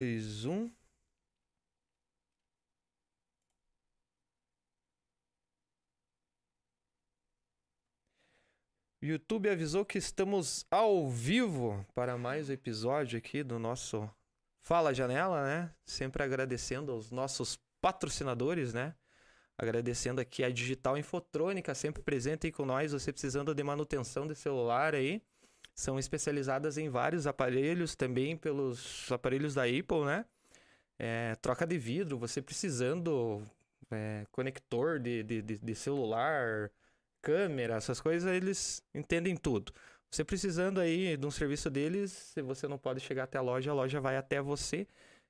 [0.00, 0.70] dois, um.
[9.00, 14.10] YouTube avisou que estamos ao vivo para mais um episódio aqui do nosso
[14.60, 15.74] Fala Janela, né?
[15.84, 18.94] Sempre agradecendo aos nossos patrocinadores, né?
[19.56, 24.34] Agradecendo aqui a Digital Infotrônica, sempre presente aí com nós, você precisando de manutenção de
[24.34, 25.22] celular aí.
[25.78, 30.24] São especializadas em vários aparelhos, também pelos aparelhos da Apple, né?
[30.98, 33.46] É, troca de vidro, você precisando
[33.88, 36.68] é, conector de, de, de celular,
[37.22, 39.72] câmera, essas coisas, eles entendem tudo.
[40.10, 43.70] Você precisando aí de um serviço deles, se você não pode chegar até a loja,
[43.70, 44.84] a loja vai até você.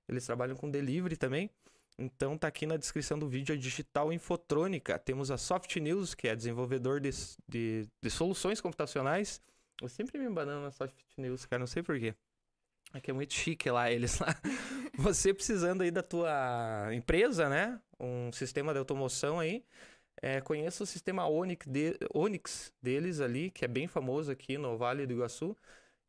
[0.09, 1.51] Eles trabalham com delivery também.
[1.99, 4.99] Então tá aqui na descrição do vídeo a Digital Infotrônica.
[4.99, 7.11] Temos a Soft News, que é desenvolvedor de,
[7.47, 9.43] de, de soluções computacionais.
[9.81, 12.15] Eu sempre me embanando na Soft News, cara, não sei porquê.
[12.95, 14.35] É que é muito chique lá, eles lá.
[14.99, 17.81] Você precisando aí da tua empresa, né?
[18.01, 19.65] Um sistema de automoção aí.
[20.21, 24.77] É, conheça o sistema Onix, de, Onix deles ali, que é bem famoso aqui no
[24.77, 25.57] Vale do Iguaçu.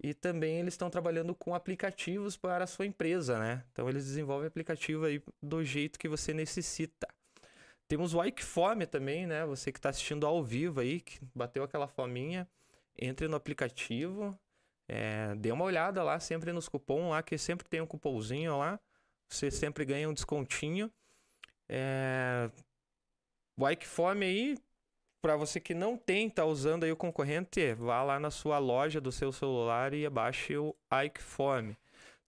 [0.01, 3.63] E também eles estão trabalhando com aplicativos para a sua empresa, né?
[3.71, 7.07] Então eles desenvolvem aplicativo aí do jeito que você necessita.
[7.87, 9.45] Temos o Ike Fome também, né?
[9.45, 12.47] Você que está assistindo ao vivo aí, que bateu aquela fominha,
[13.01, 14.37] entre no aplicativo,
[14.87, 18.79] é, dê uma olhada lá, sempre nos cupons lá, que sempre tem um cupomzinho lá.
[19.29, 20.91] Você sempre ganha um descontinho.
[21.67, 22.49] É,
[23.55, 24.57] Bike Fome aí,
[25.21, 28.99] para você que não tem, tá usando aí o concorrente, vá lá na sua loja
[28.99, 31.77] do seu celular e abaixe o Ike Fome.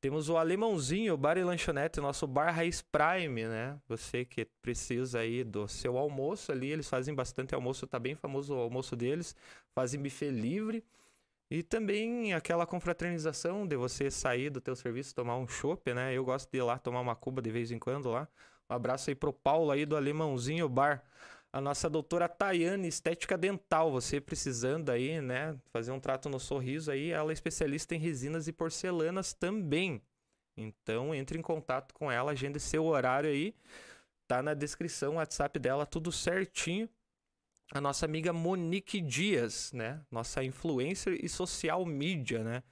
[0.01, 3.79] Temos o Alemãozinho, Bar e Lanchonete, nosso Bar Raiz Prime, né?
[3.87, 8.55] Você que precisa aí do seu almoço ali, eles fazem bastante almoço, tá bem famoso
[8.55, 9.35] o almoço deles,
[9.75, 10.83] fazem buffet livre.
[11.51, 16.11] E também aquela confraternização de você sair do teu serviço, tomar um chopp, né?
[16.15, 18.27] Eu gosto de ir lá tomar uma cuba de vez em quando lá.
[18.67, 21.03] Um abraço aí pro Paulo aí do Alemãozinho Bar.
[21.53, 26.89] A nossa doutora Tayane, estética dental, você precisando aí, né, fazer um trato no sorriso
[26.89, 30.01] aí, ela é especialista em resinas e porcelanas também.
[30.55, 33.53] Então, entre em contato com ela, agende seu horário aí.
[34.27, 36.87] Tá na descrição o WhatsApp dela, tudo certinho.
[37.73, 40.01] A nossa amiga Monique Dias, né?
[40.09, 42.63] Nossa influencer e social media, né?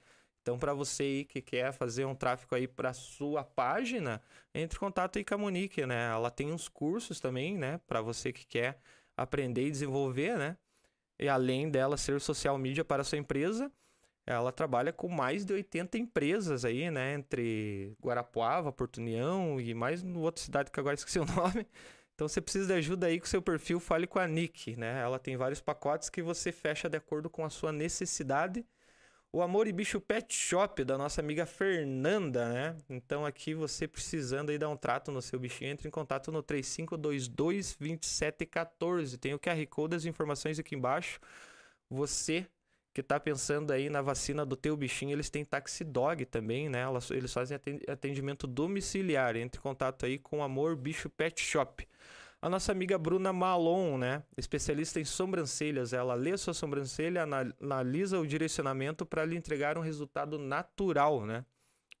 [0.42, 4.22] Então, para você aí que quer fazer um tráfego aí para sua página,
[4.54, 6.10] entre em contato aí com a Monique, né?
[6.10, 7.78] Ela tem uns cursos também, né?
[7.86, 8.80] Para você que quer
[9.16, 10.56] aprender e desenvolver, né?
[11.18, 13.70] E além dela ser social media para sua empresa,
[14.26, 17.14] ela trabalha com mais de 80 empresas aí, né?
[17.14, 21.66] Entre Guarapuava, Porto União e mais outra cidade que agora esqueci o nome.
[22.14, 25.00] Então, você precisa de ajuda aí com seu perfil, fale com a Nick, né?
[25.02, 28.64] Ela tem vários pacotes que você fecha de acordo com a sua necessidade
[29.32, 32.76] o Amor e Bicho Pet Shop da nossa amiga Fernanda, né?
[32.88, 36.42] Então aqui você precisando aí dar um trato no seu bichinho, entre em contato no
[36.42, 39.18] 3522 2714.
[39.18, 41.20] Tem o QR Code das informações aqui embaixo.
[41.88, 42.46] Você
[42.92, 46.84] que está pensando aí na vacina do teu bichinho, eles têm Taxi Dog também, né?
[47.10, 47.56] Eles fazem
[47.88, 49.36] atendimento domiciliar.
[49.36, 51.86] Entre em contato aí com o Amor Bicho Pet Shop.
[52.42, 54.22] A nossa amiga Bruna Malon, né?
[54.34, 57.22] Especialista em sobrancelhas, ela lê sua sobrancelha,
[57.60, 61.44] analisa o direcionamento para lhe entregar um resultado natural, né?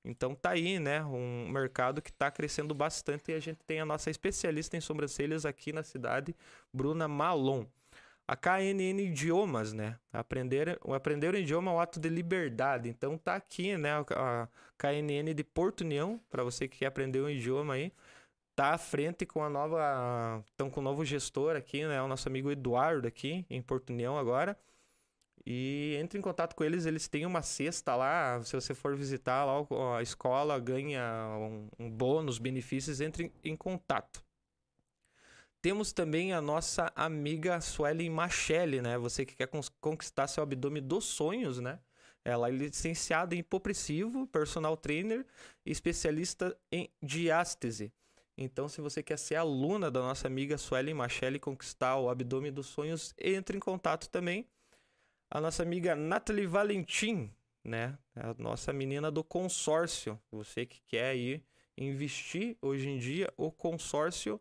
[0.02, 1.04] Então tá aí, né?
[1.04, 5.44] Um mercado que está crescendo bastante e a gente tem a nossa especialista em sobrancelhas
[5.44, 6.34] aqui na cidade,
[6.72, 7.66] Bruna Malon.
[8.26, 9.98] A KNN Idiomas, né?
[10.10, 12.88] Aprender, o aprender um idioma é um ato de liberdade.
[12.88, 13.90] Então tá aqui, né?
[14.16, 17.92] A KNN de Porto União, para você que quer aprender um idioma aí
[18.54, 20.42] tá à frente com a nova.
[20.50, 22.00] Estão com o novo gestor aqui, né?
[22.02, 24.58] O nosso amigo Eduardo aqui, em Porto União agora.
[25.46, 28.42] E entre em contato com eles, eles têm uma cesta lá.
[28.42, 29.54] Se você for visitar lá
[29.96, 31.02] a escola, ganha
[31.38, 34.22] um, um bônus, benefícios, entre em contato.
[35.62, 38.96] Temos também a nossa amiga Suelen Machelle, né?
[38.98, 39.48] Você que quer
[39.80, 41.78] conquistar seu abdômen dos sonhos, né?
[42.24, 45.26] Ela é licenciada em hipopressivo, personal trainer
[45.64, 47.92] e especialista em diástese.
[48.42, 52.50] Então, se você quer ser aluna da nossa amiga Suelen Machelle e conquistar o abdômen
[52.50, 54.48] dos sonhos, entre em contato também.
[55.30, 57.30] A nossa amiga Nathalie Valentim,
[57.62, 57.98] né?
[58.16, 60.18] A nossa menina do consórcio.
[60.32, 61.44] Você que quer ir
[61.76, 64.40] investir hoje em dia, o consórcio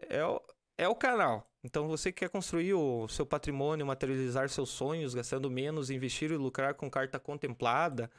[0.00, 0.42] é o,
[0.76, 1.48] é o canal.
[1.62, 6.74] Então, você quer construir o seu patrimônio, materializar seus sonhos, gastando menos, investir e lucrar
[6.74, 8.10] com carta contemplada,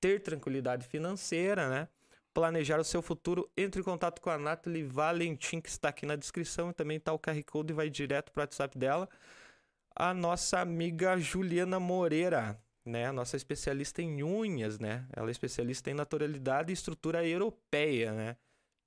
[0.00, 1.88] ter tranquilidade financeira, né?
[2.34, 6.16] Planejar o seu futuro, entre em contato com a Nathalie Valentim, que está aqui na
[6.16, 9.08] descrição, e também está o QR Code e vai direto para o WhatsApp dela.
[9.94, 13.12] A nossa amiga Juliana Moreira, né?
[13.12, 15.06] Nossa especialista em unhas, né?
[15.14, 18.36] Ela é especialista em naturalidade e estrutura europeia, né?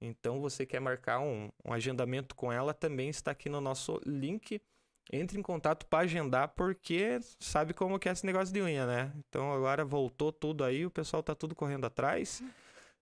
[0.02, 4.62] Então, você quer marcar um, um agendamento com ela, também está aqui no nosso link.
[5.10, 9.14] Entre em contato para agendar, porque sabe como que é esse negócio de unha, né?
[9.18, 12.44] Então, agora voltou tudo aí, o pessoal tá tudo correndo atrás.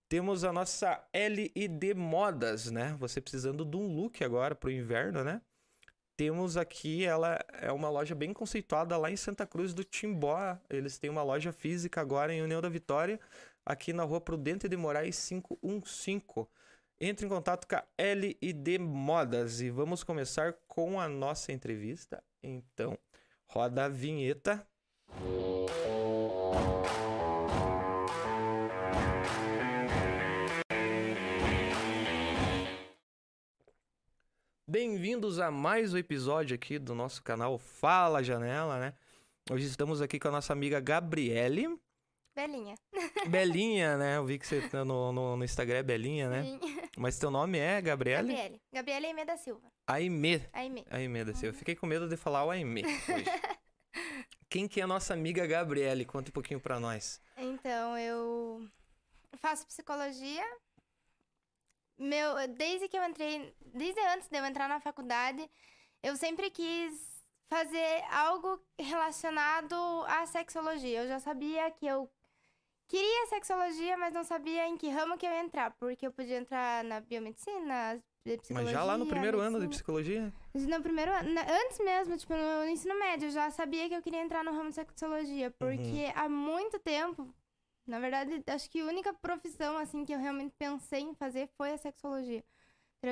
[0.07, 2.96] Temos a nossa LED Modas, né?
[3.00, 5.42] Você precisando de um look agora pro inverno, né?
[6.18, 10.57] Temos aqui, ela é uma loja bem conceituada lá em Santa Cruz do Timbó.
[10.69, 13.19] Eles têm uma loja física agora em União da Vitória,
[13.66, 16.48] aqui na rua Prudente de Moraes 515.
[17.02, 22.24] Entre em contato com a LID Modas e vamos começar com a nossa entrevista.
[22.42, 22.98] Então,
[23.48, 24.66] roda a vinheta.
[34.67, 38.95] Bem-vindos a mais um episódio aqui do nosso canal Fala Janela, né?
[39.51, 41.79] Hoje estamos aqui com a nossa amiga Gabriele.
[42.35, 42.73] Belinha.
[43.29, 44.17] Belinha, né?
[44.17, 46.41] Eu vi que você tá no, no, no Instagram é Belinha, né?
[46.41, 46.59] Sim.
[46.97, 48.29] Mas teu nome é Gabriele?
[48.29, 48.62] Gabriele.
[48.73, 49.71] Gabriele Aimee da Silva.
[49.85, 50.50] Aimee.
[50.51, 50.85] Aimee.
[50.89, 51.56] Aimee da Silva.
[51.56, 53.25] Fiquei com medo de falar o Aimee hoje.
[54.50, 56.06] Quem que é a nossa amiga Gabriele?
[56.06, 57.21] Conta um pouquinho pra nós.
[57.38, 58.68] Então, eu
[59.38, 60.44] faço psicologia.
[61.97, 65.50] Meu, desde que eu entrei, desde antes de eu entrar na faculdade,
[66.03, 69.75] eu sempre quis fazer algo relacionado
[70.07, 71.03] à sexologia.
[71.03, 72.09] Eu já sabia que eu
[72.88, 76.38] queria sexologia, mas não sabia em que ramo que eu ia entrar, porque eu podia
[76.38, 78.03] entrar na biomedicina.
[78.50, 80.33] Mas já lá no primeiro ano de psicologia?
[80.53, 84.21] No primeiro ano, antes mesmo, tipo, no ensino médio, eu já sabia que eu queria
[84.21, 87.31] entrar no ramo de sexologia, porque há muito tempo,
[87.87, 91.73] na verdade, acho que a única profissão, assim, que eu realmente pensei em fazer foi
[91.73, 92.43] a sexologia.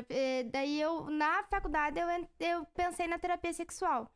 [0.09, 2.07] Eh, Daí eu, na faculdade, eu,
[2.39, 4.11] eu pensei na terapia sexual,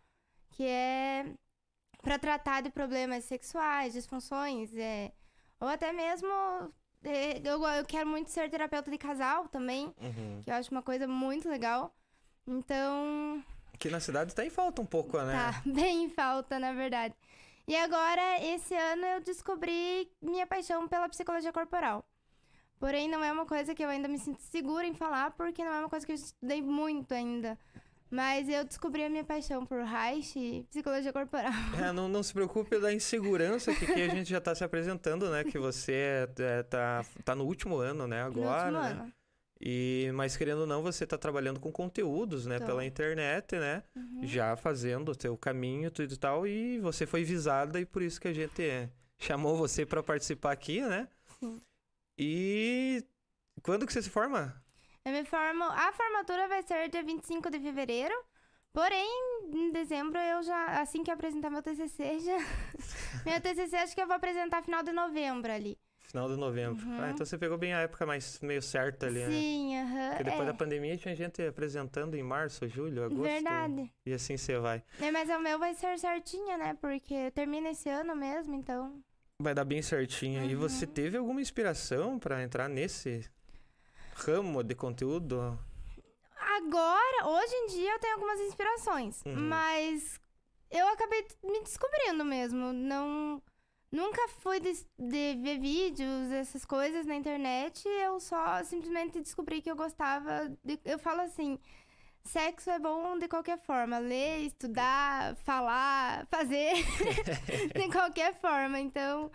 [0.52, 1.26] que é
[2.02, 5.12] para tratar de problemas sexuais, disfunções, é,
[5.60, 6.28] ou até mesmo,
[7.04, 10.42] eh, eu, eu quero muito ser terapeuta de casal também, Uhum.
[10.44, 11.94] que eu acho uma coisa muito legal.
[12.48, 13.44] Então,
[13.74, 15.34] Aqui na cidade tá em falta um pouco, né?
[15.34, 17.14] tá bem em falta, na verdade.
[17.68, 22.08] E agora, esse ano, eu descobri minha paixão pela psicologia corporal.
[22.80, 25.74] Porém, não é uma coisa que eu ainda me sinto segura em falar, porque não
[25.74, 27.58] é uma coisa que eu estudei muito ainda.
[28.10, 31.52] Mas eu descobri a minha paixão por Reich e psicologia corporal.
[31.78, 35.30] É, não, não se preocupe da insegurança que, que a gente já tá se apresentando,
[35.30, 35.44] né?
[35.44, 38.24] Que você é, é, tá, tá no último ano, né?
[38.24, 38.92] no Agora, último né?
[38.92, 39.14] ano.
[39.60, 42.60] E, mas querendo ou não, você tá trabalhando com conteúdos, né?
[42.60, 42.66] Tô.
[42.66, 43.84] Pela internet, né?
[43.96, 44.22] Uhum.
[44.24, 46.48] Já fazendo o teu caminho, tudo e tal.
[46.48, 50.52] E você foi visada e por isso que a gente é, chamou você para participar
[50.52, 51.08] aqui, né?
[51.40, 51.62] Sim.
[52.18, 53.04] E
[53.64, 54.62] quando que você se forma?
[55.04, 55.64] Eu me formo.
[55.64, 58.14] A formatura vai ser dia 25 de fevereiro.
[58.74, 59.10] Porém,
[59.54, 60.82] em dezembro eu já.
[60.82, 62.38] Assim que eu apresentar meu TCC, já.
[63.26, 65.80] meu TCC acho que eu vou apresentar final de novembro ali.
[66.08, 66.86] Final de novembro.
[66.86, 67.02] Uhum.
[67.02, 69.30] Ah, então você pegou bem a época mais meio certa ali, né?
[69.30, 70.10] Sim, aham.
[70.10, 70.46] Porque depois é.
[70.46, 73.24] da pandemia tinha gente apresentando em março, julho, agosto.
[73.24, 73.92] Verdade.
[74.06, 74.82] E assim você vai.
[75.02, 76.78] É, mas o meu vai ser certinho, né?
[76.80, 79.04] Porque termina esse ano mesmo, então.
[79.42, 80.50] Vai dar bem certinho.
[80.50, 80.92] E você Uhum.
[80.94, 83.30] teve alguma inspiração para entrar nesse
[84.16, 85.60] ramo de conteúdo?
[86.40, 89.22] Agora, hoje em dia, eu tenho algumas inspirações.
[89.26, 89.36] Uhum.
[89.36, 90.20] Mas
[90.72, 92.72] eu acabei me descobrindo mesmo.
[92.72, 93.42] Não.
[93.92, 97.88] Nunca fui de, de ver vídeos, essas coisas na internet.
[97.88, 100.52] Eu só simplesmente descobri que eu gostava.
[100.64, 101.58] De, eu falo assim:
[102.24, 103.98] sexo é bom de qualquer forma.
[103.98, 106.74] Ler, estudar, falar, fazer.
[107.74, 108.78] de qualquer forma.
[108.80, 109.32] Então,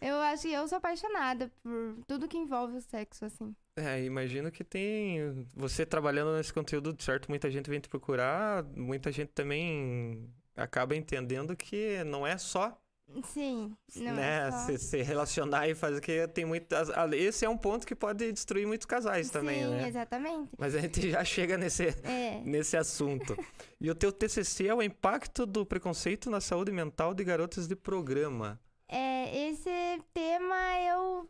[0.00, 3.54] eu acho que eu sou apaixonada por tudo que envolve o sexo, assim.
[3.76, 5.46] É, imagino que tem.
[5.54, 11.54] Você trabalhando nesse conteúdo, certo, muita gente vem te procurar, muita gente também acaba entendendo
[11.54, 12.80] que não é só,
[13.24, 13.76] Sim.
[13.96, 14.58] Não né, é só...
[14.66, 16.90] se, se relacionar e fazer que tem muitas.
[17.14, 19.88] Esse é um ponto que pode destruir muitos casais também, Sim, né?
[19.88, 20.50] exatamente.
[20.58, 22.40] Mas a gente já chega nesse, É.
[22.44, 23.36] nesse assunto.
[23.80, 27.76] E o teu TCC é o impacto do preconceito na saúde mental de garotas de
[27.76, 28.60] programa.
[28.88, 29.70] É, esse
[30.14, 30.56] tema
[30.88, 31.28] eu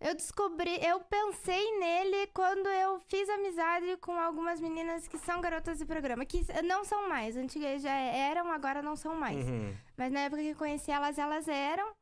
[0.00, 5.78] eu descobri, eu pensei nele quando eu fiz amizade com algumas meninas que são garotas
[5.78, 9.46] de programa, que não são mais, antigas já eram, agora não são mais.
[9.48, 9.74] Uhum.
[9.96, 11.92] Mas na época que eu conheci elas, elas eram.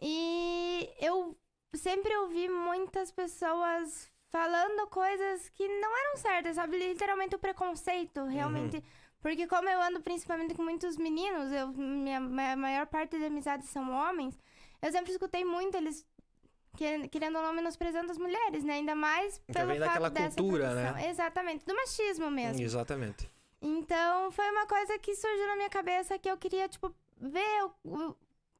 [0.00, 1.36] E eu
[1.74, 6.78] sempre ouvi muitas pessoas falando coisas que não eram certas, sabe?
[6.78, 8.82] Literalmente o preconceito, realmente.
[9.20, 13.66] Porque como eu ando principalmente com muitos meninos, eu, minha, ma- maior parte da amizade
[13.66, 14.36] são homens,
[14.80, 16.04] eu sempre escutei muito eles
[17.10, 18.74] querendo ou não menosprezando as mulheres, né?
[18.74, 21.08] Ainda mais pelo vem fato daquela dessa cultura, né?
[21.10, 22.62] Exatamente, do machismo mesmo.
[22.62, 23.30] Exatamente.
[23.60, 28.16] Então, foi uma coisa que surgiu na minha cabeça que eu queria, tipo, ver o-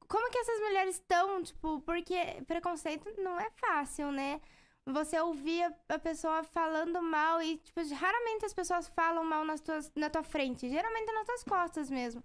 [0.07, 4.41] como que essas mulheres estão, tipo, porque preconceito não é fácil, né?
[4.87, 9.61] Você ouvir a, a pessoa falando mal e, tipo, raramente as pessoas falam mal nas
[9.61, 12.23] tuas, na tua frente, geralmente nas tuas costas mesmo.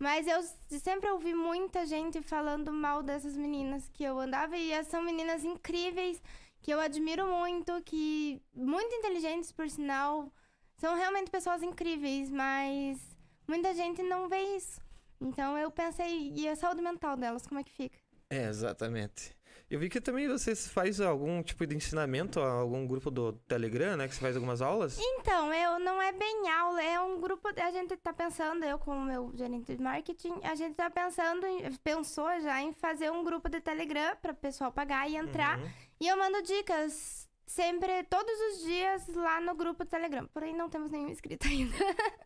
[0.00, 0.42] Mas eu
[0.80, 6.22] sempre ouvi muita gente falando mal dessas meninas que eu andava e são meninas incríveis,
[6.62, 10.32] que eu admiro muito, que muito inteligentes por sinal,
[10.78, 12.98] são realmente pessoas incríveis, mas
[13.46, 14.80] muita gente não vê isso.
[15.20, 17.98] Então eu pensei, e a saúde mental delas, como é que fica?
[18.30, 19.36] É, exatamente.
[19.70, 23.96] Eu vi que também você faz algum tipo de ensinamento a algum grupo do Telegram,
[23.96, 24.08] né?
[24.08, 24.98] Que você faz algumas aulas.
[24.98, 27.48] Então, eu não é bem aula, é um grupo.
[27.56, 31.46] A gente tá pensando, eu como meu gerente de marketing, a gente tá pensando,
[31.84, 35.60] pensou já em fazer um grupo de Telegram para o pessoal pagar e entrar.
[35.60, 35.70] Uhum.
[36.00, 40.26] E eu mando dicas sempre, todos os dias, lá no grupo do Telegram.
[40.34, 41.76] Porém, não temos nenhum inscrito ainda.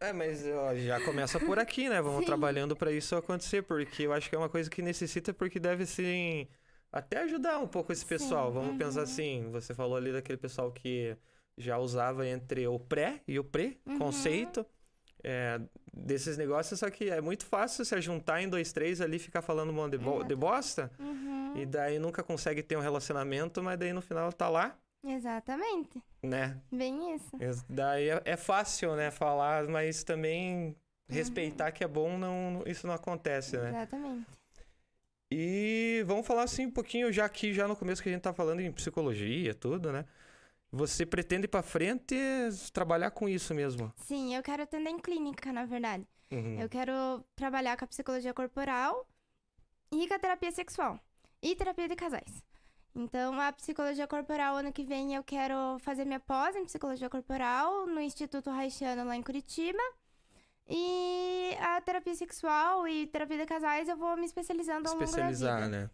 [0.01, 2.01] é, mas ó, já começa por aqui, né?
[2.01, 2.27] Vamos Sim.
[2.27, 5.85] trabalhando para isso acontecer, porque eu acho que é uma coisa que necessita, porque deve
[5.85, 6.49] ser
[6.95, 8.49] até ajudar um pouco esse pessoal.
[8.49, 8.79] Sim, Vamos uhum.
[8.79, 11.17] pensar assim, você falou ali daquele pessoal que
[11.59, 14.61] já usava entre o pré e o pré-conceito.
[14.61, 14.67] Uhum.
[15.27, 15.59] É,
[15.93, 19.73] desses negócios, só que é muito fácil se juntar em dois, três ali ficar falando
[19.73, 20.91] um de, bo de bosta.
[20.99, 21.55] Uhum.
[21.57, 24.77] E daí nunca consegue ter um relacionamento, mas daí no final tá lá.
[25.03, 26.01] Exatamente.
[26.23, 26.61] Né?
[26.71, 27.65] Bem isso.
[27.69, 30.75] Daí é, é fácil, né, falar, mas também uhum.
[31.09, 33.71] respeitar que é bom, não, isso não acontece, né?
[33.71, 34.27] Exatamente.
[35.37, 38.33] E vamos falar assim um pouquinho, já aqui, já no começo que a gente tá
[38.33, 40.05] falando em psicologia, tudo, né?
[40.71, 42.15] Você pretende ir pra frente
[42.73, 43.93] trabalhar com isso mesmo?
[43.97, 46.07] Sim, eu quero atender em clínica, na verdade.
[46.31, 46.61] Uhum.
[46.61, 49.09] Eu quero trabalhar com a psicologia corporal
[49.91, 51.01] e com a terapia sexual.
[51.43, 52.45] E terapia de casais.
[52.95, 57.89] Então, a psicologia corporal, ano que vem, eu quero fazer minha pós em psicologia corporal
[57.89, 59.83] no Instituto Haitiano, lá em Curitiba.
[60.69, 65.71] E a terapia sexual e terapia de casais eu vou me especializando ao Especializar, longo
[65.71, 65.83] da vida.
[65.85, 65.91] né?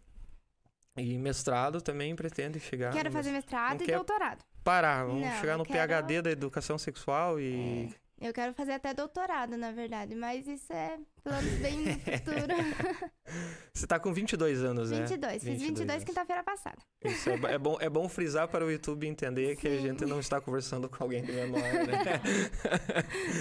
[1.03, 2.91] E mestrado também pretende chegar.
[2.91, 4.43] Quero fazer mestrado Não e doutorado.
[4.63, 5.87] Parar, vamos Não, chegar no quero...
[5.93, 7.89] PhD da educação sexual e.
[8.19, 13.11] É, eu quero fazer até doutorado, na verdade, mas isso é planos bem no futuro.
[13.73, 15.07] Você tá com 22 anos, 22, né?
[15.07, 16.77] 22, fiz 22 quinta-feira passada.
[17.03, 19.61] Isso é, é, bom, é bom frisar para o YouTube entender Sim.
[19.61, 22.21] que a gente não está conversando com alguém de menor, né?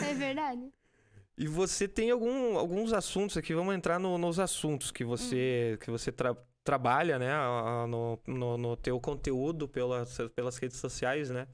[0.11, 0.73] é verdade.
[1.41, 5.79] E você tem algum, alguns assuntos aqui, vamos entrar no, nos assuntos que você, uhum.
[5.79, 7.33] que você tra, trabalha, né,
[7.89, 11.49] no, no, no, teu conteúdo pelas, pelas redes sociais, né?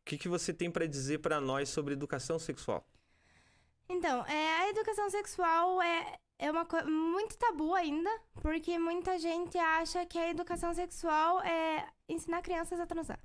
[0.00, 2.86] O que, que você tem para dizer para nós sobre educação sexual?
[3.88, 8.10] Então, é, a educação sexual é, é uma coisa muito tabu ainda,
[8.40, 13.18] porque muita gente acha que a educação sexual é ensinar crianças a transar.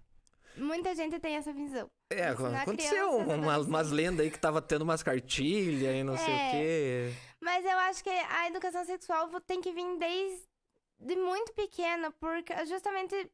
[0.58, 1.88] Muita gente tem essa visão.
[2.12, 6.34] É, aconteceu uma, umas lendas aí que tava tendo umas cartilhas e não é, sei
[6.34, 6.52] o é.
[6.52, 7.14] quê.
[7.40, 13.32] Mas eu acho que a educação sexual tem que vir desde muito pequena, porque justamente.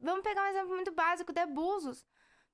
[0.00, 2.04] Vamos pegar um exemplo muito básico de abusos.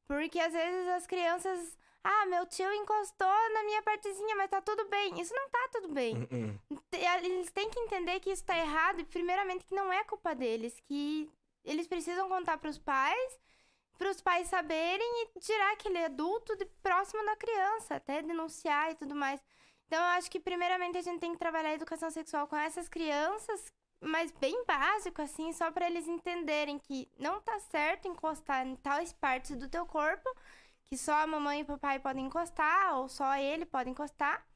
[0.06, 1.76] Porque às vezes as crianças.
[2.02, 5.20] Ah, meu tio encostou na minha partezinha, mas tá tudo bem.
[5.20, 6.16] Isso não tá tudo bem.
[6.16, 7.25] Uh -uh.
[7.25, 10.80] Eles têm que entender que isso tá errado e, primeiramente, que não é culpa deles.
[10.87, 11.30] Que
[11.64, 13.38] eles precisam contar pros pais
[13.99, 18.95] para os pais saberem e tirar aquele adulto de próximo da criança, até denunciar e
[18.95, 19.40] tudo mais.
[19.87, 22.88] Então, eu acho que, primeiramente, a gente tem que trabalhar a educação sexual com essas
[22.88, 28.76] crianças, mas bem básico, assim, só para eles entenderem que não tá certo encostar em
[28.76, 30.28] tais partes do teu corpo,
[30.87, 34.47] que só a mamãe e o papai podem encostar, ou só ele pode encostar.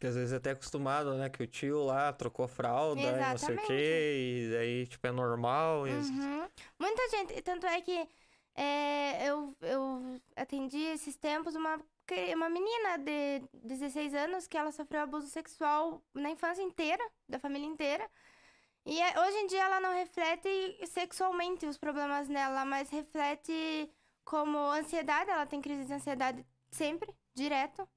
[0.00, 1.28] Que às vezes é até acostumado, né?
[1.28, 3.26] Que o tio lá trocou fralda Exatamente.
[3.26, 5.86] e não sei o quê, e aí, tipo, é normal.
[5.86, 5.92] E...
[5.92, 6.48] Uhum.
[6.78, 8.08] Muita gente, tanto é que
[8.60, 11.80] é, eu, eu atendi esses tempos uma,
[12.34, 17.68] uma menina de 16 anos que ela sofreu abuso sexual na infância inteira, da família
[17.68, 18.10] inteira.
[18.84, 20.48] E é, hoje em dia ela não reflete
[20.86, 23.88] sexualmente os problemas dela, mas reflete
[24.24, 27.88] como ansiedade, ela tem crise de ansiedade sempre, direto.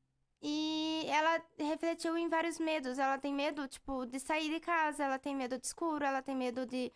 [0.43, 2.99] E ela refletiu em vários medos.
[2.99, 6.35] Ela tem medo, tipo, de sair de casa, ela tem medo de escuro, ela tem
[6.35, 6.91] medo de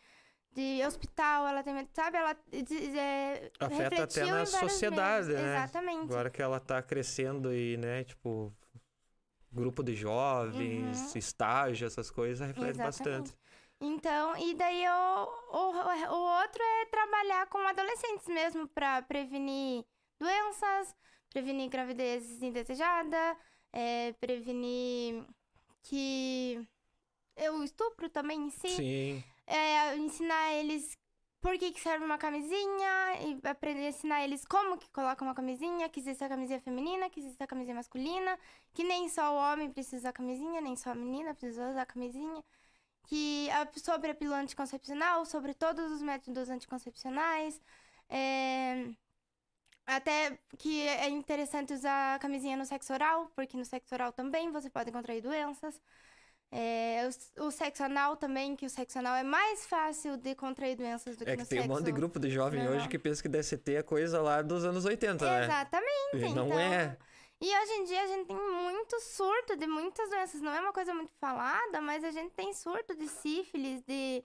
[0.56, 5.42] de hospital, ela tem, sabe, ela é, afeta até na sociedade, meses.
[5.42, 5.58] né?
[5.58, 6.04] Exatamente.
[6.04, 8.54] Agora que ela tá crescendo e, né, tipo,
[9.52, 11.20] grupo de jovens, uhum.
[11.20, 13.32] estágio, essas coisas, reflete Exatamente.
[13.32, 13.38] bastante.
[13.82, 19.84] Então, e daí o, o, o outro é trabalhar com adolescentes mesmo para prevenir
[20.18, 20.96] doenças,
[21.30, 23.38] prevenir gravidez indesejada,
[23.74, 25.26] é, prevenir
[25.84, 26.66] que
[27.52, 28.70] o estupro também em si.
[28.70, 30.98] Sim é, ensinar eles
[31.42, 35.36] por que, que serve uma camisinha, e aprender a ensinar eles como que coloca uma
[35.36, 38.40] camisinha, que existe a camisinha feminina, que existe a camisinha masculina,
[38.74, 42.44] que nem só o homem precisa usar camisinha, nem só a menina precisa usar camisinha.
[43.08, 43.50] que
[43.84, 47.62] sobre a pílula anticoncepcional, sobre todos os métodos anticoncepcionais.
[48.10, 48.90] É,
[49.86, 54.70] até que é interessante usar camisinha no sexo oral, porque no sexo oral também você
[54.70, 55.80] pode contrair doenças.
[56.52, 60.78] É, o, o, sexo anal também, que o sexo anal é mais fácil de contrair
[60.78, 62.88] doenças do é que, que no tem sexo um monte de grupo de jovem hoje
[62.88, 65.44] que pensa que DST é coisa lá dos anos 80, né?
[65.44, 65.92] Exatamente.
[66.14, 66.60] E não então...
[66.60, 66.98] é.
[67.42, 70.42] E hoje em dia a gente tem muito surto de muitas doenças.
[70.42, 74.24] Não é uma coisa muito falada, mas a gente tem surto de sífilis, de,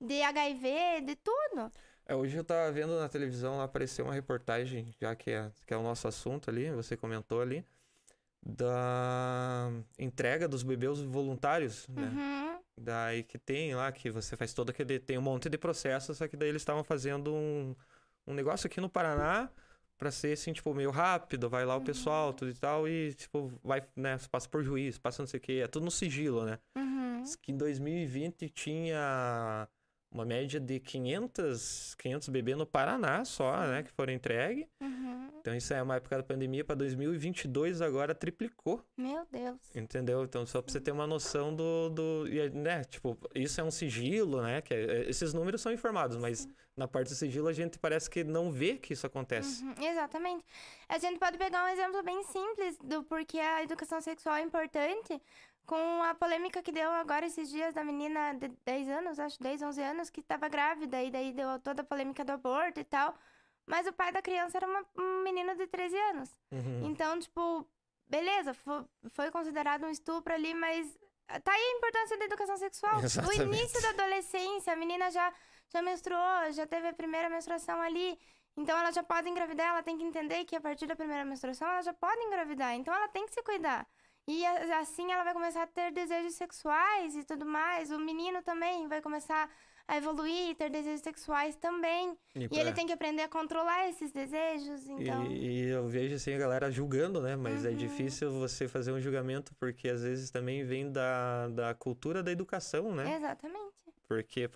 [0.00, 1.72] de HIV, de tudo.
[2.04, 5.74] É, hoje eu tava vendo na televisão, lá apareceu uma reportagem, já que é, que
[5.74, 7.64] é o nosso assunto ali, você comentou ali,
[8.46, 12.06] da entrega dos bebês voluntários, né?
[12.06, 12.60] Uhum.
[12.78, 15.00] Daí que tem lá, que você faz todo aquele.
[15.00, 17.74] Tem um monte de processo, só que daí eles estavam fazendo um,
[18.26, 19.50] um negócio aqui no Paraná
[19.98, 23.50] pra ser assim, tipo, meio rápido, vai lá o pessoal, tudo e tal, e tipo,
[23.64, 26.58] vai, né, passa por juiz, passa não sei o que, é tudo no sigilo, né?
[26.76, 27.24] Uhum.
[27.40, 29.66] Que em 2020 tinha
[30.10, 34.66] uma média de 500, 500 bebês no Paraná só, né, que foram entregues.
[34.80, 35.30] Uhum.
[35.40, 38.84] Então isso é uma época da pandemia, para 2022 agora triplicou.
[38.96, 39.58] Meu Deus.
[39.74, 40.24] Entendeu?
[40.24, 41.88] Então, só pra você ter uma noção do.
[41.90, 42.82] do né?
[42.82, 44.60] Tipo, isso é um sigilo, né?
[44.60, 48.24] Que é- esses números são informados, mas na parte do sigilo a gente parece que
[48.24, 49.64] não vê que isso acontece.
[49.64, 50.44] Uhum, exatamente.
[50.88, 55.20] A gente pode pegar um exemplo bem simples do porquê a educação sexual é importante
[55.66, 59.62] com a polêmica que deu agora esses dias da menina de 10 anos, acho 10,
[59.62, 63.16] 11 anos, que estava grávida e daí deu toda a polêmica do aborto e tal.
[63.66, 66.30] Mas o pai da criança era uma- um menino de 13 anos.
[66.52, 66.86] Uhum.
[66.86, 67.68] Então, tipo,
[68.06, 70.96] beleza, fo- foi considerado um estupro ali, mas
[71.42, 73.00] tá aí a importância da educação sexual.
[73.02, 73.40] Exatamente.
[73.40, 75.32] O início da adolescência, a menina já,
[75.68, 78.16] já menstruou, já teve a primeira menstruação ali.
[78.56, 81.68] Então ela já pode engravidar, ela tem que entender que a partir da primeira menstruação
[81.68, 82.72] ela já pode engravidar.
[82.74, 83.84] Então ela tem que se cuidar.
[84.28, 87.90] E assim ela vai começar a ter desejos sexuais e tudo mais.
[87.90, 89.48] O menino também vai começar
[89.88, 92.18] a evoluir, ter desejos sexuais também.
[92.34, 95.24] E pra- ele tem que aprender a controlar esses desejos, então...
[95.26, 97.36] E, e eu vejo assim a galera julgando, né?
[97.36, 97.76] Mas é Uhum.
[97.76, 102.92] difícil você fazer um julgamento porque às vezes também vem da, da cultura da educação,
[102.92, 103.14] né?
[103.16, 103.76] Exatamente.
[104.08, 104.48] Porque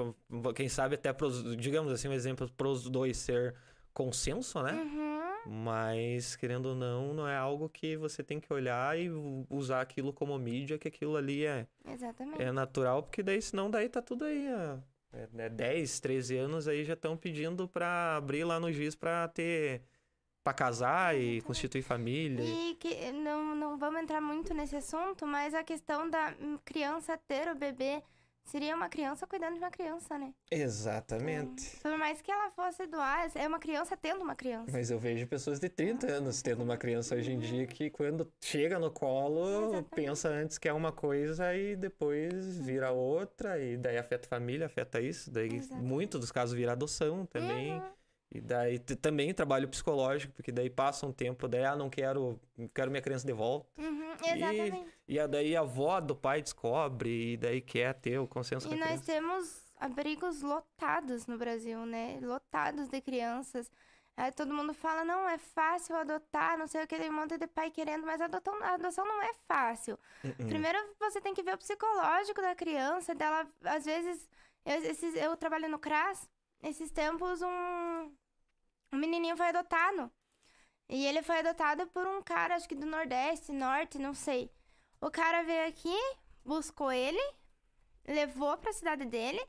[0.56, 3.54] quem sabe até pros, digamos assim, um exemplo pros dois ser
[3.94, 4.72] consenso, né?
[4.72, 5.09] Uhum.
[5.52, 9.10] Mas, querendo ou não, não é algo que você tem que olhar e
[9.50, 12.40] usar aquilo como mídia, que aquilo ali é, Exatamente.
[12.40, 14.78] é natural, porque daí, senão, daí tá tudo aí, ó,
[15.12, 19.26] é, é 10, 13 anos aí já estão pedindo pra abrir lá no juiz pra
[19.26, 19.82] ter,
[20.44, 21.44] pra casar e Exatamente.
[21.46, 22.44] constituir família.
[22.44, 27.18] E que não, não vamos entrar muito nesse assunto, mas a questão da hum, criança
[27.26, 28.00] ter o bebê
[28.50, 30.32] seria uma criança cuidando de uma criança, né?
[30.50, 31.78] Exatamente.
[31.80, 34.70] Por mais que ela fosse doar, é uma criança tendo uma criança.
[34.72, 38.30] Mas eu vejo pessoas de 30 anos tendo uma criança hoje em dia que quando
[38.42, 39.88] chega no colo, Exatamente.
[39.94, 44.66] pensa antes que é uma coisa e depois vira outra, e daí afeta a família,
[44.66, 45.86] afeta isso, daí Exatamente.
[45.86, 47.74] muitos dos casos vira adoção também.
[47.74, 47.99] Uhum.
[48.32, 52.40] E daí também trabalho psicológico, porque daí passa um tempo, daí ah, não quero,
[52.72, 53.68] quero minha criança de volta.
[53.76, 54.86] Uhum, exatamente.
[55.08, 58.70] E a- daí a avó do pai descobre e daí quer ter o consenso E
[58.70, 59.04] da nós criança.
[59.06, 62.20] temos abrigos lotados no Brasil, né?
[62.22, 63.68] Lotados de crianças.
[64.16, 67.38] Aí todo mundo fala, não, é fácil adotar, não sei o que, tem um monte
[67.38, 69.98] de pai querendo, mas a adoção, a adoção não é fácil.
[70.22, 70.46] Uhum.
[70.46, 74.28] Primeiro você tem que ver o psicológico da criança, dela, às vezes,
[74.64, 76.28] eu, esses- eu trabalho no CRAS,
[76.62, 78.12] esses tempos um,
[78.92, 80.10] um menininho foi adotado.
[80.88, 84.50] E ele foi adotado por um cara, acho que do Nordeste, Norte, não sei.
[85.00, 85.96] O cara veio aqui,
[86.44, 87.20] buscou ele,
[88.06, 89.40] levou pra cidade dele,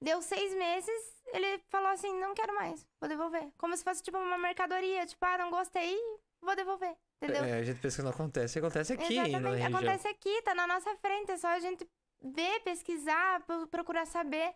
[0.00, 3.52] deu seis meses, ele falou assim, não quero mais, vou devolver.
[3.58, 5.98] Como se fosse tipo uma mercadoria, tipo, ah, não gostei,
[6.40, 7.44] vou devolver, entendeu?
[7.44, 9.66] É, a gente pensa que não acontece, acontece aqui Exatamente.
[9.66, 11.32] Acontece aqui, tá na nossa frente.
[11.32, 11.88] É só a gente
[12.22, 14.54] ver, pesquisar, pro- procurar saber.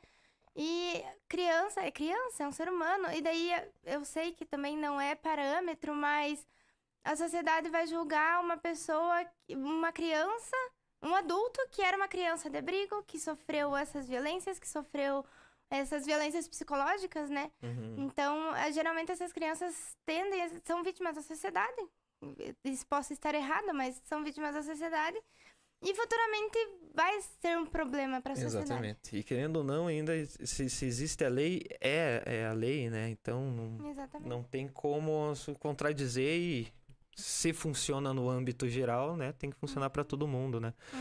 [0.56, 3.10] E criança é criança, é um ser humano.
[3.12, 3.50] E daí
[3.84, 6.46] eu sei que também não é parâmetro, mas
[7.04, 10.56] a sociedade vai julgar uma pessoa, uma criança,
[11.02, 15.24] um adulto que era uma criança de abrigo, que sofreu essas violências, que sofreu
[15.70, 17.50] essas violências psicológicas, né?
[17.62, 17.94] Uhum.
[17.98, 21.88] Então, eh, geralmente essas crianças tendem, a- são vítimas da sociedade.
[22.64, 25.16] Isso posso estar errada, mas são vítimas da sociedade.
[25.82, 26.58] E futuramente
[26.94, 28.64] vai ser um problema para a sociedade.
[28.64, 29.16] Exatamente.
[29.16, 33.08] E querendo ou não, ainda se, se existe a lei, é, é a lei, né?
[33.10, 34.28] Então não, Exatamente.
[34.28, 36.68] não tem como se contradizer e
[37.16, 39.32] se funciona no âmbito geral, né?
[39.32, 40.74] Tem que funcionar para todo mundo, né?
[40.92, 41.00] Uhum.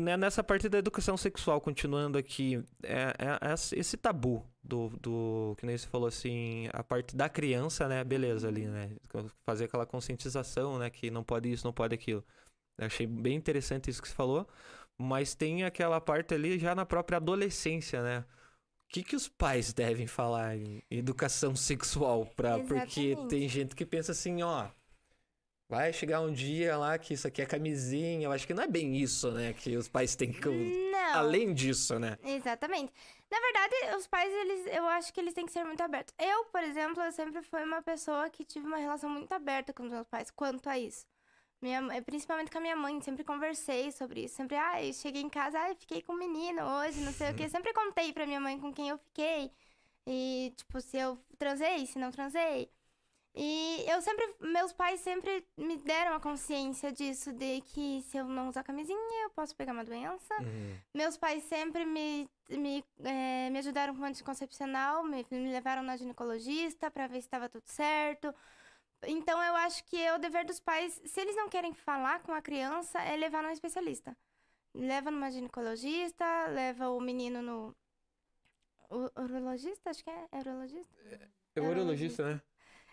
[0.00, 5.54] Né, Nessa parte da educação sexual, continuando aqui, é, é- é esse tabu do, do.
[5.58, 8.02] Que nem você falou assim, a parte da criança, né?
[8.02, 8.90] Beleza ali, né?
[9.44, 10.88] Fazer aquela conscientização, né?
[10.88, 12.24] Que não pode isso, não pode aquilo.
[12.78, 14.46] Eu achei bem interessante isso que você falou.
[14.96, 18.24] Mas tem aquela parte ali já na própria adolescência, né?
[18.88, 22.24] O que, que os pais devem falar em educação sexual?
[22.34, 24.68] Pra, porque tem gente que pensa assim, ó.
[25.70, 28.24] Vai chegar um dia lá que isso aqui é camisinha.
[28.24, 29.52] Eu acho que não é bem isso, né?
[29.52, 30.48] Que os pais têm que.
[30.48, 31.14] Não.
[31.18, 32.16] Além disso, né?
[32.24, 32.90] Exatamente.
[33.30, 36.14] Na verdade, os pais, eles, eu acho que eles têm que ser muito abertos.
[36.18, 39.82] Eu, por exemplo, eu sempre fui uma pessoa que tive uma relação muito aberta com
[39.82, 41.04] os meus pais quanto a isso.
[41.60, 44.36] Minha, principalmente com a minha mãe, sempre conversei sobre isso.
[44.36, 47.48] Sempre, ai, cheguei em casa, ai, fiquei com um menino hoje, não sei o quê.
[47.48, 49.50] Sempre contei pra minha mãe com quem eu fiquei.
[50.06, 52.70] E, tipo, se eu transei, se não transei.
[53.34, 58.24] E eu sempre, meus pais sempre me deram a consciência disso, de que se eu
[58.24, 60.34] não usar camisinha, eu posso pegar uma doença.
[60.40, 60.76] Uhum.
[60.94, 66.90] Meus pais sempre me, me, eh, me ajudaram com anticoncepcional, me, me levaram na ginecologista
[66.90, 68.34] pra ver se estava tudo certo.
[69.06, 72.32] Então eu acho que é o dever dos pais, se eles não querem falar com
[72.32, 74.16] a criança, é levar num especialista.
[74.74, 77.76] Leva numa ginecologista, leva o menino no.
[78.90, 79.90] O, urologista?
[79.90, 80.94] Acho que é, é urologista?
[81.54, 82.42] É o urologista, né?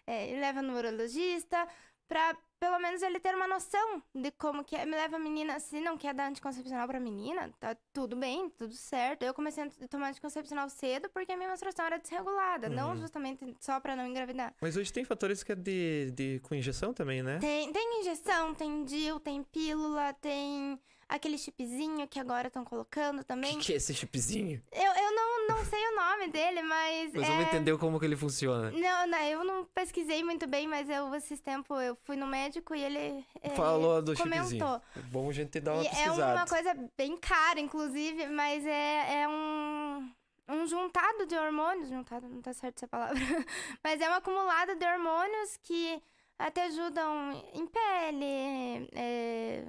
[0.07, 1.67] É, leva no urologista
[2.07, 4.85] pra pelo menos ele ter uma noção de como que é.
[4.85, 8.73] Me leva a menina, se não quer dar anticoncepcional pra menina, tá tudo bem, tudo
[8.73, 9.23] certo.
[9.23, 12.97] Eu comecei a tomar anticoncepcional cedo porque a minha menstruação era desregulada, não Uhum.
[12.97, 14.53] justamente só pra não engravidar.
[14.61, 17.37] Mas hoje tem fatores que é de, de com injeção também, né?
[17.39, 23.23] Tem, tem injeção, tem DIL, tem pílula, tem aquele chipzinho que agora estão colocando O
[23.23, 23.57] também.
[23.59, 24.61] que, que é esse chipzinho?
[24.71, 27.13] Eu, eu não, não sei o nome dele, mas.
[27.13, 27.27] Mas é...
[27.27, 28.71] vamos entender como que ele funciona.
[28.71, 32.73] Não, não, eu não pesquisei muito bem, mas eu, esses tempos, eu fui no médico
[32.75, 34.47] e ele é, Falou do comentou.
[34.49, 34.81] chipzinho.
[35.11, 36.35] Bom a gente dar uma E é pesquisada.
[36.35, 40.11] uma coisa bem cara, inclusive, mas é, é um,
[40.49, 43.15] um juntado de hormônios, juntado, não tá certo essa palavra,
[43.83, 46.01] mas é um acumulado de hormônios que
[46.37, 49.63] até ajudam em pele, é,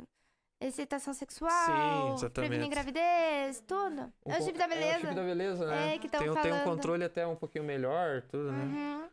[0.61, 2.33] excitação sexual, exatamente.
[2.51, 4.12] prevenir gravidez, tudo.
[4.25, 5.01] O é o chip da É o beleza.
[5.01, 5.95] chip da beleza, né?
[5.95, 6.64] É, que tem, tem um falando.
[6.64, 8.64] controle até um pouquinho melhor, tudo, né?
[8.64, 9.09] Uhum.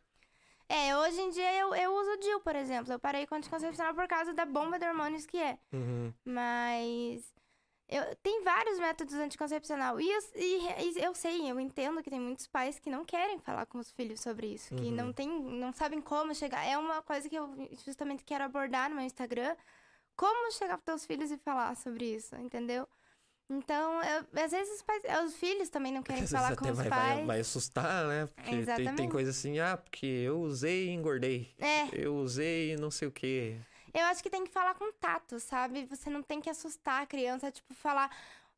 [0.70, 2.92] É, hoje em dia eu, eu uso o DIL, por exemplo.
[2.94, 5.58] Eu parei com anticoncepcional por causa da bomba de hormônios que é.
[5.72, 6.14] Uhum.
[6.26, 7.32] Mas.
[7.90, 10.00] Eu, tem vários métodos anticoncepcional.
[10.00, 13.38] E eu, e- e eu sei, eu entendo que tem muitos pais que não querem
[13.40, 14.74] falar com os filhos sobre isso.
[14.74, 14.92] Que Uhum.
[14.92, 16.66] não, tem, não sabem como chegar.
[16.66, 17.54] É uma coisa que eu
[17.86, 19.56] justamente quero abordar no meu Instagram.
[20.16, 22.88] Como chegar para teus filhos e falar sobre isso, entendeu?
[23.50, 26.78] Então, eu- às vezes os, pais, os filhos também não querem Às falar com os
[26.78, 27.18] vai, pais.
[27.18, 28.26] vai, vai assustar, né?
[28.28, 31.54] Porque tem, tem coisa assim, ah, porque eu usei e engordei.
[31.60, 33.58] É, Eu usei e não sei o quê.
[33.94, 35.86] Eu acho que tem que falar com tato, sabe?
[35.86, 38.10] Você não tem que assustar a criança, tipo, falar.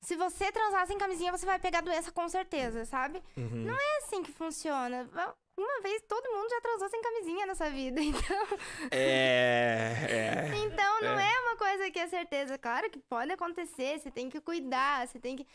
[0.02, 3.22] Se você transar sem camisinha, você vai pegar doença com certeza, sabe?
[3.36, 3.70] Uhum.
[3.70, 5.10] É assim que funciona.
[5.58, 8.48] Uma vez todo mundo já transou sem camisinha nessa vida, então.
[8.92, 10.58] É, é.
[10.58, 11.32] Então não É.
[11.32, 11.40] é.
[11.42, 12.58] uma coisa que é certeza.
[12.58, 15.48] Claro que pode acontecer, você tem que cuidar, você tem que.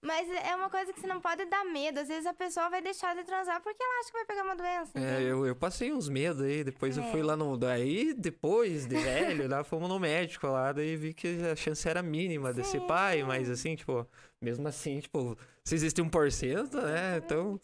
[0.00, 1.98] Mas é uma coisa que você não pode dar medo.
[1.98, 4.54] Às vezes a pessoa vai deixar de transar porque ela acha que vai pegar uma
[4.54, 4.92] doença.
[4.94, 5.24] É, entende?
[5.24, 7.10] eu, eu passei uns medos aí, depois eu É.
[7.10, 7.56] fui lá no.
[7.56, 12.00] Daí, depois de velho, lá fomos no médico lá, daí vi que a chance era
[12.00, 14.06] mínima de ser pai, mas assim, tipo,
[14.40, 17.16] mesmo assim, tipo, se existe um por cento, né?
[17.16, 17.60] Então.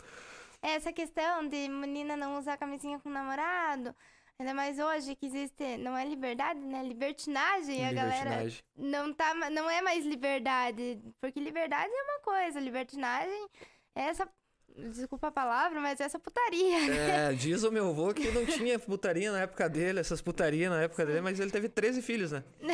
[0.64, 3.94] Essa questão de menina não usar camisinha com namorado,
[4.38, 6.82] ainda mais hoje que existe, não é liberdade, né?
[6.82, 13.46] Libertinagem, a galera não tá, não é mais liberdade, porque liberdade é uma coisa, libertinagem
[13.94, 14.26] é essa,
[14.76, 16.92] desculpa a palavra, mas essa putaria.
[16.94, 20.82] É, diz o meu avô que não tinha putaria na época dele, essas putarias na
[20.82, 22.42] época dele, mas ele teve 13 filhos, né?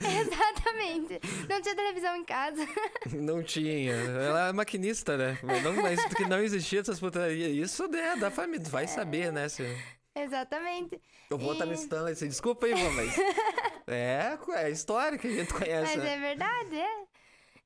[0.00, 1.20] Exatamente.
[1.48, 2.66] Não tinha televisão em casa.
[3.12, 3.92] Não tinha.
[3.92, 5.38] Ela é maquinista, né?
[5.42, 7.50] Mas, não, mas que não existia essas putarias.
[7.52, 8.66] Isso né, da família.
[8.68, 9.48] Vai saber, né?
[9.48, 9.62] Se...
[10.14, 11.00] Exatamente.
[11.30, 12.28] Eu vou estar E- me citando assim.
[12.28, 13.14] Desculpa aí, vô, mas.
[13.86, 15.94] É, é história que a gente conhece.
[15.98, 16.14] Mas né?
[16.14, 17.04] é verdade, é.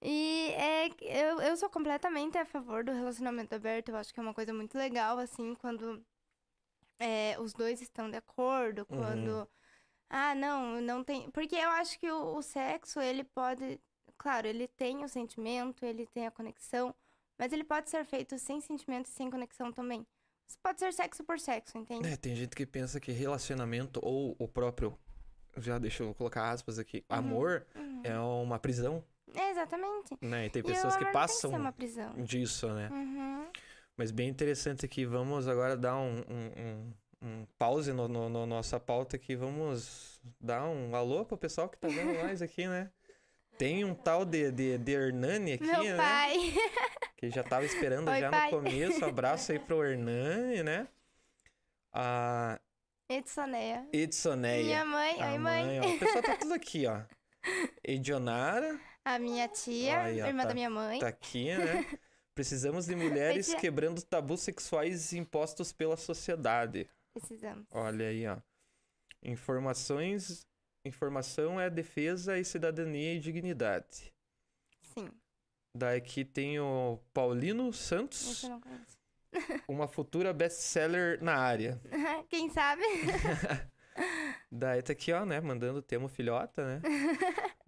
[0.00, 3.88] E é, eu, eu sou completamente a favor do relacionamento aberto.
[3.88, 6.04] Eu acho que é uma coisa muito legal, assim, quando
[7.00, 8.98] é, os dois estão de acordo, Uhum.
[8.98, 9.48] quando.
[10.10, 11.30] Ah, não, não tem.
[11.30, 13.80] Porque eu acho que o, o sexo, ele pode.
[14.16, 16.94] Claro, ele tem o sentimento, ele tem a conexão,
[17.38, 20.04] mas ele pode ser feito sem sentimento e sem conexão também.
[20.48, 22.08] Isso pode ser sexo por sexo, entende?
[22.08, 24.98] É, tem gente que pensa que relacionamento ou o próprio.
[25.58, 27.04] Já deixa eu colocar aspas aqui.
[27.08, 28.00] Amor Uhum.
[28.04, 30.16] é uma prisão, É, exatamente.
[30.20, 30.46] né?
[30.46, 32.12] E tem E pessoas que passam Tem que prisão.
[32.22, 32.88] disso, né?
[32.90, 33.46] Uhum.
[33.96, 35.04] Mas bem interessante aqui.
[35.04, 39.34] Vamos agora dar um, um, um- um pause no, no, no nossa pauta aqui.
[39.34, 42.90] Vamos dar um alô pro pessoal que tá vendo nós aqui, né?
[43.58, 45.96] Tem um tal de, de, de Hernani aqui, Meu né?
[45.96, 46.36] pai.
[47.16, 48.44] Que já tava esperando Oi, já pai.
[48.52, 49.04] no começo.
[49.04, 50.86] Abraço aí pro Hernani, né?
[51.92, 52.60] A
[53.08, 53.84] Edsoneia.
[53.92, 54.62] Edsoneia.
[54.64, 55.20] Minha mãe.
[55.22, 55.80] a Oi, mãe.
[55.80, 55.86] ó.
[55.88, 57.00] O pessoal tá tudo aqui, ó.
[57.82, 58.78] Edionara
[59.14, 61.00] A minha tia, Aí, ó, irmã tá- da minha mãe.
[61.00, 61.56] tá aqui, né?
[62.34, 66.86] Precisamos de mulheres tia- quebrando tabus sexuais impostos pela sociedade.
[67.14, 67.66] Precisamos.
[67.70, 68.36] Olha aí, ó.
[69.22, 70.46] Informações.
[70.84, 74.12] Informação é defesa e cidadania e dignidade.
[74.82, 75.08] Sim.
[75.74, 78.98] Daí aqui tem o Paulino Esse Santos, eu não conheço.
[79.68, 81.80] uma futura best-seller na área.
[82.28, 82.82] Quem sabe?
[84.52, 85.40] Daí tá aqui, ó, né?
[85.40, 86.82] Mandando tema filhota, né?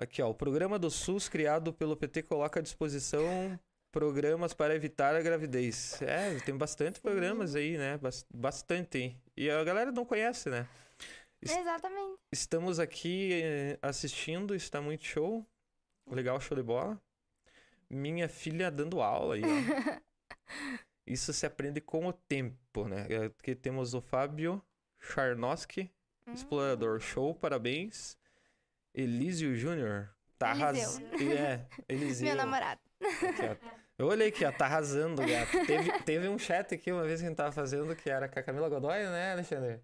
[0.01, 0.31] Aqui, ó.
[0.31, 3.59] O programa do SUS criado pelo PT coloca à disposição
[3.93, 6.01] programas para evitar a gravidez.
[6.01, 7.99] É, tem bastante programas aí, né?
[7.99, 9.17] Bas- Bastante.
[9.37, 10.67] E a galera não conhece, né?
[11.43, 12.19] Est- Exatamente.
[12.33, 15.45] Estamos aqui eh, assistindo, está muito show.
[16.11, 17.01] Legal, show de bola.
[17.91, 19.45] Minha filha dando aula aí, ó.
[21.07, 23.07] Isso se aprende com o tempo, né?
[23.27, 24.63] Aqui temos o Fábio
[25.01, 25.91] Charnoski,
[26.27, 26.33] Hum.
[26.33, 27.01] explorador.
[27.01, 28.17] Show, parabéns.
[28.95, 30.11] Elísio Júnior.
[30.39, 31.07] Tá arrasando.
[31.39, 32.27] É, Eliseu.
[32.29, 32.81] Meu namorado.
[33.99, 35.67] Eu olhei aqui, ó, tá arrasando, gato.
[35.67, 38.39] Teve, teve um chat aqui uma vez que a gente tava fazendo que era com
[38.39, 39.81] a Camila Godoy, né, Alexandre?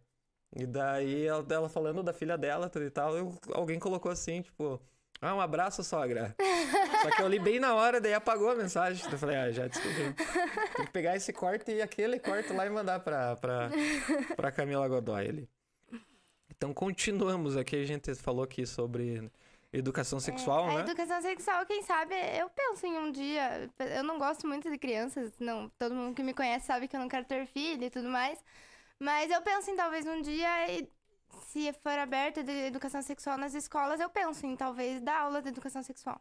[0.56, 4.40] E daí ela, ela falando da filha dela tudo e tal, eu- alguém colocou assim,
[4.40, 4.80] tipo,
[5.20, 6.34] ah, um abraço, sogra.
[7.02, 9.04] Só que eu li bem na hora, daí apagou a mensagem.
[9.12, 10.14] Eu falei, ah, já descobri.
[10.76, 13.68] Tem que pegar esse corte e aquele corte lá e mandar pra, pra,
[14.34, 15.48] pra Camila Godoy ali.
[16.56, 19.30] Então continuamos aqui, a gente falou aqui sobre
[19.72, 20.80] educação sexual, É, né?
[20.80, 23.70] Educação sexual, quem sabe, eu penso em um dia.
[23.78, 25.68] Eu não gosto muito de crianças, não.
[25.78, 28.42] Todo mundo que me conhece sabe que eu não quero ter filho e tudo mais.
[28.98, 30.88] Mas eu penso em talvez um dia, e
[31.48, 35.48] se for aberta de educação sexual nas escolas, eu penso em talvez dar aula de
[35.48, 36.18] educação sexual.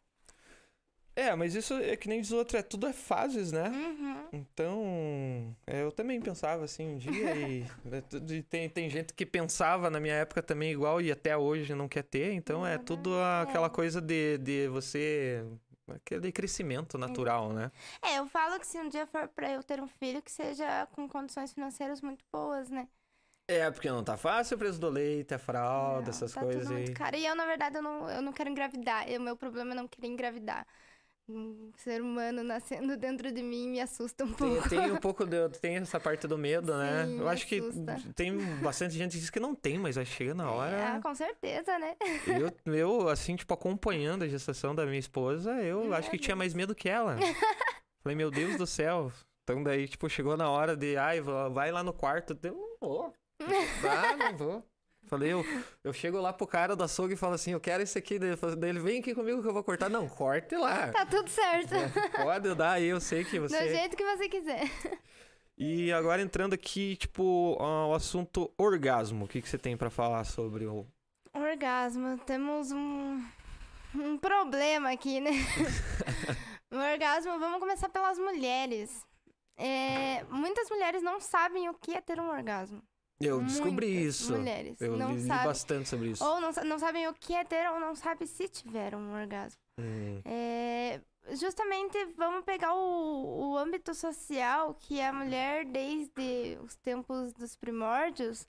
[1.15, 3.69] É, mas isso é que nem diz outro, é tudo é fases, né?
[3.69, 4.27] Uhum.
[4.33, 9.25] Então, é, eu também pensava assim um dia e, é e tem, tem gente que
[9.25, 13.15] pensava na minha época também igual e até hoje não quer ter, então é tudo
[13.41, 15.45] aquela coisa de, de você.
[15.87, 17.71] aquele crescimento natural, né?
[18.01, 20.85] É, eu falo que se um dia for pra eu ter um filho, que seja
[20.87, 22.87] com condições financeiras muito boas, né?
[23.47, 26.67] É, porque não tá fácil o preço do leite, a fralda, Não, essas tá coisas
[26.67, 26.93] tudo muito aí.
[26.93, 27.15] caro.
[27.15, 29.07] E eu, na verdade, eu não, eu não quero engravidar.
[29.09, 30.65] O meu problema é não querer engravidar.
[31.27, 34.69] Um ser humano nascendo dentro de mim me assusta um Tem, pouco.
[34.69, 37.05] tem um pouco de, tem essa parte do medo, né?
[37.05, 37.99] Sim, Eu me acho que assusta.
[38.15, 40.95] tem bastante gente que diz que não tem, mas aí chega na hora.
[40.95, 41.95] Ah, com certeza, né?
[42.65, 46.35] Eu, eu, assim, tipo, acompanhando a gestação da minha esposa, eu Meu acho que tinha
[46.35, 46.39] Deus.
[46.39, 47.17] mais medo que ela.
[48.03, 49.11] Falei, meu Deus do céu.
[49.43, 52.37] Então daí, tipo, chegou na hora de, ai, vai lá no quarto.
[52.43, 53.13] Eu não vou.
[53.41, 54.63] Ah, não vou.
[55.07, 55.45] Falei, eu,
[55.83, 58.17] eu chego lá pro cara do açougue e falo assim, eu quero esse aqui.
[58.17, 59.89] Daí ele ele vem aqui comigo que eu vou cortar.
[59.89, 60.87] Não, corte lá.
[60.91, 61.75] Tá tudo certo.
[62.15, 63.69] Pode dar aí, eu sei que Do você...
[63.69, 64.69] jeito que você quiser.
[65.57, 69.25] E agora entrando aqui, tipo, ao assunto orgasmo.
[69.25, 70.85] O que, que você tem pra falar sobre o...
[71.33, 72.17] Orgasmo.
[72.19, 73.23] Temos um,
[73.93, 75.31] um problema aqui, né?
[76.71, 79.05] o orgasmo, vamos começar pelas mulheres.
[79.57, 82.81] É, muitas mulheres não sabem o que é ter um orgasmo.
[83.19, 84.37] Eu descobri Muitas isso.
[84.37, 84.81] Mulheres.
[84.81, 85.45] Eu não li, sabem.
[85.45, 86.23] bastante sobre isso.
[86.23, 89.59] Ou não, não sabem o que é ter ou não sabem se tiveram um orgasmo.
[89.79, 90.21] Hum.
[90.25, 90.99] É,
[91.31, 98.47] justamente vamos pegar o, o âmbito social que a mulher, desde os tempos dos primórdios,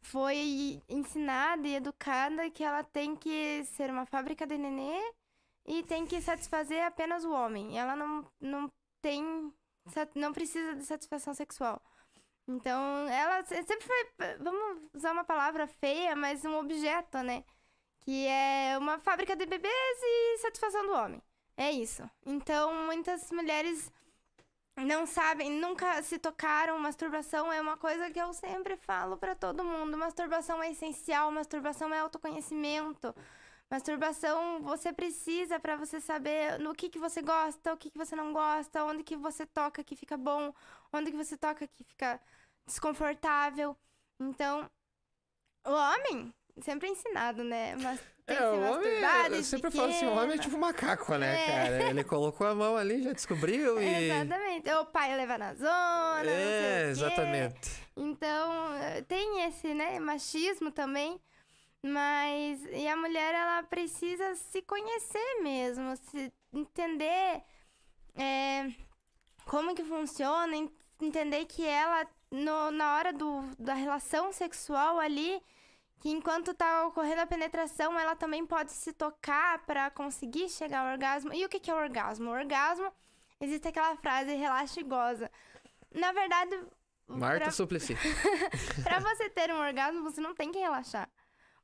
[0.00, 5.00] foi ensinada e educada que ela tem que ser uma fábrica de nenê
[5.66, 7.78] e tem que satisfazer apenas o homem.
[7.78, 8.70] Ela não, não
[9.02, 9.52] tem.
[10.14, 11.82] não precisa de satisfação sexual.
[12.46, 17.42] Então, ela se- sempre foi, vamos usar uma palavra feia, mas um objeto, né?
[18.00, 21.22] Que é uma fábrica de bebês e satisfação do homem.
[21.56, 22.08] É isso.
[22.26, 23.90] Então, muitas mulheres
[24.76, 26.78] não sabem, nunca se tocaram.
[26.78, 29.96] Masturbação é uma coisa que eu sempre falo pra todo mundo.
[29.96, 33.14] Masturbação é essencial, masturbação é autoconhecimento.
[33.70, 38.14] Masturbação você precisa pra você saber no que, que você gosta, o que, que você
[38.14, 40.52] não gosta, onde que você toca que fica bom,
[40.92, 42.20] onde que você toca que fica
[42.66, 43.76] desconfortável.
[44.20, 44.70] Então,
[45.66, 47.76] o homem sempre é ensinado, né?
[47.76, 48.92] Mas tem É, que o se homem,
[49.32, 50.42] eu sempre falo assim, o homem é pequeno.
[50.42, 51.46] tipo macaco, né, É.
[51.46, 51.90] cara?
[51.90, 53.84] Ele colocou a mão ali, já descobriu e...
[53.84, 54.70] Exatamente.
[54.70, 57.84] O pai leva na zona, É, exatamente.
[57.96, 58.70] Então,
[59.08, 61.20] tem esse, né, machismo também.
[61.86, 67.42] Mas, e a mulher, ela precisa se conhecer mesmo, se entender
[68.14, 68.72] é,
[69.44, 75.42] como que funciona, en- entender que ela, no- na hora do, da relação sexual ali,
[76.00, 80.92] que enquanto tá ocorrendo a penetração, ela também pode se tocar para conseguir chegar ao
[80.92, 81.34] orgasmo.
[81.34, 82.30] E o que, que é o orgasmo?
[82.30, 82.90] O orgasmo,
[83.38, 85.30] existe aquela frase, relaxa e goza.
[85.94, 86.58] Na verdade,
[87.06, 87.94] Marta pra- Suplicy.
[88.82, 91.10] Pra você ter um orgasmo, você não tem que relaxar.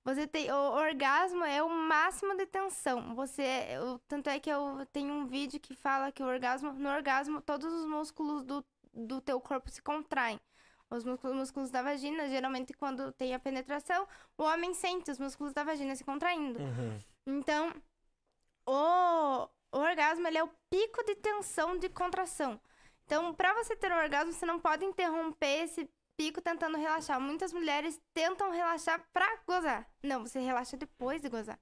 [0.04, 0.50] Você tem.
[0.50, 3.14] O orgasmo é o máximo de tensão.
[3.14, 3.42] Você.
[3.70, 6.72] Eu, tanto é que eu tenho um vídeo que fala que o orgasmo.
[6.72, 10.40] No orgasmo, todos os músculos do, do teu corpo se contraem.
[10.88, 15.52] Os músculos, músculos da vagina, geralmente, quando tem a penetração, o homem sente os músculos
[15.52, 16.58] da vagina se contraindo.
[16.58, 16.98] Uhum.
[17.26, 17.72] Então,
[18.66, 22.60] o, o orgasmo ele é o pico de tensão de contração.
[23.04, 25.88] Então, para você ter um orgasmo, você não pode interromper esse
[26.20, 27.18] pico tentando relaxar.
[27.18, 29.86] Muitas mulheres tentam relaxar pra gozar.
[30.02, 31.58] Não, você relaxa depois de gozar.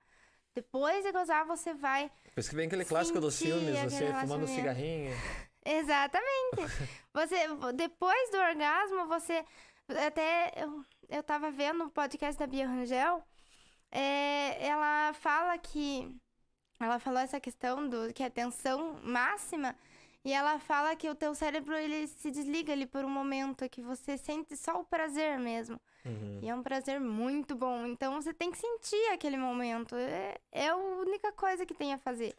[0.53, 2.11] Depois de gozar, você vai.
[2.35, 4.49] Por isso que vem aquele clássico dos filmes, você fumando relaxamento.
[4.49, 5.13] cigarrinho.
[5.65, 6.57] Exatamente.
[7.15, 7.37] Você,
[7.75, 9.45] depois do orgasmo, você.
[10.07, 13.23] Até eu, eu tava vendo o podcast da Bia Rangel.
[13.93, 16.13] é, ela fala que.
[16.81, 19.77] Ela falou essa questão do que é tensão máxima.
[20.25, 23.81] E ela fala que o teu cérebro ele se desliga ali por um momento, que
[23.83, 25.81] você sente só o prazer mesmo.
[26.05, 26.41] Uhum.
[26.43, 27.87] E é um prazer muito bom.
[27.87, 29.95] Então você tem que sentir aquele momento.
[29.97, 32.35] É, é a única coisa que tem a fazer.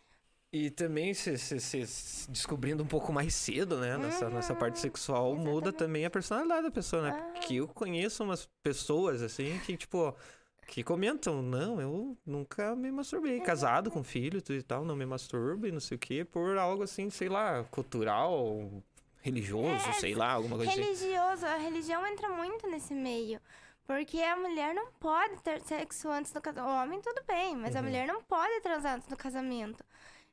[0.51, 3.97] E também se, se- se descobrindo um pouco mais cedo, né?
[3.97, 5.77] Nessa, Uhum, nessa parte sexual, muda exatamente.
[5.77, 7.09] também a personalidade da pessoa, né?
[7.13, 7.33] Ah.
[7.33, 10.15] Porque eu conheço umas pessoas, assim, que, tipo,
[10.69, 13.39] que comentam, não, eu nunca me masturbei.
[13.41, 16.57] Casado com filho tudo e tal, não me masturbo e não sei o quê, por
[16.57, 18.71] algo assim, sei lá, cultural,
[19.21, 20.81] religioso, É, sei lá, alguma coisa assim.
[20.81, 23.39] Religioso, a religião entra muito nesse meio.
[23.85, 26.69] Porque a mulher não pode ter sexo antes do casamento.
[26.69, 27.85] O homem, tudo bem, mas a Uhum.
[27.85, 29.83] mulher não pode transar antes do casamento.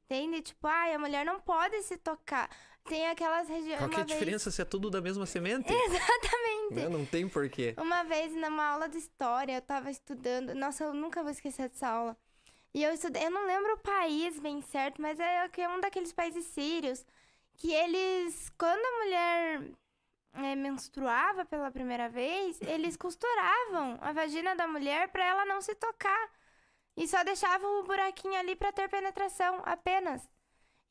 [0.04, 0.42] Entende?
[0.42, 2.50] Tipo, ai, a mulher não pode se tocar.
[2.88, 3.78] Tem aquelas regiões.
[3.78, 5.72] Qual que é a vez- diferença se é tudo da mesma semente?
[5.72, 6.74] Exatamente.
[6.74, 6.88] Né?
[6.88, 7.74] Não tem porquê.
[7.78, 10.54] Uma vez, numa aula de história, eu tava estudando.
[10.54, 12.16] Nossa, eu nunca vou esquecer dessa aula.
[12.74, 13.24] E eu estudei.
[13.24, 17.04] Eu não lembro o país bem certo, mas é é um daqueles países sírios.
[17.56, 18.50] Que eles.
[18.58, 19.62] Quando a mulher
[20.34, 25.74] é, menstruava pela primeira vez, eles costuravam a vagina da mulher pra ela não se
[25.74, 26.28] tocar.
[26.96, 30.26] E só deixavam o buraquinho ali pra ter penetração, apenas.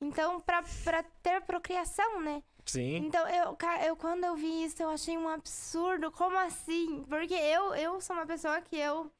[0.02, 2.44] Então, pra, pra ter procriação, né?
[2.66, 2.98] Sim.
[2.98, 6.12] Então, eu, eu quando eu vi isso, eu achei um absurdo.
[6.12, 7.04] Como assim?
[7.08, 9.12] Porque eu, eu sou uma pessoa que eu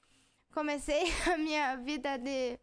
[0.54, 2.60] comecei a minha vida de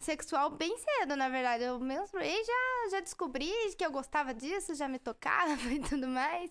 [0.00, 1.64] sexual bem cedo, na verdade.
[1.64, 6.50] Eu menstruei, já, já descobri que eu gostava disso, já me tocava e tudo mais.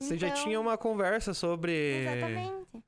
[0.00, 1.72] Você já Então, tinha uma conversa sobre.
[1.72, 2.84] Exatamente.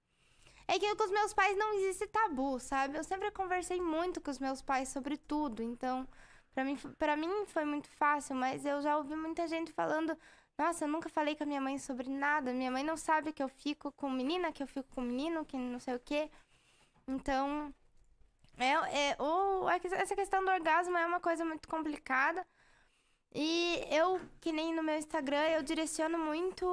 [0.68, 2.96] É que com os meus pais não existe tabu, sabe?
[2.96, 6.06] Eu sempre conversei muito com os meus pais sobre tudo, então
[6.54, 10.16] pra mim, pra mim foi muito fácil, mas eu já ouvi muita gente falando:
[10.58, 12.52] Nossa, eu nunca falei com a minha mãe sobre nada.
[12.52, 15.56] Minha mãe não sabe que eu fico com menina, que eu fico com menino, que
[15.56, 16.30] não sei o quê.
[17.08, 17.74] Então,
[18.58, 22.46] é, é, o, a que- essa questão do orgasmo é uma coisa muito complicada.
[23.34, 26.66] E eu, que nem no meu Instagram, eu direciono muito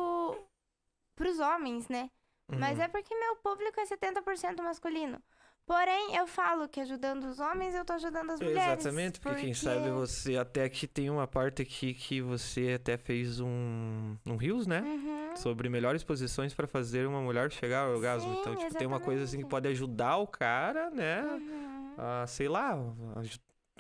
[1.16, 2.10] pros homens, né?
[2.50, 2.84] Mas Uhum.
[2.84, 5.22] é porque meu público é 70% masculino.
[5.68, 8.80] Porém, eu falo que ajudando os homens, eu tô ajudando as mulheres.
[8.80, 13.42] Exatamente, porque, quem sabe você até aqui tem uma parte aqui que você até fez
[13.42, 14.80] um, um Rios, né?
[14.80, 15.36] Uhum.
[15.36, 18.34] Sobre melhores posições pra fazer uma mulher chegar ao orgasmo.
[18.34, 19.50] Sim, então, tipo, tem uma coisa assim que exatamente.
[19.50, 21.22] pode ajudar o cara, né?
[21.24, 21.96] Uhum.
[21.98, 22.80] A, sei lá,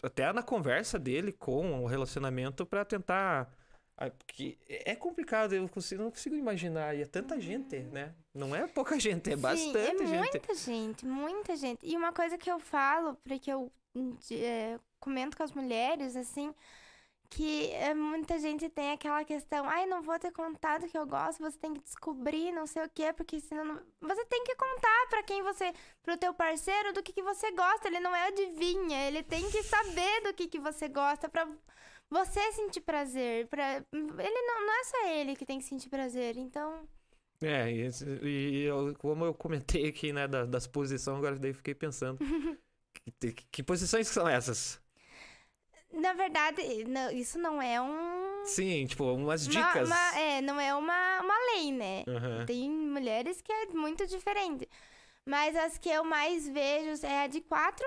[0.04, 3.50] até na conversa dele com o relacionamento pra tentar.
[3.98, 6.96] Ah, Porque é complicado, eu consigo- não consigo imaginar.
[6.96, 8.14] E é tanta gente, né?
[8.34, 10.32] Não é pouca gente, é Sim, bastante é gente.
[10.32, 11.80] muita gente, muita gente.
[11.86, 13.72] E uma coisa que eu falo, porque eu
[14.32, 16.54] é, comento com as mulheres, assim,
[17.30, 21.40] que é, muita gente tem aquela questão, ai, não vou ter contado que eu gosto,
[21.42, 23.82] você tem que descobrir, não sei o quê, porque senão não...
[24.02, 27.88] Você tem que contar pra quem você, pro teu parceiro do que, que você gosta,
[27.88, 31.28] ele não é adivinha, ele tem que saber do que, que você gosta
[32.10, 33.78] você sentir prazer, pra...
[33.94, 36.88] ele não, não é só ele que tem que sentir prazer, então...
[37.42, 37.90] É, e,
[38.26, 42.18] e eu- como eu comentei aqui, né, da- das posições, agora daí fiquei pensando.
[42.94, 44.82] que, que- que posições que são essas?
[45.92, 48.44] Na verdade, não- isso não é um.
[48.46, 49.88] Sim, tipo, umas uma- dicas.
[49.88, 52.04] uma- é, não é uma, uma lei, né?
[52.08, 52.46] Aham.
[52.46, 54.68] Tem mulheres que é muito diferente.
[55.26, 57.86] Mas as que eu mais vejo é a de quatro,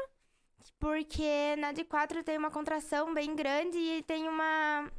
[0.79, 4.91] porque na de quatro tem uma contração bem grande e tem uma.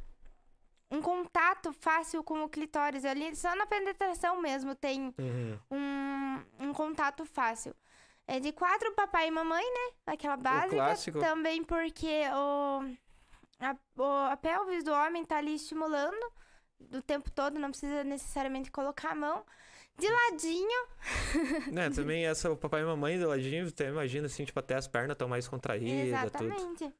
[0.90, 3.04] Um contato fácil com o clitóris.
[3.06, 5.58] Ali, só na penetração mesmo tem Uhum.
[5.70, 7.74] um, um contato fácil.
[8.26, 9.94] É de quatro, papai e mamãe, né?
[10.06, 10.76] Aquela básica.
[11.20, 12.80] Também porque o,
[13.58, 16.22] a, o- a pelvis do homem tá ali estimulando
[16.92, 19.44] o tempo todo, não precisa necessariamente colocar a mão.
[19.98, 20.86] De ladinho,
[21.72, 24.88] né, também essa, o papai e mamãe do ladinho, até imagina assim, tipo, até as
[24.88, 26.46] pernas estão mais contraídas, tudo.
[26.46, 26.92] exatamente.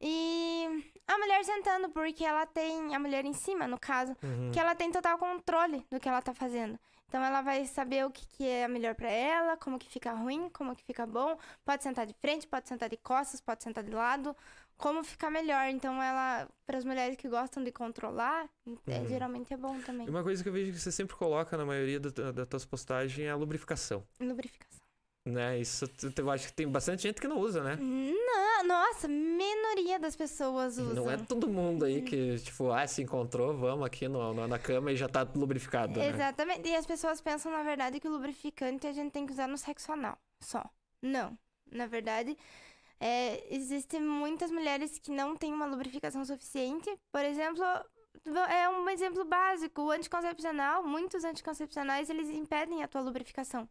[0.00, 2.94] E a mulher sentando, porque ela tem.
[2.94, 4.50] A mulher em cima, no caso, Uhum.
[4.52, 6.78] que ela tem total controle do que ela tá fazendo.
[7.08, 10.48] Então ela vai saber o que, que é melhor pra ela, como que fica ruim,
[10.48, 11.38] como que fica bom.
[11.64, 14.34] Pode sentar de frente, pode sentar de costas, pode sentar de lado,
[14.82, 15.68] como ficar melhor.
[15.68, 18.48] Então ela, para as mulheres que gostam de controlar,
[18.88, 19.06] é, Uhum.
[19.08, 20.06] geralmente é bom também.
[20.06, 22.64] E uma coisa que eu vejo que você sempre coloca na maioria da- das tuas
[22.64, 24.02] postagens é a lubrificação.
[24.20, 24.82] Lubrificação.
[25.24, 25.60] Né?
[25.60, 25.84] Isso
[26.18, 27.76] eu acho que tem bastante gente que não usa, né?
[27.80, 31.04] Não, nossa, minoria das pessoas usam.
[31.04, 34.58] Não é todo mundo aí que, tipo, ah, se encontrou, vamos aqui no, no- na
[34.58, 36.08] cama e já tá lubrificado, né?
[36.08, 36.68] Exatamente.
[36.68, 39.56] E as pessoas pensam, na verdade, que o lubrificante a gente tem que usar no
[39.56, 40.18] sexo anal.
[40.40, 40.64] Só.
[41.00, 41.38] Não.
[41.70, 42.36] Na verdade,
[43.02, 46.88] é, existem muitas mulheres que não têm uma lubrificação suficiente.
[47.10, 47.64] Por exemplo,
[48.48, 49.82] é um exemplo básico.
[49.82, 53.68] O anticoncepcional, muitos anticoncepcionais, eles impedem a tua lubrificação.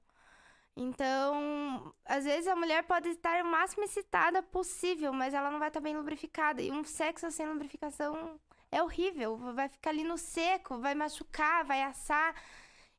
[0.75, 5.69] Então, às vezes a mulher pode estar o máximo excitada possível, mas ela não vai
[5.69, 6.61] estar bem lubrificada.
[6.61, 8.37] E um sexo sem lubrificação
[8.69, 9.37] é horrível.
[9.53, 12.35] Vai ficar ali no seco, vai machucar, vai assar.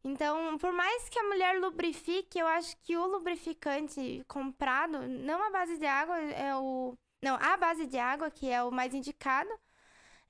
[0.04, 5.50] Então, por mais que a mulher lubrifique, eu acho que o lubrificante comprado, não a
[5.50, 6.94] base de água, é o.
[7.22, 9.48] Não, a base de água, que é o mais indicado,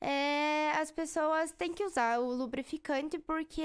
[0.01, 3.63] é, as pessoas têm que usar o lubrificante porque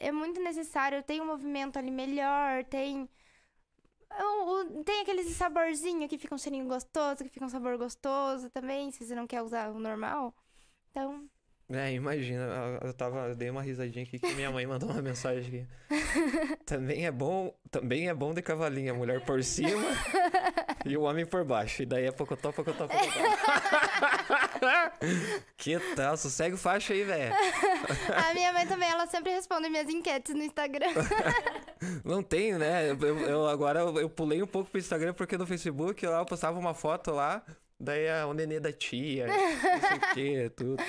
[0.00, 1.02] é muito necessário.
[1.04, 3.08] Tem um movimento ali melhor, tem.
[4.20, 8.90] o- tem aquele saborzinho que fica um cheirinho gostoso, que fica um sabor gostoso também,
[8.90, 10.34] se você não quer usar o normal.
[10.90, 11.28] Então,
[11.72, 15.68] É, imagina, eu- tava, eu dei uma risadinha aqui que minha mãe mandou uma mensagem
[15.88, 15.90] aqui.
[16.66, 19.82] Também é bom, também é bom de cavalinho, a mulher por cima
[20.84, 21.82] e o homem por baixo.
[21.82, 23.10] E daí é pocotó, pocotó, pocotó.
[25.56, 26.16] que tal?
[26.16, 27.34] Sossega o faixa aí, velho.
[28.14, 30.88] a minha mãe também, ela sempre responde minhas enquetes no Instagram.
[32.04, 32.90] Não tem, né?
[32.90, 36.26] Eu, eu- agora eu, eu pulei um pouco pro Instagram porque no Facebook lá eu
[36.26, 37.42] postava uma foto lá,
[37.78, 40.82] daí é o nenê da tia, não sei o que, tudo.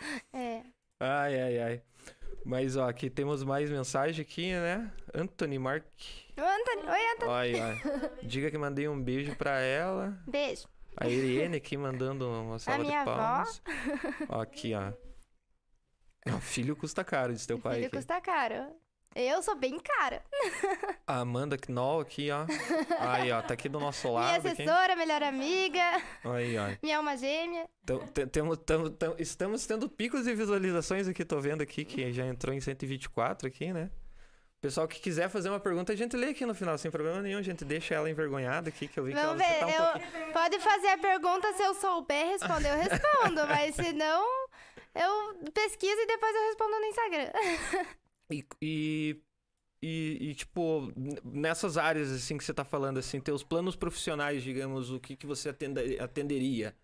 [0.32, 0.62] É.
[0.98, 1.82] Ai, ai, ai.
[2.44, 4.90] Mas ó, aqui temos mais mensagem aqui, né?
[5.14, 5.84] Anthony Mark.
[6.36, 6.88] Anthony.
[6.88, 7.30] Oi, Anthony.
[7.32, 7.80] Ai, ai.
[8.22, 10.18] Diga que mandei um beijo pra ela.
[10.26, 10.66] Beijo.
[10.96, 13.16] A Irene aqui mandando uma salva minha de avó.
[13.16, 13.62] palmas.
[14.28, 14.92] Ó, aqui, ó.
[16.34, 17.96] Ó, filho custa caro, diz teu pai Filho aqui.
[17.96, 18.74] custa caro.
[19.14, 20.22] Eu sou bem cara.
[21.06, 22.46] A Amanda Knoll aqui, ó.
[23.00, 24.46] Aí, ó, tá aqui do nosso Minha lado.
[24.48, 24.62] Aqui.
[24.62, 25.82] assessora, melhor amiga,
[26.24, 26.68] Aí, ó.
[26.80, 27.68] minha alma gêmea.
[27.82, 32.12] Então, te- temos- tamo- tamo- estamos tendo picos de visualizações aqui, tô vendo aqui que
[32.12, 33.90] já entrou em 124 aqui, né?
[34.60, 37.38] Pessoal que quiser fazer uma pergunta, a gente lê aqui no final, sem problema nenhum.
[37.38, 39.58] A gente deixa ela envergonhada aqui, que eu vi Vamos que ela ver.
[39.58, 39.92] tá um eu...
[40.00, 40.32] pouquinho...
[40.32, 43.46] Pode fazer a pergunta se eu souber responder, eu respondo.
[43.48, 44.24] mas se não,
[44.94, 47.30] eu pesquiso e depois eu respondo no Instagram.
[48.30, 49.22] E, e,
[49.82, 50.92] e, e, tipo,
[51.24, 55.26] nessas áreas, assim, que você tá falando, assim, teus planos profissionais, digamos, o que, que
[55.26, 56.76] você atende- atenderia?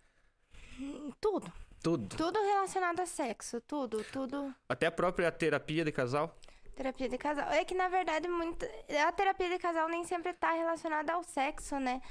[1.21, 1.53] Tudo.
[1.83, 2.17] Tudo.
[2.17, 3.61] Tudo relacionado a sexo.
[3.61, 4.55] Tudo, tudo.
[4.69, 6.37] Até a própria terapia de casal?
[6.75, 7.49] Terapia de casal.
[7.51, 8.67] É que, na verdade, muito...
[9.07, 12.03] a terapia de casal nem sempre tá relacionada ao sexo, né?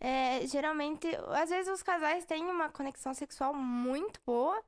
[0.00, 4.60] É, geralmente, às vezes os casais têm uma conexão sexual muito boa,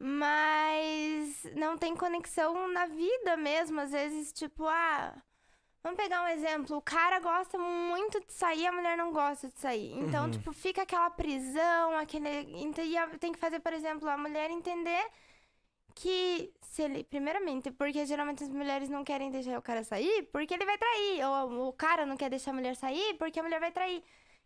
[0.00, 3.80] mas não tem conexão na vida mesmo.
[3.80, 5.14] Às vezes, tipo, ah.
[5.82, 6.76] Vamos pegar um exemplo.
[6.76, 9.92] O cara gosta muito de sair, a mulher não gosta de sair.
[9.98, 10.30] Então, Uhum.
[10.32, 12.28] tipo, fica aquela prisão, aquele.
[12.28, 15.06] e Tem que fazer, por exemplo, a mulher entender
[15.94, 20.54] que se ele, primeiramente, porque geralmente as mulheres não querem deixar o cara sair porque
[20.54, 23.58] ele vai trair, ou o cara não quer deixar a mulher sair porque a mulher
[23.60, 24.02] vai trair.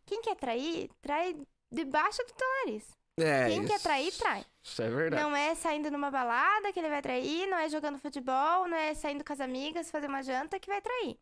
[0.07, 1.37] Quem quer trair, trai
[1.71, 2.91] debaixo do teu nariz.
[3.19, 4.45] É, Quem quer isso- trair, trai.
[4.63, 5.23] Isso é verdade.
[5.23, 8.95] Não é saindo numa balada que ele vai trair, não é jogando futebol, não é
[8.95, 11.19] saindo com as amigas, fazer uma janta que vai trair.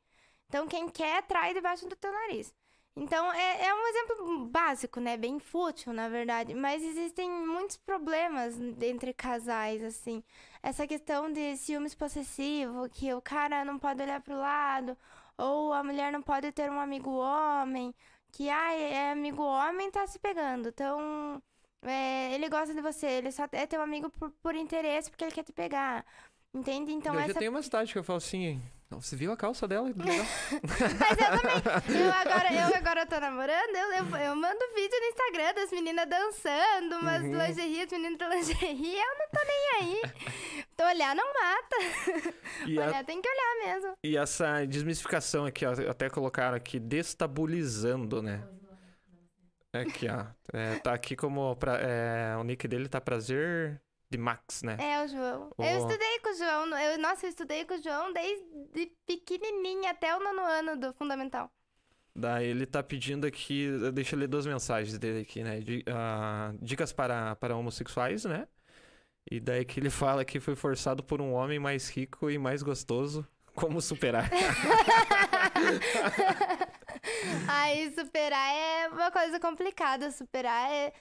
[0.49, 2.55] Então, quem quer, trai debaixo do teu nariz.
[2.97, 5.17] Então, é, é um exemplo básico, né?
[5.17, 6.55] Bem fútil, na verdade.
[6.55, 10.23] Mas existem muitos problemas entre casais, assim.
[10.63, 14.97] Essa questão de ciúmes possessivo, que o cara não pode olhar pro lado,
[15.39, 17.95] ou a mulher não pode ter um amigo homem,
[18.33, 20.69] que, ai, é amigo homem, tá se pegando.
[20.69, 21.41] Então,
[21.83, 25.33] é, ele gosta de você, ele só é teu amigo por, por interesse, porque ele
[25.33, 26.05] quer te pegar.
[26.55, 26.93] Entende?
[26.93, 28.61] Então, eu já essa tenho uma cidade que eu falo assim.
[28.91, 29.89] "Não, Você viu a calça dela?
[29.95, 32.03] Mas eu também.
[32.03, 36.09] Eu agora, eu agora tô namorando, eu, eu, eu mando vídeo no Instagram das meninas
[36.09, 37.39] dançando, umas Uhum.
[37.47, 40.03] lingerie, as meninas de lingerie, eu não tô nem aí.
[40.77, 41.77] Tô olhar não mata.
[42.67, 43.93] E, a- Olhar tem que olhar mesmo.
[44.05, 48.43] e essa desmistificação aqui, ó, até colocaram aqui, destabilizando, né?
[49.73, 50.27] Aqui, ó.
[50.53, 51.55] É, tá aqui como.
[51.57, 54.77] Pra, é, o nick dele tá prazer de Max, né?
[54.81, 55.51] É o João.
[55.57, 55.65] Ô.
[55.65, 56.79] Eu estudei com o João.
[56.79, 61.51] Eu, nossa, eu estudei com o João desde pequenininha até o nono ano do fundamental.
[62.17, 63.69] Daí ele tá pedindo aqui.
[63.95, 65.61] Deixa eu ler duas mensagens dele aqui, né?
[65.61, 68.49] Di- ah, dicas para, para homossexuais, né?
[69.31, 72.63] E daí que ele fala que foi forçado por um homem mais rico e mais
[72.63, 74.29] gostoso Como superar?
[77.49, 80.11] Aí superar é uma coisa complicada.
[80.11, 80.93] Superar é.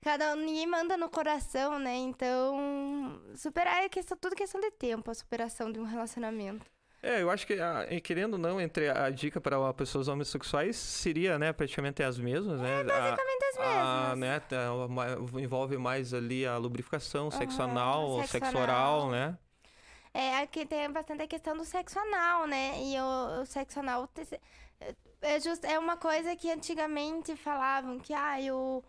[0.00, 1.96] Cada um, ninguém manda no coração, né?
[1.96, 6.64] Então, superar é questão, tudo questão de tempo, a superação de um relacionamento.
[7.02, 11.38] É, eu acho que, ah, querendo ou não, entre a dica para pessoas homossexuais seria,
[11.38, 12.80] né, praticamente as mesmas, né?
[12.80, 13.86] É basicamente as mesmas.
[13.86, 18.62] A, né, a, envolve mais ali a lubrificação, sexo Aham, anal, sexo sexo anal.
[18.62, 19.38] oral, né?
[20.12, 22.82] É, aqui tem bastante a questão do sexo anal, né?
[22.82, 24.08] E o, o sexo anal
[25.20, 28.82] é, just, é uma coisa que antigamente falavam que ah, o,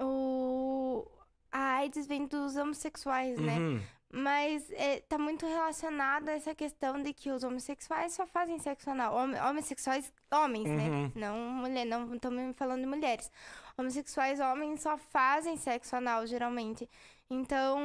[0.00, 1.06] o,
[1.50, 3.58] a AIDS vem dos homossexuais, né?
[3.58, 3.80] Uhum.
[4.10, 8.88] Mas é, tá muito relacionado a essa questão de que os homossexuais só fazem sexo
[8.90, 9.14] anal.
[9.14, 10.76] Hom homossexuais homens, Uhum.
[10.76, 11.12] né?
[11.14, 13.30] Não mulher, não estamos falando de mulheres.
[13.76, 16.88] Homossexuais homens só fazem sexo anal, geralmente.
[17.28, 17.78] Então.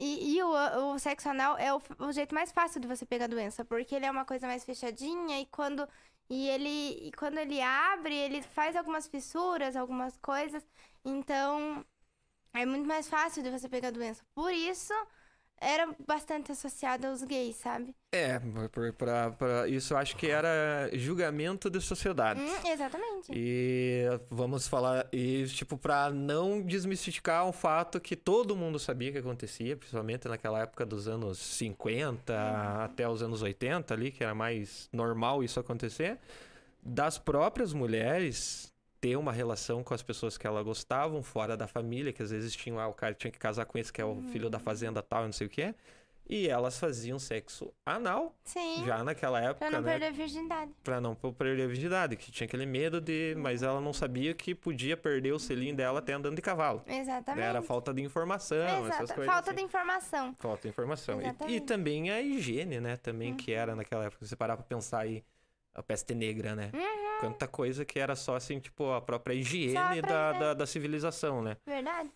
[0.00, 3.24] E, e o, o sexo anal é o, o jeito mais fácil de você pegar
[3.24, 5.88] a doença, porque ele é uma coisa mais fechadinha e quando.
[6.30, 10.66] E ele, e quando ele abre, ele faz algumas fissuras, algumas coisas.
[11.04, 11.84] Então,
[12.54, 14.24] é muito mais fácil de você pegar a doença.
[14.34, 14.92] Por isso,
[15.60, 17.94] era bastante associado aos gays, sabe?
[18.12, 18.40] É,
[18.96, 22.40] pra, pra, isso eu acho que era julgamento de sociedade.
[22.40, 23.30] Hum, exatamente.
[23.30, 29.18] E vamos falar, e tipo, pra não desmistificar um fato que todo mundo sabia que
[29.18, 34.88] acontecia, principalmente naquela época dos anos 50 até os anos 80 ali, que era mais
[34.92, 36.18] normal isso acontecer,
[36.82, 42.12] das próprias mulheres ter uma relação com as pessoas que elas gostavam, fora da família,
[42.12, 44.20] que às vezes tinham, ah, o cara tinha que casar com esse que é o
[44.32, 45.74] filho da fazenda tal, e não sei o quê.
[46.30, 48.84] E elas faziam sexo anal, Sim.
[48.84, 49.92] já naquela época, Pra não né?
[49.92, 50.70] perder a virgindade.
[50.84, 53.34] Pra não perder a virgindade, que tinha aquele medo de.
[53.38, 56.82] Mas ela não sabia que podia perder o selinho dela até andando de cavalo.
[56.86, 57.42] Exatamente.
[57.42, 59.14] Era falta de informação, essas Exato.
[59.14, 59.24] coisas.
[59.32, 59.56] Falta assim.
[59.58, 60.34] de informação.
[60.38, 61.18] Falta de informação.
[61.48, 62.98] E- E, também a higiene, né?
[62.98, 64.22] Também que era naquela época.
[64.22, 65.24] Se você parar pra pensar aí,
[65.78, 66.70] a peste negra, né?
[66.74, 67.20] Uhum.
[67.20, 71.56] Quanta coisa que era só assim, tipo, a própria higiene da, da, da civilização, né?
[71.64, 72.10] Verdade.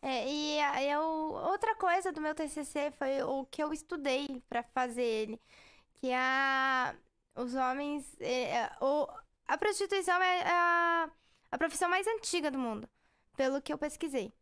[0.00, 0.58] É, e
[0.90, 5.40] eu, outra coisa do meu TCC foi o que eu estudei pra fazer ele.
[5.94, 6.94] Que a,
[7.34, 8.04] os homens...
[8.20, 9.08] é, é, o,
[9.48, 11.10] a prostituição é a,
[11.50, 12.88] a profissão mais antiga do mundo.
[13.36, 14.32] Pelo que eu pesquisei.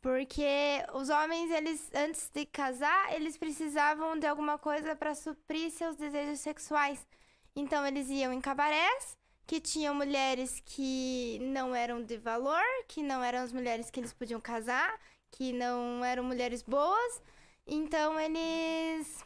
[0.00, 5.96] Porque os homens, eles, antes de casar, eles precisavam de alguma coisa pra suprir seus
[5.96, 7.06] desejos sexuais.
[7.54, 13.22] Então, eles iam em cabarés, que tinham mulheres que não eram de valor, que não
[13.22, 14.98] eram as mulheres que eles podiam casar,
[15.30, 17.22] que não eram mulheres boas.
[17.66, 19.24] Então, eles.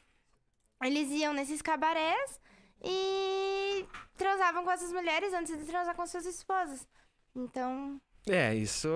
[0.83, 2.41] Eles iam nesses cabarés
[2.83, 6.87] e transavam com essas mulheres antes de transar com suas esposas.
[7.35, 8.89] Então, É, isso.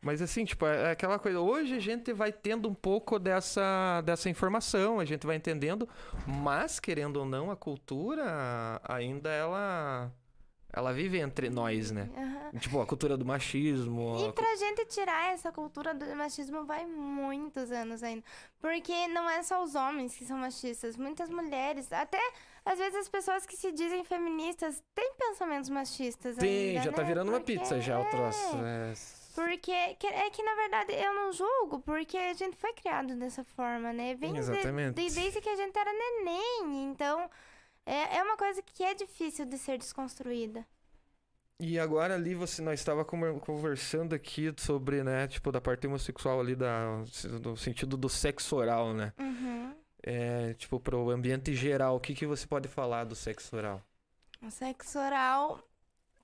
[0.00, 1.40] Mas assim, tipo, é aquela coisa.
[1.40, 5.88] Hoje a gente vai tendo um pouco dessa, dessa informação, a gente vai entendendo,
[6.26, 10.12] mas querendo ou não, a cultura ainda ela.
[10.76, 12.10] Ela vive entre nós, né?
[12.16, 12.58] aham.
[12.58, 14.18] Tipo, a cultura do machismo.
[14.18, 18.24] E a pra gente tirar essa cultura do machismo vai muitos anos ainda.
[18.58, 22.18] Porque não é só os homens que são machistas, muitas mulheres, até
[22.64, 27.02] às vezes as pessoas que se dizem feministas têm pensamentos machistas Tem, ainda, já tá
[27.02, 27.08] né?
[27.08, 28.56] virando uma Porque- pizza já o troço.
[28.64, 28.92] é.
[28.92, 28.94] É.
[29.34, 33.42] Porque que- é que, na verdade, eu não julgo, porque a gente foi criado dessa
[33.42, 34.14] forma, né?
[34.14, 34.94] Vem Exatamente.
[34.94, 36.84] de- desde que a gente era neném.
[36.84, 37.28] Então,
[37.84, 40.64] é, é uma coisa que é difícil de ser desconstruída.
[41.60, 46.40] E agora ali você nós estava conver- conversando aqui sobre, né, tipo, da parte homossexual
[46.40, 47.02] ali da
[47.40, 49.12] do sentido do sexo oral, né?
[49.18, 49.74] Uhum.
[50.06, 53.82] É, tipo, pro ambiente geral, o que que você pode falar do sexo oral?
[54.42, 55.58] O sexo oral.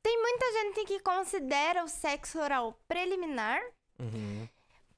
[0.03, 3.61] Tem muita gente que considera o sexo oral preliminar,
[3.99, 4.47] Uhum.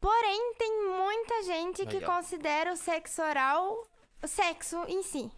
[0.00, 3.86] porém tem muita gente que considera o sexo oral
[4.22, 5.30] o sexo em si.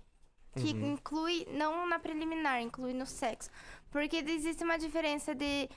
[0.54, 0.92] Que Uhum.
[0.92, 3.50] inclui, não na preliminar, inclui no sexo.
[3.90, 5.68] Porque existe uma diferença de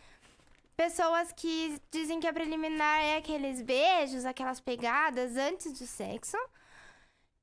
[0.75, 6.37] pessoas que dizem que a preliminar é aqueles beijos, aquelas pegadas antes do sexo.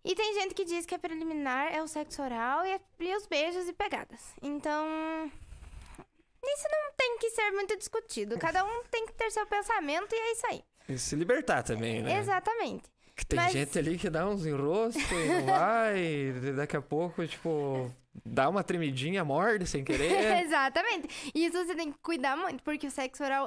[0.05, 3.27] E tem gente que diz que a preliminar é o sexo oral e, e os
[3.27, 4.21] beijos e pegadas.
[4.43, 5.31] Então.
[6.47, 8.39] Isso não tem que ser muito discutido.
[8.39, 10.65] Cada um tem que ter seu pensamento e é isso aí.
[10.91, 12.19] E se libertar também, né?
[12.19, 12.85] Exatamente.
[13.17, 16.83] Que tem Mas- gente ali que dá uns enroscos e não vai, e daqui a
[16.83, 17.91] pouco, tipo,
[18.27, 20.43] dá uma tremidinha, morde sem querer.
[20.45, 21.33] Exatamente.
[21.35, 23.47] E isso você tem que cuidar muito, porque o sexo oral,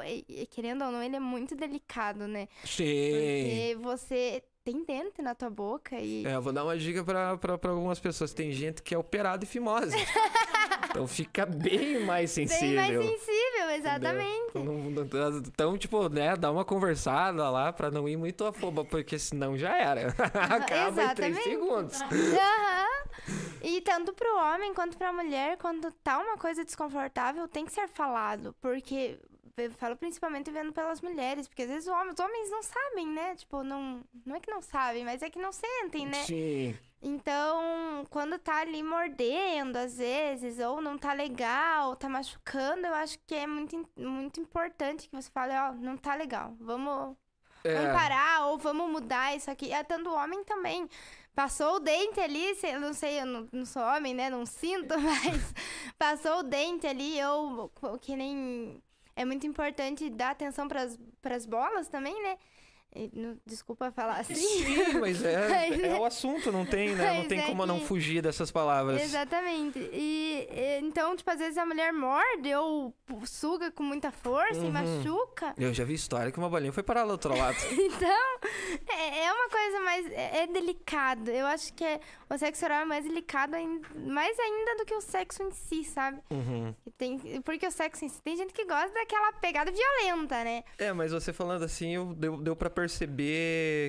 [0.50, 2.48] querendo ou não, ele é muito delicado, né?
[2.64, 3.12] Sim.
[3.12, 6.26] Porque você tem dente na tua boca e.
[6.28, 8.34] É, eu vou dar uma dica pra, pra, pra algumas pessoas.
[8.34, 9.96] Tem gente que é operado de fimose.
[10.92, 12.76] então fica bem mais Bem sensível.
[13.02, 14.50] mais sensível, exatamente.
[14.50, 19.58] Então, Então, tipo, né, dá uma conversada lá pra não ir muito afoba, porque senão
[19.58, 20.10] já era.
[20.36, 21.44] Acaba em três Exatamente.
[21.44, 22.02] segundos.
[22.02, 22.88] Aham.
[23.62, 27.88] E tanto pro homem quanto pra mulher, quando tá uma coisa desconfortável, tem que ser
[27.88, 28.54] falado.
[28.62, 29.18] Porque
[29.58, 33.08] eu falo principalmente vendo pelas mulheres, porque às vezes os homens, os homens não sabem,
[33.08, 33.36] né?
[33.36, 36.24] Tipo, não, não é que não sabem, mas é que não sentem, né?
[36.26, 36.78] Sim.
[37.02, 43.20] Então, quando tá ali mordendo, às vezes, ou não tá legal, tá machucando, eu acho
[43.26, 47.16] que é muito, muito importante que você fale, ó, não tá legal, vamos,
[47.64, 49.72] É, vamos parar, ou vamos mudar isso aqui.
[49.72, 50.90] É tanto homem também.
[51.36, 52.46] Passou o dente ali,
[52.80, 54.30] não sei, eu não, não sou homem, né?
[54.30, 55.54] Não sinto, mas
[55.98, 58.82] passou o dente ali, ou que nem.
[59.18, 62.38] É muito importante dar atenção pras, pras bolas também, né?
[62.96, 64.34] E não- Desculpa falar assim.
[64.36, 67.14] Sim, mas é, Mas é o assunto, não tem, né?
[67.20, 69.02] Não tem é como não fugir dessas palavras.
[69.02, 69.78] Exatamente.
[69.94, 72.94] E, e, então, tipo, às vezes a mulher morde ou
[73.26, 74.72] suga com muita força e Uhum.
[74.72, 75.54] machuca.
[75.58, 77.58] Eu já vi história que uma bolinha foi parar do outro lado.
[77.72, 78.40] Então,
[78.98, 80.12] é, é uma coisa mais.
[80.12, 81.30] É, é delicado.
[81.30, 83.52] Eu acho que é, o sexo oral é mais delicado,
[83.96, 86.20] mais ainda do que o sexo em si, sabe?
[86.32, 86.74] Uhum.
[86.98, 90.64] Tem, porque o sexo em si tem gente que gosta daquela pegada violenta, né?
[90.80, 92.87] É, mas você falando assim, eu- deu, deu para perceber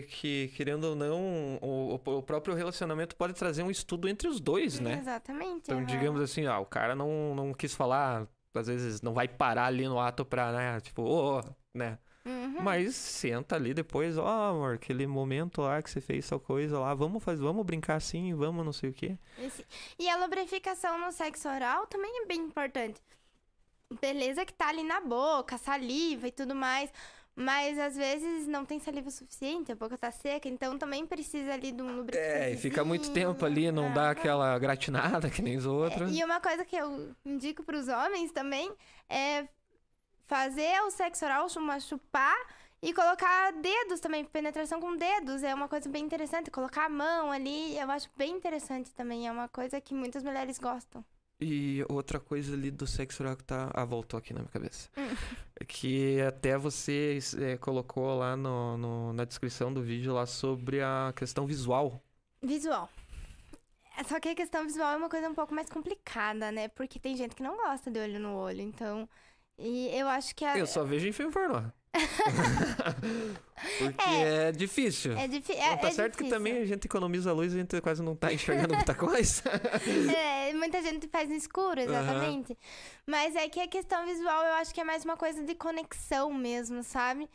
[0.09, 4.81] que, querendo ou não, o, o próprio relacionamento pode trazer um estudo entre os dois,
[4.81, 4.99] né?
[5.01, 5.63] Exatamente.
[5.71, 9.67] Então, digamos assim, ah, o cara não, não quis falar, às vezes não vai parar
[9.67, 11.45] ali no ato pra, né, tipo, ô, ô,
[11.75, 11.99] né?
[12.25, 12.61] Uhum.
[12.61, 16.93] Mas senta ali depois, ó, amor, aquele momento lá que você fez tal coisa lá,
[16.95, 19.17] vamos fazer, vamos brincar assim, vamos não sei o quê.
[19.39, 19.65] Esse-
[19.99, 23.01] E a lubrificação no sexo oral também é bem importante.
[24.03, 26.93] Beleza que tá ali na boca, saliva e tudo mais.
[27.41, 31.70] Mas às vezes não tem saliva suficiente, a boca tá seca, então também precisa ali
[31.70, 32.32] de um lubrificante.
[32.32, 36.12] É, e fica muito tempo ali, não dá aquela gratinada que nem os outros.
[36.12, 38.68] E uma coisa que eu indico pros homens também
[39.09, 39.47] é
[40.26, 42.36] fazer o sexo oral, uma chupar
[42.82, 45.45] e colocar dedos também, penetração com dedos.
[45.45, 46.51] É uma coisa bem interessante.
[46.51, 49.28] Colocar a mão ali, eu acho bem interessante também.
[49.28, 51.05] É uma coisa que muitas mulheres gostam.
[51.41, 53.70] E outra coisa ali do sexo oral que tá.
[53.74, 54.89] Ah, voltou aqui na minha cabeça.
[54.97, 55.09] Hum.
[55.68, 61.12] Que até você é, colocou lá no, no- na descrição do vídeo lá sobre a
[61.16, 62.01] questão visual.
[62.43, 62.89] Visual.
[64.07, 66.68] Só que a questão visual é uma coisa um pouco mais complicada, né?
[66.68, 69.09] Porque tem gente que não gosta de olho no olho, então.
[69.59, 71.62] E eu acho que a, Eu só vejo em filme pornô.
[73.78, 75.12] Porque é, difícil.
[75.12, 76.30] é, Bom, é, tá é certo que difícil.
[76.30, 79.43] também a gente economiza a luz e a gente quase não tá enxergando muita coisa.
[80.16, 82.57] É, muita gente faz no escuro, exatamente.
[83.07, 86.32] Mas é que a questão visual eu acho que é mais uma coisa de conexão
[86.32, 87.28] mesmo, sabe?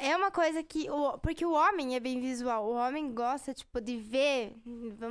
[0.00, 0.88] É uma coisa que.
[0.88, 2.64] O, porque o homem é bem visual.
[2.66, 4.54] O homem gosta, tipo, de ver.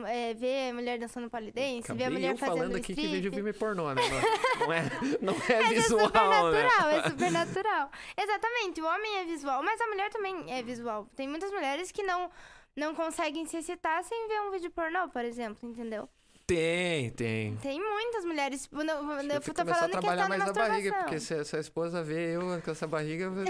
[0.08, 3.12] é, ver a mulher dançando polidense, ver a mulher eu fazendo falando aqui que strip.
[3.12, 4.02] vejo filme pornô, né?
[4.60, 4.84] Não, é,
[5.22, 6.64] não é Mas visual, é super né?
[6.64, 7.92] natural, é super natural.
[8.18, 11.08] Exatamente, o homem é visual, mas a mulher também é visual.
[11.16, 12.32] Tem muitas mulheres que não,
[12.76, 16.10] não conseguem se excitar sem ver um vídeo pornô, por exemplo, entendeu?
[16.48, 17.58] Tem, tem.
[17.58, 18.64] Tem muitas mulheres.
[18.64, 21.58] tipo, não- eu tô a falando em trabalhar de mais a barriga, porque se, se
[21.58, 23.46] a esposa vê eu com essa barriga, por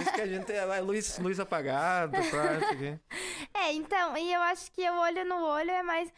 [0.00, 2.16] isso que a gente é vai, luz, luz apagada.
[3.52, 6.10] É, então, e eu acho que o olho no olho é mais.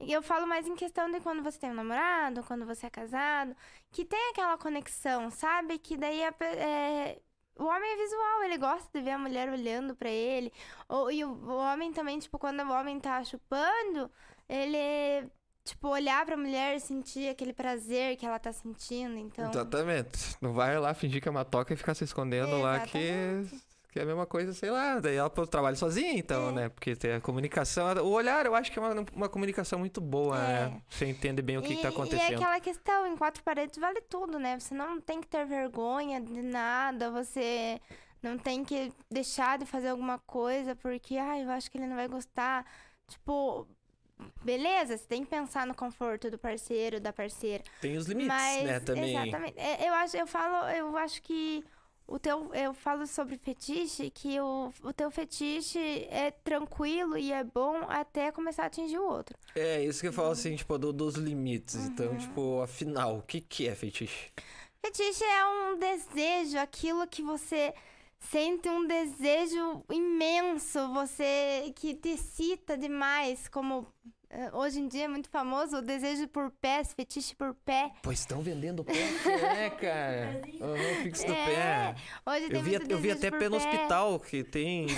[0.00, 3.54] Eu falo mais em questão de quando você tem um namorado, quando você é casado,
[3.92, 5.78] que tem aquela conexão, sabe?
[5.78, 7.18] Que daí a é,
[7.58, 10.50] o homem é visual, ele gosta de ver a mulher olhando pra ele.
[10.88, 14.10] Ou, e o, o homem também, tipo, quando o homem tá chupando,
[14.48, 15.28] ele,
[15.64, 19.50] tipo, olhar pra mulher, sentir aquele prazer que ela tá sentindo, então.
[19.50, 20.36] Exatamente.
[20.40, 23.10] Não vai lá fingir que é uma toca e ficar se escondendo lá que,
[23.92, 24.98] que é a mesma coisa, sei lá.
[25.00, 26.52] Daí ela trabalha sozinha, então, É.
[26.52, 26.68] né?
[26.68, 27.86] Porque tem a comunicação.
[28.04, 30.68] O olhar, eu acho que é uma, uma comunicação muito boa, É.
[30.68, 30.82] né?
[30.88, 32.34] Você entende bem o que, e, que tá E é acontecendo.
[32.36, 34.58] aquela questão, em quatro paredes vale tudo, né?
[34.58, 37.80] Você não tem que ter vergonha de nada, você
[38.22, 41.96] não tem que deixar de fazer alguma coisa porque, ai, eu acho que ele não
[41.96, 42.64] vai gostar.
[43.08, 43.66] Tipo,
[44.44, 47.62] beleza, você tem que pensar no conforto do parceiro, da parceira.
[47.80, 48.80] Tem os limites, Mas, né?
[48.80, 49.16] Também.
[49.16, 49.58] exatamente.
[49.58, 51.64] É, Eu acho, eu falo, eu acho que
[52.06, 55.78] o teu, eu falo sobre fetiche, que o, o teu fetiche
[56.10, 59.36] é tranquilo e é bom até começar a atingir o outro.
[59.54, 61.76] É, isso que eu falo assim, tipo, do- dos limites.
[61.76, 61.86] Uhum.
[61.86, 64.32] Então, tipo, afinal, o que, que é fetiche?
[64.84, 67.74] Fetiche é um desejo, aquilo que você
[68.20, 73.86] sente um desejo imenso, você que te excita demais, como
[74.28, 77.90] eh, hoje em dia é muito famoso o desejo por pés, fetiche por pé.
[78.02, 80.42] Pô, estão vendendo pé, né, cara?
[80.60, 81.94] Uhum, Pix do É, pé.
[82.26, 84.86] Hoje tem Eu vi, eu vi até pé no hospital, que tem.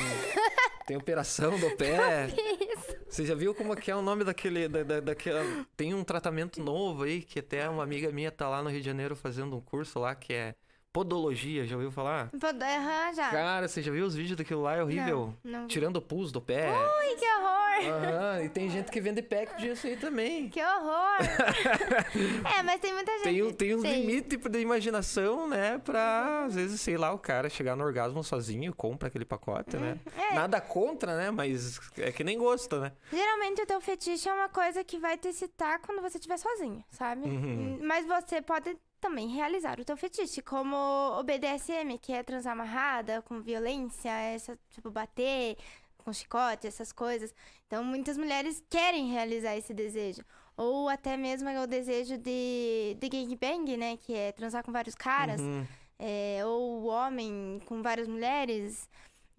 [0.85, 2.27] Tem operação do pé.
[2.27, 2.97] Isso.
[3.09, 4.67] Você já viu como que é o nome daquele.
[4.67, 5.41] Da, da- daquela...
[5.77, 8.87] Tem um tratamento novo aí, que até uma amiga minha tá lá no Rio de
[8.87, 10.57] Janeiro fazendo um curso lá, que é
[10.93, 12.31] podologia, já ouviu falar?
[12.39, 13.31] Pode arranjar.
[13.31, 14.77] Cara, você já viu os vídeos daquilo lá?
[14.77, 15.35] É horrível.
[15.43, 15.67] Não, não.
[15.67, 16.69] Tirando o pus do pé.
[16.69, 17.63] Ai, que horror!
[17.83, 20.49] Aham, e tem gente que vende pack disso aí também.
[20.51, 21.19] Que horror!
[22.59, 23.23] é, mas tem muita gente.
[23.25, 24.01] Tem, um- tem uns Tem.
[24.07, 25.79] limites de imaginação, né?
[25.79, 29.99] Pra, às vezes, sei lá, o cara chegar no orgasmo sozinho, compra aquele pacote, né?
[30.31, 30.35] É.
[30.35, 31.31] Nada contra, né?
[31.31, 32.93] Mas é que nem gosta, né?
[33.11, 36.85] Geralmente o teu fetiche é uma coisa que vai te excitar quando você estiver sozinho,
[36.91, 37.27] sabe?
[37.27, 37.79] Uhum.
[37.83, 43.21] Mas você pode também realizar o teu fetiche, como o BDSM, que é transar amarrada,
[43.23, 45.59] com violência, essa, tipo, bater
[45.99, 47.35] com chicote, essas coisas.
[47.67, 50.23] Então, muitas mulheres querem realizar esse desejo.
[50.57, 53.97] Ou até mesmo é o desejo de, de gangbang, né?
[53.97, 55.41] Que é transar com vários caras.
[55.41, 55.67] Uhum.
[55.99, 58.89] É, ou o homem com várias mulheres.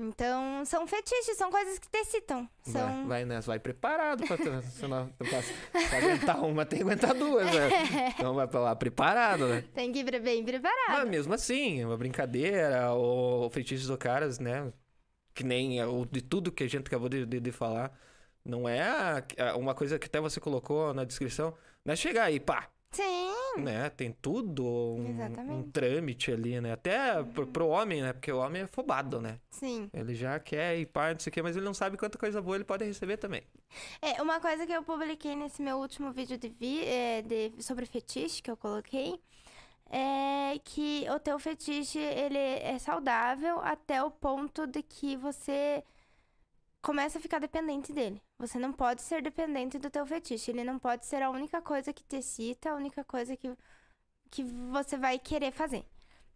[0.07, 2.47] Então, são fetiches, são coisas que te excitam.
[2.65, 3.07] Vai, São...
[3.07, 7.45] vai nessa, vai preparado pra, tra- senão, pra, pra aguentar uma, tem que aguentar duas,
[7.45, 7.69] né?
[8.17, 9.63] Então vai pra lá preparado, né?
[9.73, 10.89] Tem que ir bem preparado.
[10.89, 14.71] Mas mesmo assim, é uma brincadeira, ou feitiços do caras, né?
[15.33, 17.91] Que nem é o de tudo que a gente acabou de, de, de falar.
[18.45, 21.55] Não é a- a- uma coisa que até você colocou na descrição.
[21.85, 23.89] Não é chegar aí, pá, Sim, né?
[23.89, 25.15] Tem tudo, um,
[25.49, 26.73] um trâmite ali, né?
[26.73, 28.13] Até pro, pro homem, né?
[28.13, 29.39] Porque o homem é fobado, né?
[29.49, 29.89] sim.
[29.93, 32.41] Ele já quer ir pá, não sei o quê, mas ele não sabe quanta coisa
[32.41, 33.43] boa ele pode receber também.
[34.01, 37.85] É, uma coisa que eu publiquei nesse meu último vídeo de, vi é, de- sobre
[37.85, 39.19] fetiche que eu coloquei
[39.89, 45.83] é que o teu fetiche ele é saudável até o ponto de que você
[46.81, 48.21] começa a ficar dependente dele.
[48.43, 50.51] Você não pode ser dependente do teu fetiche.
[50.51, 53.49] Ele não pode ser a única coisa que te excita, a única coisa que,
[54.29, 55.85] que você vai querer fazer.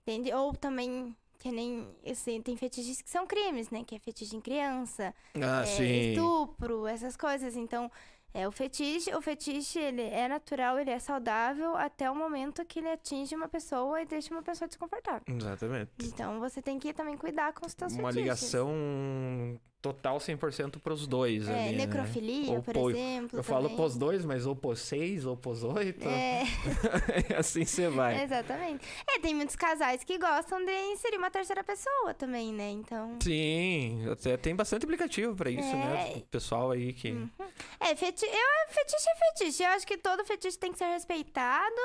[0.03, 0.34] Entende?
[0.34, 1.86] Ou também, que nem.
[2.10, 3.84] Assim, tem fetiches que são crimes, né?
[3.86, 7.58] Que é fetiche em criança Ah, é, estupro, essas coisas.
[7.58, 7.91] Então,
[8.34, 12.80] é o fetiche, o fetiche ele é natural, ele é saudável até o momento que
[12.80, 15.24] ele atinge uma pessoa e deixa uma pessoa desconfortável.
[15.28, 15.91] Exatamente.
[16.03, 18.22] Então, você tem que também cuidar com os teus Uma fetiches.
[18.22, 21.86] ligação total 100% pros dois É, ali, né?
[21.86, 23.39] necrofilia, Ou por pô- exemplo.
[23.39, 23.78] Eu falo também.
[23.78, 26.07] pros dois, mas ou pros seis, ou pros oito.
[26.07, 26.43] É,
[27.38, 28.23] assim você vai.
[28.23, 28.86] exatamente.
[29.07, 32.69] É, tem muitos casais que gostam de inserir uma terceira pessoa também, né?
[32.71, 33.17] Então.
[33.21, 36.13] Sim, até tem bastante aplicativo pra isso, né?
[36.15, 36.17] É.
[36.17, 37.09] O pessoal aí que.
[37.80, 38.25] É, feti...
[38.25, 39.63] eu, fetiche é fetiche.
[39.63, 41.75] Eu acho que todo fetiche tem que ser respeitado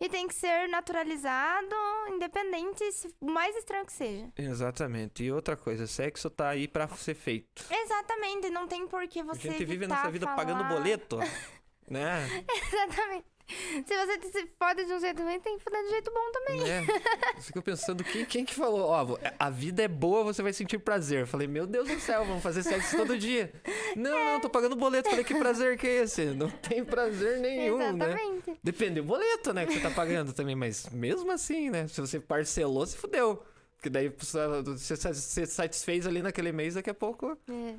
[0.00, 1.74] e tem que ser naturalizado,
[2.08, 2.84] independente,
[3.20, 4.28] o mais estranho que seja.
[4.36, 5.24] Exatamente.
[5.24, 7.64] E outra coisa, sexo tá aí pra ser feito.
[7.70, 9.40] Exatamente, não tem por que A você.
[9.50, 10.36] gente vive nessa vida falar.
[10.36, 11.18] pagando boleto,
[11.88, 12.44] né?
[12.66, 13.26] Exatamente.
[13.86, 16.32] Se você se fode de um jeito ruim, tem que foder de um jeito bom
[16.32, 16.60] também.
[16.60, 16.86] né?
[17.36, 18.88] Eu fico pensando, quem, quem que falou?
[18.88, 21.20] Ó, a vida é boa, você vai sentir prazer.
[21.20, 23.52] Eu falei, meu Deus do céu, vamos fazer sexo todo dia.
[23.96, 25.08] Não, não, tô pagando boleto.
[25.08, 26.26] Falei, que prazer que é esse?
[26.26, 28.06] Não tem prazer nenhum, né?
[28.06, 28.58] Exatamente.
[28.62, 31.88] Depende do boleto, né, que você tá pagando também, mas mesmo assim, né?
[31.88, 33.42] Se você parcelou, se fudeu.
[33.76, 34.38] Porque daí você
[35.04, 37.38] você satisfez ali naquele mês, daqui a pouco.
[37.48, 37.74] É.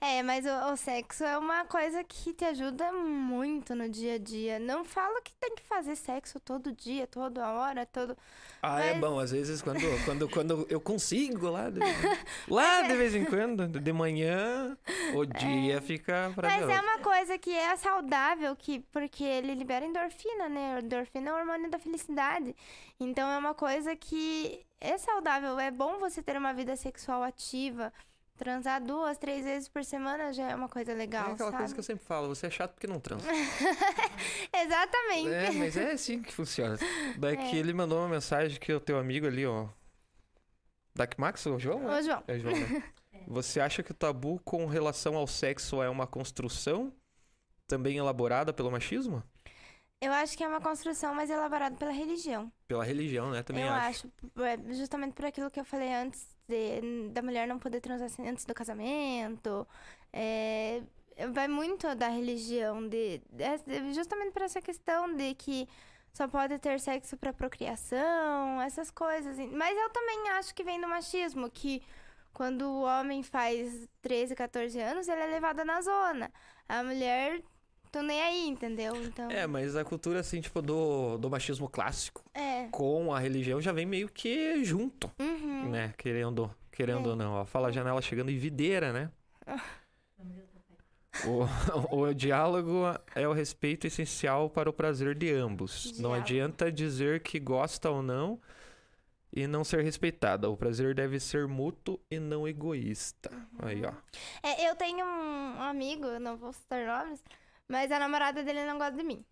[0.00, 4.18] É, mas o, o sexo é uma coisa que te ajuda muito no dia a
[4.18, 4.58] dia.
[4.58, 8.16] Não falo que tem que fazer sexo todo dia, toda hora, todo.
[8.62, 11.80] Ah, é Mas- bom, às vezes quando, quando, quando eu consigo lá, de,
[12.48, 14.76] lá de vez em quando, de manhã,
[15.14, 19.84] o dia fica pra Mas é uma coisa que é saudável, que, porque ele libera
[19.84, 20.80] endorfina, né?
[20.82, 22.54] Endorfina é o hormônio da felicidade.
[22.98, 25.58] Então é uma coisa que é saudável.
[25.58, 27.92] É bom você ter uma vida sexual ativa.
[28.36, 31.56] Transar duas, três vezes por semana já é uma coisa É legal, aquela sabe?
[31.58, 33.26] coisa que eu sempre falo, você é chato porque não transa.
[34.52, 35.28] Exatamente.
[35.32, 36.78] É, mas é assim que funciona.
[37.18, 37.56] Daí É.
[37.56, 39.68] ele mandou uma mensagem que o teu amigo ali, ó.
[40.94, 41.84] Dak Max, o João?
[41.86, 42.22] Ô, João.
[42.26, 42.82] É João, né?
[43.28, 46.92] Você acha que o tabu com relação ao sexo é uma construção
[47.66, 49.22] também elaborada pelo machismo?
[50.00, 52.52] Eu acho que é uma construção mais elaborada pela religião.
[52.68, 53.42] Pela religião, né?
[53.42, 54.06] Também eu acho.
[54.36, 54.42] acho.
[54.42, 58.44] é, justamente por aquilo que eu falei antes, de- da mulher não poder transar antes
[58.44, 59.66] do casamento.
[60.12, 60.82] É,
[61.32, 65.68] vai muito da religião, de, é, justamente por essa questão de que
[66.12, 69.36] só pode ter sexo para procriação, essas coisas.
[69.52, 71.82] Mas eu também acho que vem do machismo, que
[72.32, 76.32] quando o homem faz 13, 14 anos, ele é levado na zona.
[76.68, 77.42] A mulher,
[77.96, 78.94] tô nem aí, entendeu?
[79.02, 82.68] Então, É, mas a cultura, assim, tipo, do, do machismo clássico é.
[82.70, 85.70] com a religião já vem meio que junto, Uhum.
[85.70, 85.94] né?
[85.96, 87.10] Querendo, querendo É.
[87.12, 87.32] ou não.
[87.32, 89.10] Ó, fala a janela chegando em videira, né?
[91.24, 91.46] O,
[92.10, 92.82] o diálogo
[93.14, 95.92] é o respeito essencial para o prazer de ambos.
[95.92, 96.20] Não Diálogo.
[96.22, 98.38] adianta dizer que gosta ou não
[99.34, 100.50] e não ser respeitada.
[100.50, 103.30] O prazer deve ser mútuo e não egoísta.
[103.58, 103.92] Aí, ó.
[104.42, 107.24] É, eu tenho um amigo, não vou citar nomes,
[107.68, 109.24] Mas a namorada dele não gosta de mim.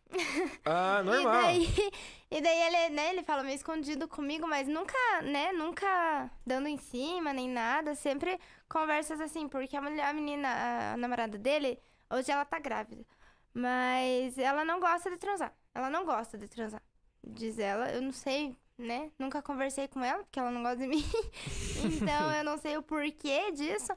[0.64, 1.50] Ah, normal.
[1.50, 1.90] E daí,
[2.32, 6.76] e daí ele, né, ele fala meio escondido comigo, mas nunca, né, nunca dando em
[6.76, 7.94] cima nem nada.
[7.94, 11.78] Sempre conversas assim, porque a mulher, a menina, a, a namorada dele,
[12.10, 13.04] hoje ela tá grávida.
[13.52, 15.54] Mas ela não gosta de transar.
[15.72, 16.82] Ela não gosta de transar.
[17.22, 19.12] Diz ela, eu não sei, né?
[19.16, 21.04] Nunca conversei com ela, porque ela não gosta de mim.
[21.86, 23.92] então eu não sei o porquê disso.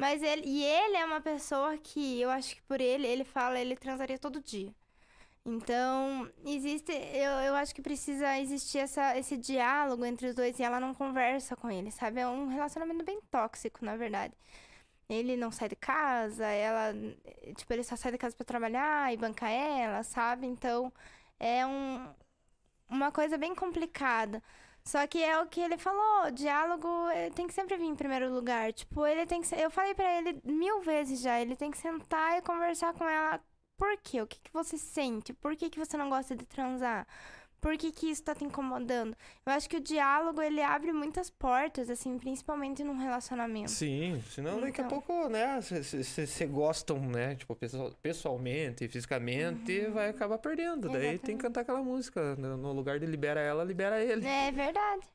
[0.00, 0.42] Mas ele.
[0.46, 4.18] E ele é uma pessoa que eu acho que por ele, ele fala, ele transaria
[4.18, 4.74] todo dia.
[5.44, 6.92] Então, existe.
[6.92, 10.94] Eu, eu acho que precisa existir essa, esse diálogo entre os dois e ela não
[10.94, 12.20] conversa com ele, sabe?
[12.20, 14.34] É um relacionamento bem tóxico, na verdade.
[15.08, 16.94] Ele não sai de casa, ela.
[17.56, 20.46] Tipo, ele só sai de casa pra trabalhar e banca ela, sabe?
[20.46, 20.92] Então,
[21.38, 22.08] é um,
[22.88, 24.42] uma coisa bem complicada.
[24.90, 28.28] Só que é o que ele falou, diálogo eh, tem que sempre vir em primeiro
[28.28, 28.72] lugar.
[28.72, 31.78] Tipo, ele tem que ser, eu falei pra ele mil vezes já, ele tem que
[31.78, 33.40] sentar e conversar com ela.
[33.76, 34.20] Por quê?
[34.20, 35.32] O que, que você sente?
[35.32, 37.06] Por que, que você não gosta de transar?
[37.60, 39.14] Por que, que isso tá te incomodando?
[39.44, 43.70] Eu acho que o diálogo, ele abre muitas portas, assim, principalmente num relacionamento.
[43.70, 45.00] Sim, senão daqui a Então.
[45.00, 50.88] pouco, né, se gostam, né, tipo, pessoal- pessoalmente, fisicamente, vai acabar perdendo.
[50.88, 51.42] Daí tem que Exatamente.
[51.42, 52.34] cantar aquela música.
[52.36, 54.26] No no lugar de libera ela, libera ele.
[54.26, 55.06] É verdade.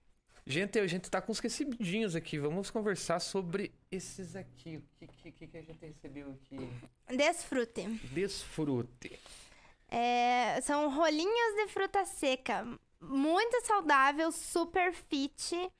[0.47, 2.37] Gente, a gente tá com uns recebidinhos aqui.
[2.37, 4.77] Vamos conversar sobre esses aqui.
[4.77, 6.69] O que, que que a gente recebeu aqui?
[7.17, 7.87] Desfrute.
[8.13, 9.19] Desfrute.
[9.97, 12.67] É, são rolinhos de fruta seca.
[12.99, 15.71] Muito saudável, super fit.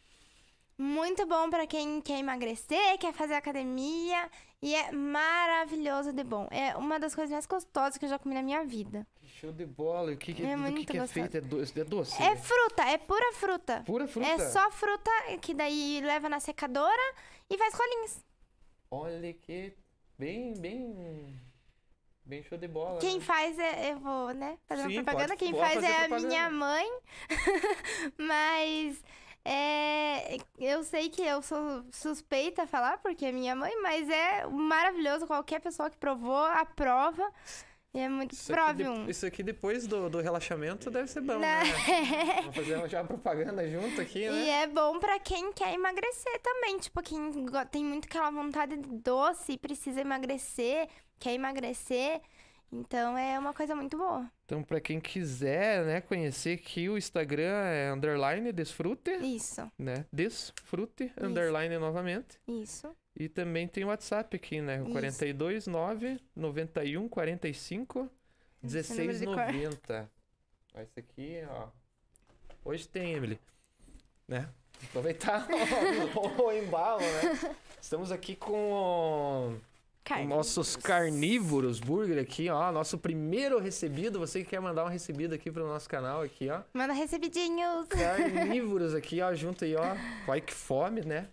[0.78, 4.30] Muito bom pra quem quer emagrecer, quer fazer academia.
[4.62, 6.48] E é maravilhoso de bom.
[6.50, 9.06] É uma das coisas mais gostosas que eu já comi na minha vida.
[9.16, 10.14] Que show de bola.
[10.14, 11.36] O que, que, É do que, muito que é feito?
[11.36, 11.80] É doce?
[11.80, 12.24] É doce?
[12.24, 13.84] É fruta, é pura fruta.
[13.86, 14.30] Pura fruta?
[14.30, 15.12] É só fruta
[15.42, 17.16] que daí leva na secadora
[17.50, 18.24] e faz rolinhos.
[18.90, 19.74] Olha que
[20.18, 21.42] bem, bem...
[22.26, 23.00] Bem show de bola.
[23.00, 23.22] Quem né?
[23.22, 23.92] faz é.
[23.92, 24.58] Eu vou, né?
[24.68, 25.28] Fazer Sim, uma propaganda.
[25.36, 26.28] pode- Quem faz é a propaganda.
[26.28, 26.88] minha mãe.
[28.18, 29.04] mas.
[29.48, 34.48] É, eu sei que eu sou suspeita a falar, porque é minha mãe, mas é
[34.48, 35.28] maravilhoso.
[35.28, 37.32] Qualquer pessoa que provou, aprova.
[37.94, 38.32] E é muito.
[38.34, 39.08] Isso Prove de- um.
[39.08, 41.64] isso aqui depois do, do relaxamento deve ser bom, Né?
[41.64, 41.70] né?
[42.42, 44.64] Vamos fazer já uma propaganda junto aqui, E né?
[44.64, 46.80] é bom pra quem quer emagrecer também.
[46.80, 47.32] Tipo, quem
[47.72, 50.90] tem muito aquela vontade de doce e precisa emagrecer,
[51.20, 52.22] quer emagrecer.
[52.72, 54.30] Então é uma coisa muito boa.
[54.46, 60.06] Então, pra quem quiser, né, conhecer que o Instagram é underline desfrute, Isso, né?
[60.12, 62.40] Desfrute, underline novamente.
[62.48, 62.94] isso.
[63.18, 64.80] E também tem o WhatsApp aqui, né?
[64.82, 64.92] O Isso.
[64.92, 68.10] 42 9 91 45
[68.62, 69.36] Esse número 16 de cor.
[69.38, 70.12] 90.
[70.74, 71.68] Ó, esse aqui, ó.
[72.66, 73.40] Hoje tem, Emily.
[74.28, 74.50] Né?
[74.90, 77.56] Aproveitar o, o embalo, né?
[77.80, 79.58] Estamos aqui com
[80.06, 80.28] Carne.
[80.28, 82.72] nossos carnívoros burger aqui, ó.
[82.72, 84.20] Nosso primeiro recebido.
[84.20, 86.62] Você que quer mandar um recebido aqui pro nosso canal aqui, ó.
[86.72, 87.88] Manda recebidinhos.
[87.90, 89.96] Carnívoros aqui, ó, junto aí, ó.
[90.28, 91.28] Vai que fome, né?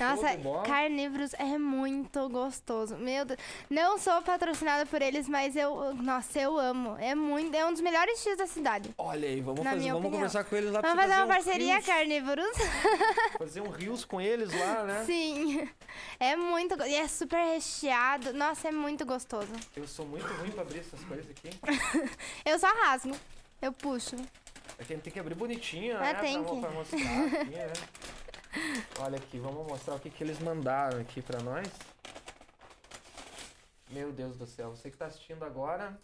[0.00, 0.28] Nossa,
[0.66, 2.96] carnívoros é muito gostoso.
[2.96, 3.38] Meu Deus.
[3.68, 5.94] Não sou patrocinada por eles, mas eu.
[5.94, 6.96] Nossa, eu amo.
[6.98, 7.54] É muito.
[7.54, 8.94] É um dos melhores tios da cidade.
[8.98, 11.28] Olha aí, vamos, fazer, vamos conversar com eles lá pra Vamos você fazer uma um
[11.36, 12.58] parceria, reels, carnívoros?
[13.38, 15.04] Fazer um rios com eles lá, né?
[15.04, 15.68] Sim.
[16.20, 16.74] É muito.
[16.84, 18.32] E é super recheado.
[18.32, 19.48] Nossa, é muito gostoso.
[19.76, 21.50] Eu sou muito ruim pra abrir essas coisas aqui.
[22.44, 23.16] Eu só rasgo.
[23.60, 24.16] Eu puxo.
[24.78, 26.14] É que tem que abrir bonitinho, Ah, né?
[26.14, 26.60] tem pra, que.
[26.60, 27.72] pra mostrar aqui, né?
[29.00, 31.68] Olha aqui, vamos mostrar o que, que eles mandaram aqui pra nós.
[33.90, 35.98] Meu Deus do céu, você que tá assistindo agora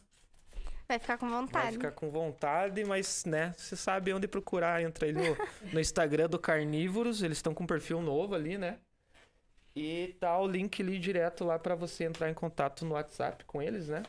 [0.89, 1.73] Vai ficar com vai vontade.
[1.73, 4.83] ficar com vontade, mas, né, você sabe onde procurar.
[4.83, 5.23] Entra aí no,
[5.73, 8.79] no Instagram do Carnívoros, eles estão com um perfil novo ali, né?
[9.75, 13.61] E tá o link ali direto lá pra você entrar em contato no WhatsApp com
[13.61, 14.03] eles, né?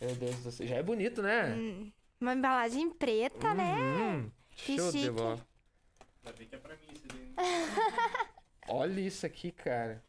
[0.00, 1.54] Meu Deus do céu, já é bonito, né?
[1.54, 3.74] Hum, Uma embalagem preta, né?
[3.76, 5.10] Uhum, Que Show de chique.
[5.10, 5.46] bola.
[6.24, 7.34] Ainda bem que é pra mim esse daí.
[8.68, 10.02] Olha isso aqui, cara.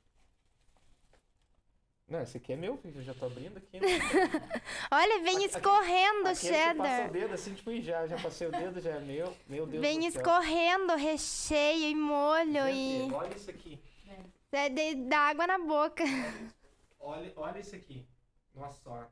[2.07, 2.99] Não, esse aqui é meu, filho.
[2.99, 3.80] Eu já tô abrindo aqui.
[3.80, 3.88] Né?
[4.91, 7.11] Olha, vem Aquele- escorrendo o Aquele que passa o cheddar.
[7.11, 9.36] dedo assim, tipo, e já, já passei o dedo, já é meu.
[9.47, 10.22] Meu Deus Vem do céu.
[10.22, 13.14] escorrendo recheio e molho Gente, e.
[13.14, 13.82] Olha isso aqui.
[14.51, 16.03] É de, dá água na boca.
[16.99, 18.07] Olha, olha isso aqui.
[18.53, 19.03] Nossa, ó.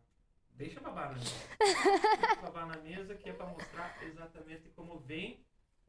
[0.52, 1.36] Deixa babar na mesa.
[2.20, 5.44] Deixa babar na mesa que é pra mostrar exatamente como vem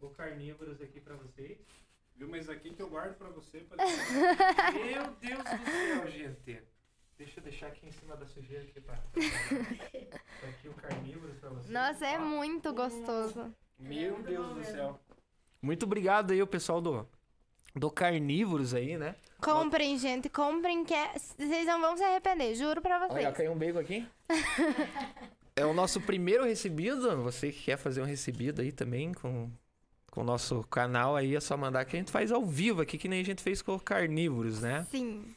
[0.07, 1.59] o carnívoros aqui pra vocês.
[2.15, 2.29] Viu?
[2.29, 3.61] Mas aqui que eu guardo pra você.
[3.61, 3.77] Pra.
[4.73, 6.63] Meu Deus do céu, gente.
[7.17, 8.97] Deixa eu deixar aqui em cima da sujeira aqui pra.
[8.97, 11.71] Tá aqui o carnívoros pra vocês.
[11.71, 13.55] Nossa, é muito gostoso.
[13.79, 14.99] Meu Deus do céu.
[15.61, 17.09] Muito obrigado aí, o pessoal do,
[17.75, 19.15] do Carnívoros aí, né?
[19.41, 23.25] Comprem, gente, comprem que é- vocês não vão se arrepender, juro pra vocês.
[23.25, 24.09] Olha, caiu um bacon aqui.
[25.55, 27.23] é o nosso primeiro recebido.
[27.23, 29.51] Você que quer fazer um recebido aí também com,
[30.13, 32.99] com o nosso canal aí, é só mandar que a gente faz ao vivo aqui,
[32.99, 34.87] que nem a gente fez com o Carnívoros, né?
[34.91, 35.35] Sim.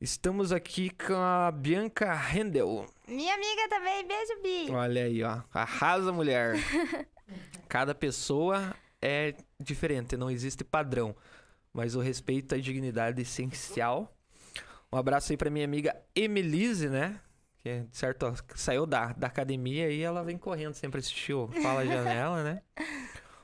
[0.00, 2.84] Estamos aqui com a Bianca Rendel.
[3.06, 4.72] Minha amiga também, beijo, Bi.
[4.72, 5.42] Olha aí, ó.
[5.54, 6.56] Arrasa, mulher.
[7.68, 11.14] Cada pessoa é diferente, não existe padrão.
[11.72, 14.12] Mas o respeito à dignidade é essencial.
[14.92, 17.20] Um abraço aí pra minha amiga Emelise, né?
[17.62, 21.86] Que, certo, ó, saiu da, da academia e ela vem correndo sempre assistir o Fala
[21.86, 22.62] Janela, né?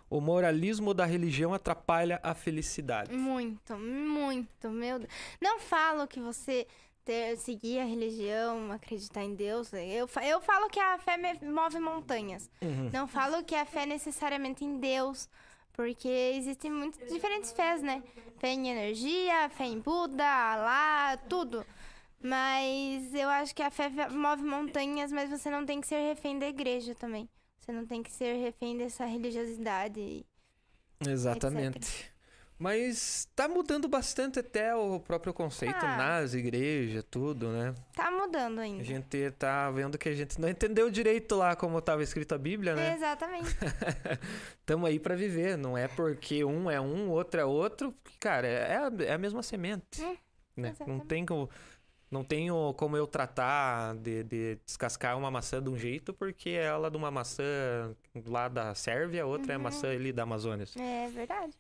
[0.09, 3.13] O moralismo da religião atrapalha a felicidade.
[3.13, 5.11] Muito, muito, meu Deus.
[5.41, 6.67] Não falo que você
[7.05, 9.73] ter, seguir a religião, acreditar em Deus.
[9.73, 12.51] Eu, eu falo que a fé move montanhas.
[12.61, 12.91] Uhum.
[12.93, 15.29] Não falo que a fé é necessariamente em Deus.
[15.73, 18.03] Porque existem muitas diferentes fés, né?
[18.39, 21.65] Fé em energia, fé em Buda, Alá, tudo.
[22.21, 26.39] Mas eu acho que a fé move montanhas, mas você não tem que ser refém
[26.39, 27.29] da igreja também.
[27.67, 30.25] Você não tem que ser refém dessa religiosidade.
[31.05, 32.15] Exatamente.
[32.59, 35.97] Mas tá mudando bastante até o próprio conceito Ah.
[35.97, 37.75] nas igrejas, tudo, né?
[37.95, 38.83] Tá mudando A ainda.
[38.83, 42.75] gente tá vendo que a gente não entendeu direito lá como tava escrito a Bíblia,
[42.75, 42.95] né?
[42.95, 43.51] Exatamente.
[44.65, 45.59] Tamo aí pra viver.
[45.59, 47.95] Não é porque um é um, outro é outro.
[48.19, 50.03] Cara, é a, é a mesma semente.
[50.03, 50.17] Hum,
[50.57, 50.75] né?
[50.87, 51.51] Não tem como.
[52.11, 56.89] Não tenho como eu tratar de, de descascar uma maçã de um jeito, porque ela
[56.91, 57.43] de uma maçã
[58.27, 59.65] lá da Sérvia, a outra é a Uhum.
[59.65, 60.67] maçã ali da Amazônia.
[60.79, 61.53] É verdade.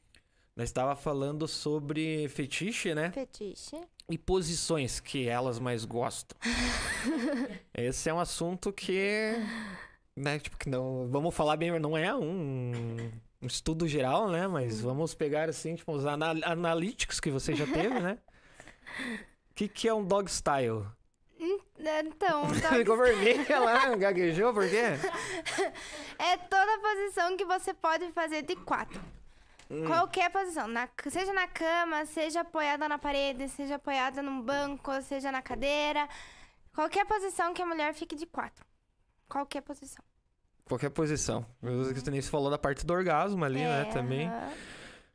[0.54, 3.10] Nós estava falando sobre fetiche, né?
[3.10, 3.76] Fetiche.
[4.08, 6.38] E posições que elas mais gostam.
[7.74, 9.32] Esse é um assunto que,
[10.16, 13.10] né, tipo, que não, vamos falar bem, não é um,
[13.42, 17.66] um estudo geral, né, mas vamos pegar assim, tipo, os ana- analíticos que você já
[17.66, 18.16] teve, né?
[19.56, 20.84] O que que é um dog style?
[22.04, 22.44] Então,
[22.76, 24.82] Ficou vermelha lá, gaguejou, por quê?
[26.18, 29.00] é toda posição que você pode fazer de quatro.
[29.70, 29.86] Hum.
[29.86, 30.68] Qualquer posição.
[30.68, 36.06] Na- seja na cama, seja apoiada na parede, seja apoiada num banco, seja na cadeira.
[36.74, 38.62] Qualquer posição que a mulher fique de quatro.
[39.26, 40.04] Qualquer posição.
[40.66, 41.46] Qualquer posição.
[41.62, 44.26] Você falou da parte do orgasmo ali, né, É, também.
[44.28, 44.52] aham.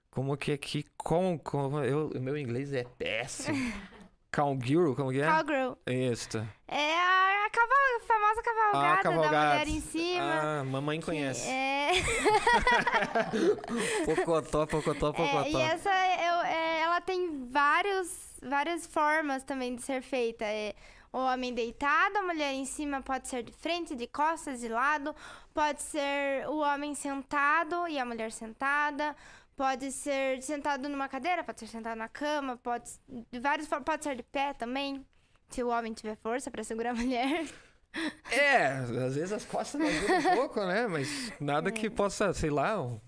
[0.09, 3.55] Como que aqui, com, com eu, o meu inglês é péssimo.
[4.34, 5.27] Cowgirl, como que é?
[5.29, 5.73] Cowgirl.
[5.88, 6.38] Isso.
[6.67, 9.36] É a, a caval- a famosa cavalgada, Ah, cavalgada.
[9.36, 10.23] da mulher em cima.
[10.41, 11.49] Ah, mamãe conhece.
[11.49, 11.91] É,
[14.05, 15.47] Pocotó, pocotó, é, pocotó.
[15.47, 20.45] e essa eu- é, ela tem vários, várias formas também de ser feita.
[20.45, 20.73] É,
[21.13, 25.13] o homem deitado, a mulher em cima pode ser de frente, de costas, de lado.
[25.53, 29.13] Pode ser o homem sentado e a mulher sentada.
[29.62, 32.89] Pode ser sentado numa cadeira, pode ser sentado na cama, pode
[33.32, 35.05] de várias formas, pode ser de pé também.
[35.49, 37.45] Se o homem tiver força pra segurar a mulher.
[38.32, 40.88] É, às vezes as costas não ajudam um pouco, né?
[40.88, 41.72] Mas nada É.
[41.72, 42.82] que possa, sei lá.
[42.82, 42.99] um-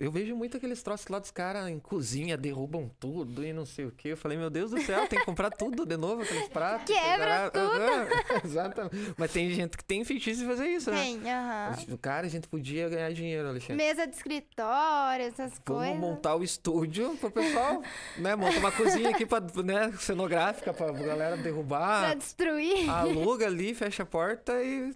[0.00, 3.84] Eu vejo muito aqueles troços lá dos caras em cozinha, derrubam tudo e não sei
[3.84, 4.08] o que.
[4.08, 6.86] Eu falei, meu Deus do céu, tem que comprar tudo de novo, aqueles pratos.
[6.94, 8.08] Quebra Aham,
[8.42, 9.14] Exatamente.
[9.18, 11.02] Mas tem gente que tem feitiço de fazer isso, né?
[11.02, 11.96] Tem, aham.
[12.00, 13.76] Cara, a gente podia ganhar dinheiro, Alexandre.
[13.76, 15.96] Mesa de escritório, essas Vamos coisas.
[16.00, 17.82] montar o estúdio pro pessoal,
[18.16, 18.34] né?
[18.34, 22.16] Monta uma cozinha aqui pra, né, cenográfica pra galera Pra derrubar.
[22.16, 22.88] destruir.
[22.88, 24.94] Aluga ali, fecha a porta e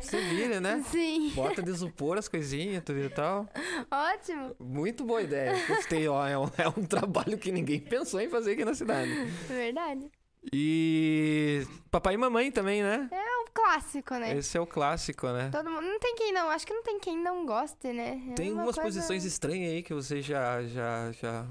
[0.00, 0.82] se vira, né?
[0.90, 3.46] Sim, Bota de isopor as coisinhas, tudo e tal.
[3.90, 4.45] ótimo.
[4.58, 5.54] Muito boa ideia.
[5.66, 6.26] Gostei, ó.
[6.26, 9.12] É um, é um trabalho que ninguém pensou em fazer aqui na cidade.
[9.48, 10.10] Verdade.
[10.52, 13.08] E papai e mamãe também, né?
[13.10, 14.36] É um clássico, né?
[14.36, 15.48] Esse é o clássico, né?
[15.50, 15.82] Todo mundo.
[15.82, 16.48] Não tem quem não.
[16.50, 18.22] Acho que não tem quem não goste, né?
[18.30, 20.62] É Tem uma algumas coisa- posições estranhas aí que você já.
[20.62, 21.46] já, já...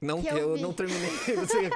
[0.00, 1.10] Não, Que que eu eu não terminei.
[1.10, 1.70] Você,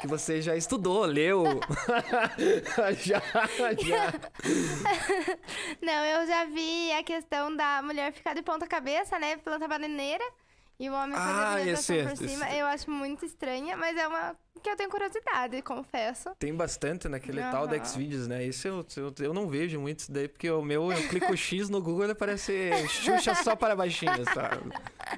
[0.00, 1.44] que você já estudou, leu.
[3.00, 3.22] já,
[3.78, 4.12] já.
[5.80, 9.36] Não, eu já vi a questão da mulher ficar de ponta cabeça, né?
[9.38, 10.24] Planta bananeira.
[10.80, 12.50] E o homem fazer Ah, a penetração esse- por esse- cima.
[12.52, 16.30] Eu acho muito estranha, mas é uma que eu tenho curiosidade, confesso.
[16.38, 17.82] Tem bastante naquele tal da.
[17.84, 18.44] Xvideos, né?
[18.44, 21.68] Isso eu, eu, eu não vejo muito isso daí, porque o meu, eu clico X
[21.68, 24.50] no Google ele aparece Xuxa só para baixinhos, tá?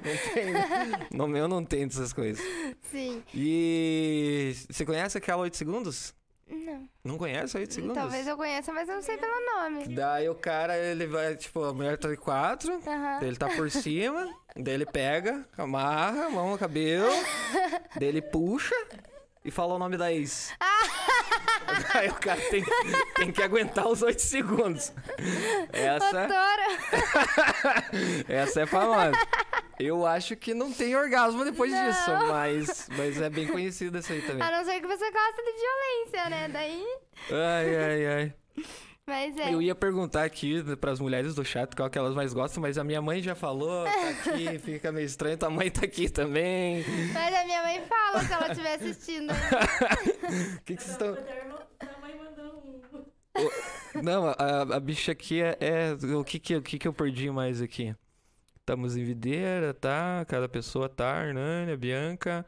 [0.03, 2.43] Não tem, no meu não tem essas coisas.
[2.91, 3.23] Sim.
[3.33, 6.13] E você conhece aquela 8 segundos?
[6.47, 6.89] Não.
[7.03, 7.97] Não conhece a 8 segundos?
[7.97, 9.87] Talvez eu conheça, mas eu não sei pelo nome.
[9.95, 13.19] Daí o cara, ele vai, tipo, a mulher tá de quatro, Aham.
[13.19, 17.11] daí ele tá por cima, daí ele pega, amarra, mão no cabelo,
[17.97, 18.75] daí ele puxa
[19.43, 20.53] e fala o nome da ex.
[21.95, 22.63] Aí o cara tem,
[23.15, 24.91] tem que aguentar os 8 segundos.
[25.71, 26.67] Essa, Doutora!
[28.27, 29.11] essa é famosa.
[29.79, 31.87] Eu acho que não tem orgasmo depois Não.
[31.89, 34.41] disso, mas, mas é bem conhecido isso aí também.
[34.41, 36.47] A não ser que você gosta de violência, né?
[36.47, 36.85] Daí.
[37.31, 38.33] Ai, ai, ai.
[39.05, 39.53] Mas é.
[39.53, 42.83] Eu ia perguntar aqui pras mulheres do chat qual que elas mais gostam, mas a
[42.85, 46.85] minha mãe já falou, tá aqui, fica meio estranho, tua mãe tá aqui também.
[47.13, 49.33] Mas a minha mãe fala se ela estiver assistindo.
[49.33, 51.17] O que, que vocês estão.
[51.79, 54.01] A mãe mandou um.
[54.01, 55.57] Não, a, a bicha aqui é.
[55.59, 57.93] é- o, que, que, o que, que eu perdi mais aqui?
[58.63, 60.23] Estamos em videira, tá?
[60.25, 62.45] Cada pessoa tá, Hernânia, Bianca.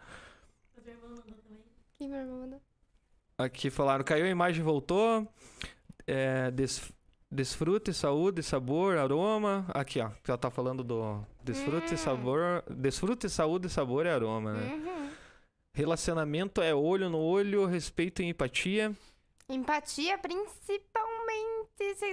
[0.87, 1.59] Irmã mandou também.
[1.91, 2.61] Que meu irmão mandou.
[3.37, 5.27] Aqui falaram, caiu a imagem voltou.
[6.07, 6.89] É, des,
[7.29, 9.65] desfrute, saúde, sabor, aroma.
[9.73, 10.09] Aqui, ó.
[10.25, 11.97] Já tá falando do desfrute, Hum.
[11.97, 12.63] sabor.
[12.69, 14.73] Desfrute, saúde, sabor e aroma, né?
[14.73, 15.09] Uhum.
[15.73, 18.95] Relacionamento é olho no olho, respeito e empatia.
[19.49, 21.54] Empatia, principalmente,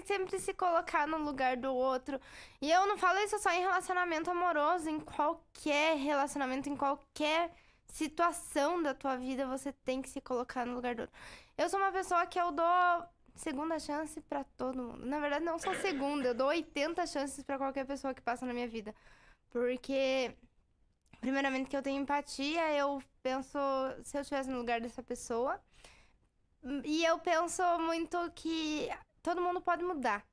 [0.04, 2.20] sempre se colocar no lugar do outro.
[2.60, 7.52] E eu não falo isso só em relacionamento amoroso, em qualquer relacionamento, em qualquer
[7.86, 11.14] situação da tua vida, você tem que se colocar no lugar do outro.
[11.56, 13.04] Eu sou uma pessoa que eu dou
[13.34, 15.06] segunda chance pra todo mundo.
[15.06, 18.54] Na verdade, não só segunda, eu dou 80 chances pra qualquer pessoa que passa na
[18.54, 18.94] minha vida.
[19.50, 20.34] Porque,
[21.20, 23.58] primeiramente, que eu tenho empatia, eu penso,
[24.02, 25.60] se eu estivesse no lugar dessa pessoa.
[26.84, 28.88] E eu penso muito que
[29.22, 30.26] todo mundo pode mudar.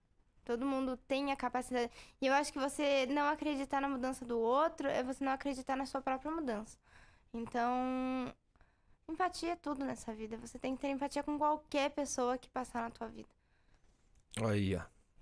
[0.44, 1.92] Todo mundo tem a capacidade.
[2.20, 5.76] E eu acho que você não acreditar na mudança do outro é você não acreditar
[5.76, 6.78] na sua própria mudança.
[7.34, 8.34] Então,
[9.08, 10.38] empatia é tudo nessa vida.
[10.38, 13.30] Você tem que ter empatia com qualquer pessoa que passar na tua vida.
[14.44, 14.82] Aí, ó.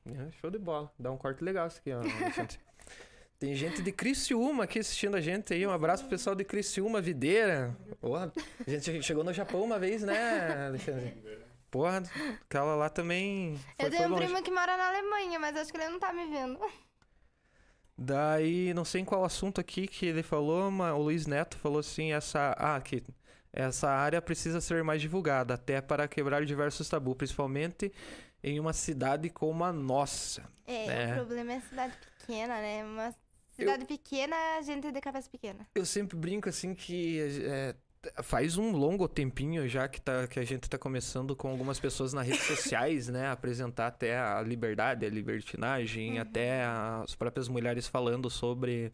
[0.09, 0.89] É, show de bola.
[0.97, 2.01] Dá um corte legal isso aqui, ó.
[3.37, 5.67] Tem gente de Criciúma aqui assistindo a gente aí.
[5.67, 7.77] Um abraço pro pessoal de Criciúma, Videira.
[7.99, 8.31] Porra,
[8.65, 11.45] a gente chegou no Japão uma vez, né, Alexandre?
[11.69, 12.01] Porra,
[12.45, 14.23] aquela lá também foi, eu tenho um longe.
[14.25, 16.59] primo que mora na Alemanha, mas acho que ele não tá me vendo.
[17.97, 21.79] Daí, não sei em qual assunto aqui que ele falou, mas o Luiz Neto falou
[21.79, 22.55] assim, essa...
[22.57, 23.03] Ah, que
[23.51, 27.91] essa área precisa ser mais divulgada, até para quebrar diversos tabus, principalmente
[28.43, 30.43] em uma cidade como a nossa.
[30.67, 31.11] É, É.
[31.13, 32.85] o problema é cidade pequena, né?
[32.85, 33.15] Uma
[33.55, 35.67] cidade pequena, gente de cabeça pequena.
[35.73, 37.75] Eu sempre brinco assim que é,
[38.23, 42.13] faz um longo tempinho já que, tá, que a gente tá começando com algumas pessoas
[42.13, 43.29] nas redes sociais, né?
[43.29, 48.91] Apresentar até a liberdade, a libertinagem, até as próprias mulheres falando sobre.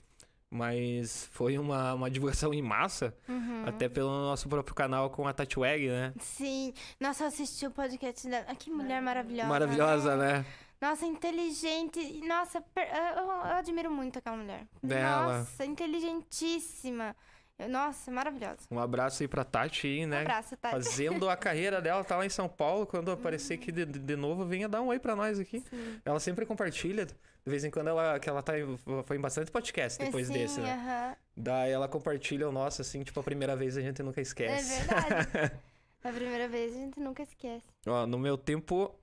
[0.49, 3.63] Mas foi uma, uma divulgação em massa, Uhum.
[3.65, 6.13] até pelo nosso próprio canal com a Tati Weg, né?
[6.19, 6.71] Sim.
[6.99, 8.45] Nossa, eu assisti o podcast dela.
[8.47, 9.49] Ah, Que mulher maravilhosa.
[9.49, 10.45] Maravilhosa, né?
[10.79, 12.21] Nossa, inteligente.
[12.27, 14.67] Nossa, eu, eu admiro muito aquela mulher.
[14.83, 15.39] Dela.
[15.39, 17.15] Nossa, inteligentíssima.
[17.59, 18.57] Eu- Nossa, maravilhosa.
[18.71, 20.21] Um abraço aí pra Tati aí, Um né?
[20.21, 20.71] abraço, tá?
[20.71, 22.85] Fazendo a carreira dela, tá lá em São Paulo.
[22.85, 25.59] Quando aparecer aqui de, de- novo, venha dar um oi pra nós aqui.
[25.69, 25.99] Sim.
[26.03, 27.05] Ela sempre compartilha.
[27.05, 30.33] De vez em quando ela, que ela tá em, foi em bastante podcast depois Sim,
[30.33, 30.71] desse, né?
[30.71, 31.15] aham.
[31.35, 34.79] Daí ela compartilha o nosso, assim, tipo, a primeira vez a gente nunca É esquece.
[34.81, 35.51] verdade.
[36.03, 37.65] a primeira vez a gente nunca esquece.
[37.85, 38.95] Ó, no meu tempo,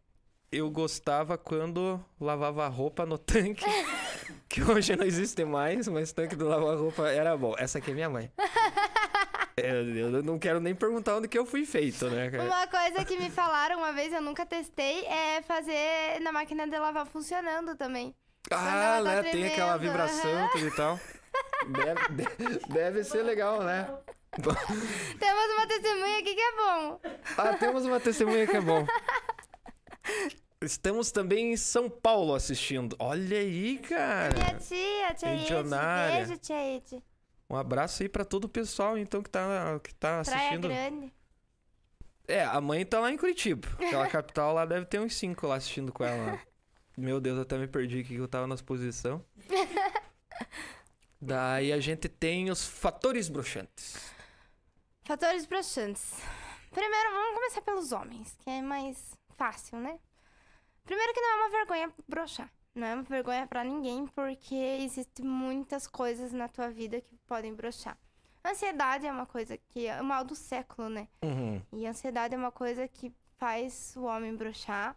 [0.52, 3.64] eu gostava quando lavava a roupa no tanque,
[4.48, 7.54] que hoje não existe mais, mas tanque do lavar-roupa era bom.
[7.56, 8.30] Essa aqui é minha mãe.
[9.56, 12.30] É, eu não quero nem perguntar onde que eu fui feito, né?
[12.40, 16.78] Uma coisa que me falaram uma vez, eu nunca testei, é fazer na máquina de
[16.78, 18.14] lavar funcionando também.
[18.50, 19.22] Ah, tá né?
[19.24, 20.98] Tem aquela vibração tudo e tal.
[21.68, 23.86] Deve, de- deve ser legal, né?
[25.18, 27.00] Temos uma testemunha aqui que é bom.
[27.36, 28.86] Ah, temos uma testemunha que é bom.
[30.62, 32.94] Estamos também em São Paulo assistindo.
[32.98, 34.34] Olha aí, cara.
[34.34, 35.64] Minha tia, tia Ed.
[36.26, 37.02] Beijo, tia Ed.
[37.48, 40.68] Um abraço aí pra todo o pessoal, então, que tá, que tá Praia assistindo.
[40.68, 41.12] Grande.
[42.28, 43.66] É, a mãe tá lá em Curitiba.
[43.74, 46.38] Aquela capital lá deve ter uns cinco lá assistindo com ela.
[46.96, 49.24] Meu Deus, eu até me perdi aqui que eu tava nas posição.
[51.20, 54.12] Daí a gente tem os fatores bruxantes.
[55.04, 56.14] Fatores broxantes.
[56.70, 59.98] Primeiro, vamos começar pelos homens, que é mais fácil, né?
[60.84, 62.52] Primeiro que não é uma vergonha broxar.
[62.74, 67.54] Não é uma vergonha pra ninguém, porque existem muitas coisas na tua vida que podem
[67.54, 67.96] broxar.
[68.44, 71.08] Ansiedade é uma coisa que é o mal do século, né?
[71.22, 71.62] Uhum.
[71.72, 74.94] E ansiedade é uma coisa que faz o homem broxar.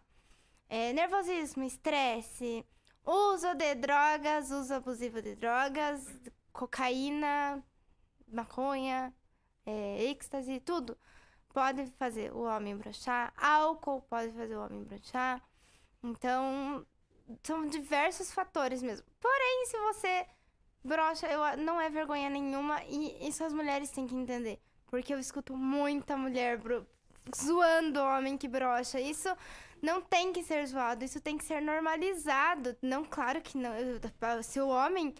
[0.68, 2.66] É, nervosismo, estresse,
[3.04, 6.06] uso de drogas, uso abusivo de drogas,
[6.52, 7.64] cocaína,
[8.28, 9.12] maconha,
[9.64, 10.98] é, êxtase, tudo.
[11.54, 13.32] Pode fazer o homem broxar.
[13.36, 15.40] Álcool pode fazer o homem broxar.
[16.02, 16.84] Então,
[17.42, 19.06] são diversos fatores mesmo.
[19.20, 20.26] Porém, se você
[20.84, 22.82] brocha, eu, não é vergonha nenhuma.
[22.84, 24.60] E isso as mulheres têm que entender.
[24.88, 26.86] Porque eu escuto muita mulher bro-
[27.34, 29.00] zoando o homem que brocha.
[29.00, 29.28] Isso
[29.80, 32.76] não tem que ser zoado, isso tem que ser normalizado.
[32.82, 33.72] Não, claro que não.
[34.42, 35.14] Se o homem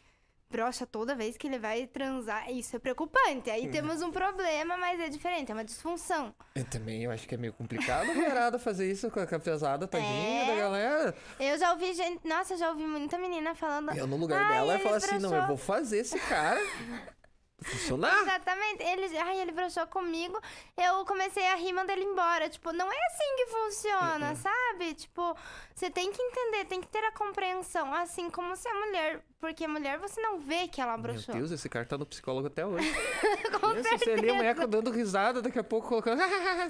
[0.50, 2.50] brocha toda vez que ele vai transar.
[2.50, 3.50] Isso é preocupante.
[3.50, 6.32] Aí temos um problema, mas é diferente, é uma disfunção.
[6.54, 9.40] Eu também eu acho que é meio complicado mulherada fazer isso com a com a
[9.40, 10.46] pesada, tadinha É.
[10.46, 11.14] da galera.
[11.40, 12.26] Eu já ouvi gente.
[12.26, 13.96] Nossa, já ouvi muita menina falando.
[13.96, 16.18] Eu no lugar "Ai, dela eu ele falo assim, não, eu broxou." vou fazer esse
[16.20, 16.60] cara
[17.62, 18.22] funcionar.
[18.22, 18.82] Exatamente.
[18.82, 20.40] Ele, ai, ele broxou comigo.
[20.76, 22.48] Eu comecei a rir, mandei ele embora.
[22.48, 24.36] Tipo, não é assim que funciona, Uhum.
[24.36, 24.94] sabe?
[24.94, 25.36] Tipo,
[25.74, 27.92] você tem que entender, tem que ter a compreensão.
[27.94, 29.22] Assim como se a mulher.
[29.40, 31.34] Porque mulher você não vê que ela Meu broxou.
[31.34, 32.90] Deus, esse cara tá no psicólogo até hoje.
[33.60, 36.22] Com Pensa, você ali, mulher dando risada, daqui a pouco colocando.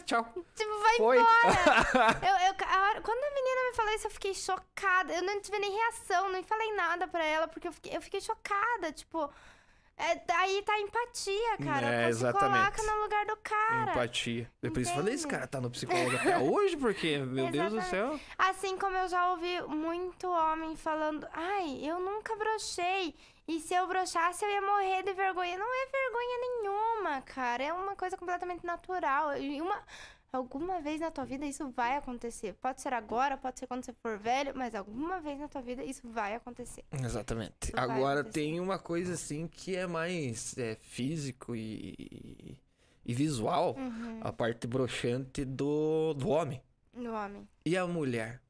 [0.04, 0.24] Tchau.
[0.56, 1.16] Tipo, vai Foi.
[1.18, 2.18] embora.
[2.22, 5.12] eu, eu, a quando a menina me falou isso, eu fiquei chocada.
[5.12, 8.20] Eu não tive nem reação, nem falei nada pra ela, porque eu fiquei, eu fiquei
[8.20, 8.90] chocada.
[8.92, 9.30] Tipo,
[9.96, 11.86] é, aí tá a empatia, cara.
[11.86, 12.76] É, Você exatamente.
[12.76, 13.92] coloca no lugar do cara.
[13.92, 14.50] Empatia.
[14.60, 18.18] Depois eu falei, esse cara tá no psicólogo até hoje, porque, meu Deus do céu.
[18.36, 23.14] Assim como eu já ouvi muito homem falando, ai, eu nunca brochei.
[23.46, 25.58] E se eu brochasse, eu ia morrer de vergonha.
[25.58, 27.62] Não é vergonha nenhuma, cara.
[27.62, 29.36] É uma coisa completamente natural.
[29.36, 29.82] E uma.
[30.34, 32.54] Alguma vez na tua vida isso vai acontecer.
[32.54, 35.84] Pode ser agora, pode ser quando você for velho, mas alguma vez na tua vida
[35.84, 36.84] isso vai acontecer.
[36.92, 37.70] Exatamente.
[37.72, 42.58] Vai Agora tem uma coisa assim que é mais é, físico e,
[43.04, 43.76] e visual.
[43.78, 44.20] Uhum.
[44.22, 46.60] A parte broxante do, do homem.
[46.92, 47.48] No homem.
[47.64, 48.40] E a mulher?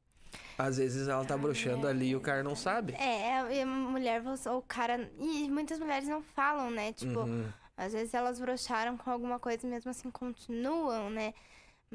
[0.57, 2.93] Às vezes ela tá broxando ali e o cara não sabe.
[2.93, 5.11] É, e a mulher, ou o cara.
[5.19, 6.93] E muitas mulheres não falam, né?
[6.93, 7.45] Tipo, Uhum.
[7.77, 11.33] Às vezes elas broxaram com alguma coisa e mesmo assim continuam, né?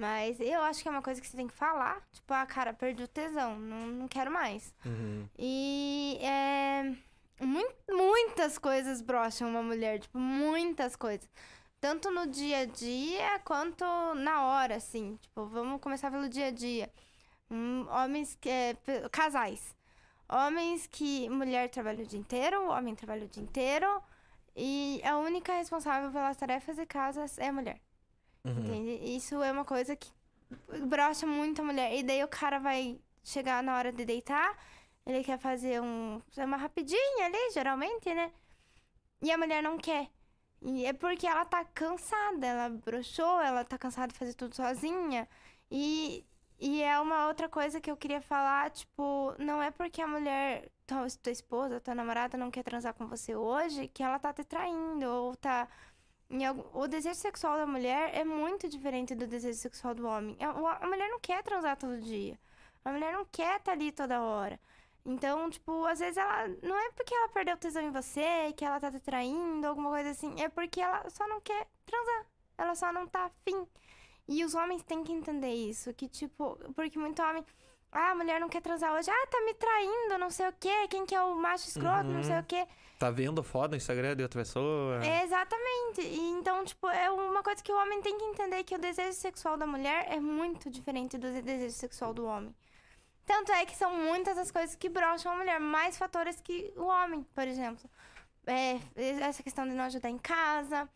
[0.01, 2.01] Mas eu acho que é uma coisa que você tem que falar.
[2.11, 4.75] Tipo, ah, cara, perdi o tesão, não, não quero mais.
[4.87, 5.29] Uhum.
[5.39, 6.85] E é,
[7.45, 11.29] mui- muitas coisas brocham uma mulher, tipo, muitas coisas.
[11.79, 15.17] Tanto no dia a dia quanto na hora, assim.
[15.21, 16.91] Tipo, vamos começar pelo dia a dia.
[17.51, 18.49] Hum, homens que.
[18.49, 18.75] é,
[19.13, 19.77] casais.
[20.29, 21.29] Homens que.
[21.29, 24.03] Mulher trabalha o dia inteiro, homem trabalha o dia inteiro.
[24.57, 27.79] E a única responsável pelas tarefas de casa é a mulher.
[28.45, 28.59] Uhum.
[28.59, 29.17] Entende?
[29.17, 30.11] Isso é uma coisa que
[30.87, 31.97] brocha muito a mulher.
[31.97, 34.57] E daí o cara vai chegar na hora de deitar,
[35.07, 36.21] ele quer fazer um.
[36.37, 38.33] uma rapidinha ali, geralmente, né?
[39.23, 40.09] E a mulher não quer.
[40.63, 45.29] E é porque ela tá cansada, ela broxou, ela tá cansada de fazer tudo sozinha.
[45.71, 46.25] E,
[46.59, 50.71] e é uma outra coisa que eu queria falar, tipo, não é porque a mulher,
[50.87, 54.45] tua, tua esposa, tua namorada não quer transar com você hoje, que ela tá te
[54.45, 55.69] traindo, ou tá.
[56.47, 60.37] Algum- O desejo sexual da mulher é muito diferente do desejo sexual do homem.
[60.41, 62.39] A, o- a mulher não quer transar todo dia.
[62.85, 64.59] A mulher não quer estar ali toda hora.
[65.05, 66.47] Então, tipo, às vezes ela.
[66.63, 70.11] Não é porque ela perdeu tesão em você, que ela tá te traindo, alguma coisa
[70.11, 70.35] assim.
[70.41, 72.27] É porque ela só não quer transar.
[72.59, 73.67] Ela só não tá afim.
[74.29, 75.93] E os homens têm que entender isso.
[75.95, 77.45] Que, tipo, porque muito homem.
[77.91, 79.11] Ah, a mulher não quer transar hoje.
[79.11, 80.87] Ah, tá me traindo, não sei o quê.
[80.89, 82.41] Quem que é o macho escroto, não sei Uhum.
[82.41, 82.67] o quê.
[83.01, 85.03] Tá vendo foto no Instagram de outra pessoa?
[85.03, 86.03] É, exatamente.
[86.03, 89.15] E então, tipo, é uma coisa que o homem tem que entender que o desejo
[89.15, 92.55] sexual da mulher é muito diferente do desejo sexual do homem.
[93.25, 96.85] Tanto é que são muitas as coisas que brocham a mulher, mais fatores que o
[96.85, 97.89] homem, por exemplo.
[98.47, 98.79] É,
[99.25, 100.87] essa questão de não ajudar em casa,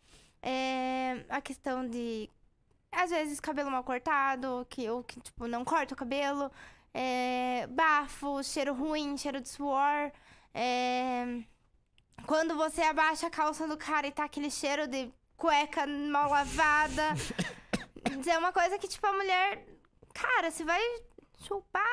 [0.43, 2.29] é, a questão de,
[2.91, 6.51] às vezes, cabelo mal cortado, que, ou que, tipo, não corta o cabelo,
[6.93, 10.11] é, bafo, cheiro ruim, cheiro de suor,
[10.53, 11.43] é,
[12.25, 17.13] quando você abaixa a calça do cara e tá aquele cheiro de cueca mal lavada.
[18.27, 19.65] é uma coisa que, tipo, a mulher.
[20.13, 20.81] Cara, você vai
[21.39, 21.83] chupar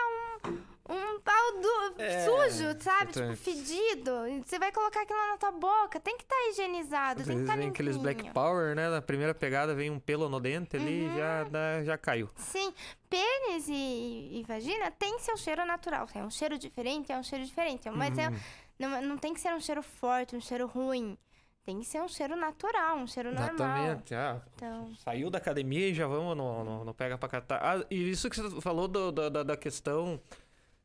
[0.46, 3.12] um, um pau du- É, sujo, sabe?
[3.12, 4.12] Tipo, fedido.
[4.46, 5.98] Você vai colocar aquilo na tua boca.
[5.98, 8.32] Tem que estar higienizado, Às tem que estar vem aqueles Black limpinho.
[8.32, 8.88] Power, né?
[8.88, 11.14] Na primeira pegada vem um pelo no dente ali Uhum.
[11.14, 12.30] e já, dá- já caiu.
[12.36, 12.72] Sim,
[13.10, 16.08] pênis e, e vagina tem seu cheiro natural.
[16.14, 17.90] É um cheiro diferente, é um cheiro diferente.
[17.90, 18.38] Mas é- Uhum.
[18.78, 21.16] Não, não tem que ser um cheiro forte, um cheiro ruim.
[21.64, 23.54] Tem que ser um cheiro natural, um cheiro normal.
[23.54, 24.14] Exatamente.
[24.16, 27.60] Ah, Então, Saiu da academia e já vamos no, no, no pega pra catar.
[27.62, 30.20] Ah, e isso que você falou do- da, da questão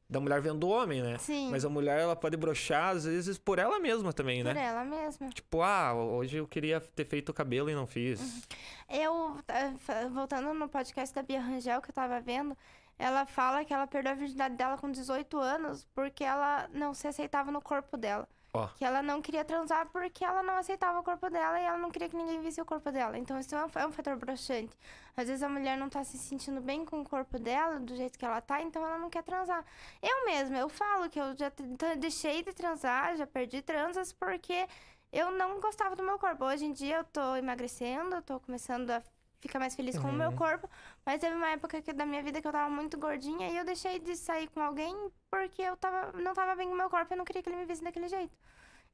[0.10, 1.18] da mulher vendo o homem, né?
[1.18, 4.64] sim, Mas a mulher, ela pode broxar, às vezes, por ela mesma também, por né?
[4.66, 5.30] ela mesma.
[5.30, 8.22] Tipo, ah, hoje eu queria ter feito o cabelo e não fiz.
[8.22, 8.42] Uhum.
[8.90, 9.74] Eu, eh,
[10.14, 12.56] voltando no podcast da Bia Rangel que eu tava vendo,
[13.00, 17.08] ela fala que ela perdeu a virgindade dela com 18 anos porque ela não se
[17.08, 18.28] aceitava no corpo dela.
[18.54, 18.66] Ó.
[18.76, 21.92] Que ela não queria transar porque ela não aceitava o corpo dela e ela não
[21.92, 23.18] queria que ninguém visse o corpo dela.
[23.18, 24.76] Então isso é um, é um fator broxante.
[25.16, 28.18] Às vezes a mulher não tá se sentindo bem com o corpo dela, do jeito
[28.18, 29.64] que ela tá, então ela não quer transar.
[30.02, 31.52] Eu mesma, eu falo que eu já
[31.98, 34.68] deixei de transar, já perdi transas porque
[35.12, 36.46] eu não gostava do meu corpo.
[36.46, 39.04] Hoje em dia eu tô emagrecendo, eu tô começando a
[39.40, 40.36] ficar mais feliz com o meu Uhum.
[40.36, 40.70] corpo,
[41.08, 43.64] mas teve uma época que- da minha vida que eu tava muito gordinha e eu
[43.64, 44.94] deixei de sair com alguém
[45.32, 47.48] porque eu tava, não tava bem com o meu corpo e eu não queria que
[47.50, 48.36] ele me visse daquele jeito.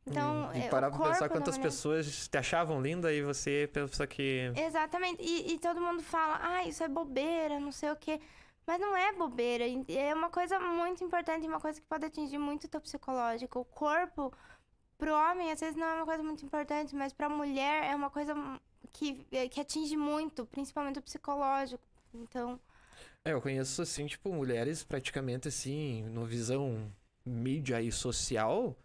[0.05, 4.51] Então, e é, parar pra pensar quantas pessoas te achavam linda e você pensa que.
[4.55, 5.23] Exatamente.
[5.23, 8.21] E, e todo mundo fala, ah, isso é bobeira, não sei o quê.
[8.67, 9.63] Mas não é bobeira.
[9.87, 13.59] É uma coisa muito importante, uma coisa que pode atingir muito o teu psicológico.
[13.59, 14.31] O corpo,
[14.99, 18.09] pro homem, às vezes não é uma coisa muito importante, mas pra mulher é uma
[18.11, 18.35] coisa
[18.91, 21.83] que, que atinge muito, principalmente o psicológico.
[22.13, 22.59] Então,
[23.25, 26.91] É, eu conheço, assim, tipo, mulheres praticamente, assim, no visão
[27.25, 28.75] mídia e social,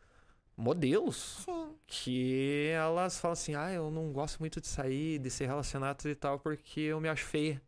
[0.57, 1.45] modelos.
[1.45, 1.75] sim.
[1.87, 6.15] Que elas falam assim, ah, eu não gosto muito de sair, de ser relacionado e
[6.15, 7.63] tal, porque eu me acho feia.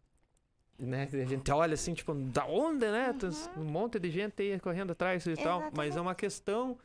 [0.78, 1.08] Né?
[1.12, 3.12] A gente olha assim, tipo, da onde, né?
[3.12, 5.70] Tem Um monte de gente aí correndo atrás e tal.
[5.76, 6.78] Mas é uma questão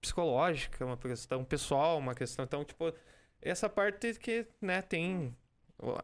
[0.00, 2.44] psicológica, uma questão pessoal, uma questão.
[2.44, 2.92] Então, tipo,
[3.42, 5.36] essa parte que, né, tem.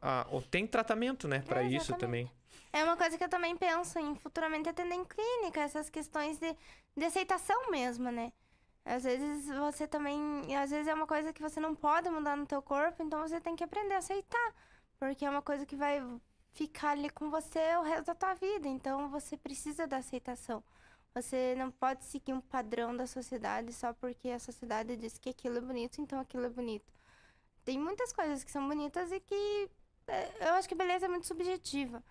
[0.03, 2.31] A- o- tem tratamento, né, pra É, isso também.
[2.73, 6.57] É uma coisa que eu também penso em futuramente atender em clínica, essas questões de,
[6.97, 8.33] de aceitação mesmo, né?
[8.85, 10.55] Às vezes você também.
[10.57, 13.41] Às vezes é uma coisa que você não pode mudar no teu corpo, então você
[13.41, 14.55] tem que aprender a aceitar.
[14.99, 16.01] Porque é uma coisa que vai
[16.53, 18.69] ficar ali com você o resto da tua vida.
[18.69, 20.63] Então você precisa da aceitação.
[21.15, 25.59] Você não pode seguir um padrão da sociedade só porque a sociedade diz que aquilo
[25.59, 26.93] é bonito, então aquilo é bonito.
[27.65, 29.69] Tem muitas coisas que são bonitas e que.
[30.09, 32.03] é, Eu acho que beleza é muito subjetiva.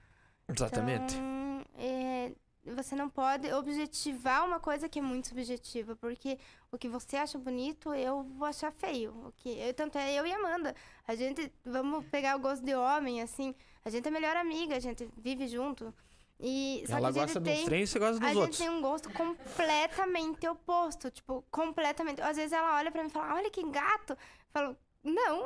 [0.47, 1.15] Exatamente.
[1.15, 2.31] Então, é,
[2.65, 6.37] você não pode objetivar uma coisa que é muito subjetiva, porque
[6.71, 9.11] o que você acha bonito, eu vou achar feio.
[9.27, 10.75] O que, eu, tanto é eu e a Amanda.
[11.07, 13.53] A gente, vamos pegar o gosto de homem, assim,
[13.85, 15.93] a gente é melhor amiga, a gente vive junto.
[16.41, 18.27] E, só Ela que a gosta gente dos tem, trem e você gosta a dos
[18.29, 18.57] gente outros.
[18.57, 22.21] tem um gosto completamente oposto, tipo, completamente.
[22.21, 24.13] Às vezes ela olha pra mim e fala, olha que gato.
[24.13, 24.17] Eu
[24.53, 25.43] falo, não.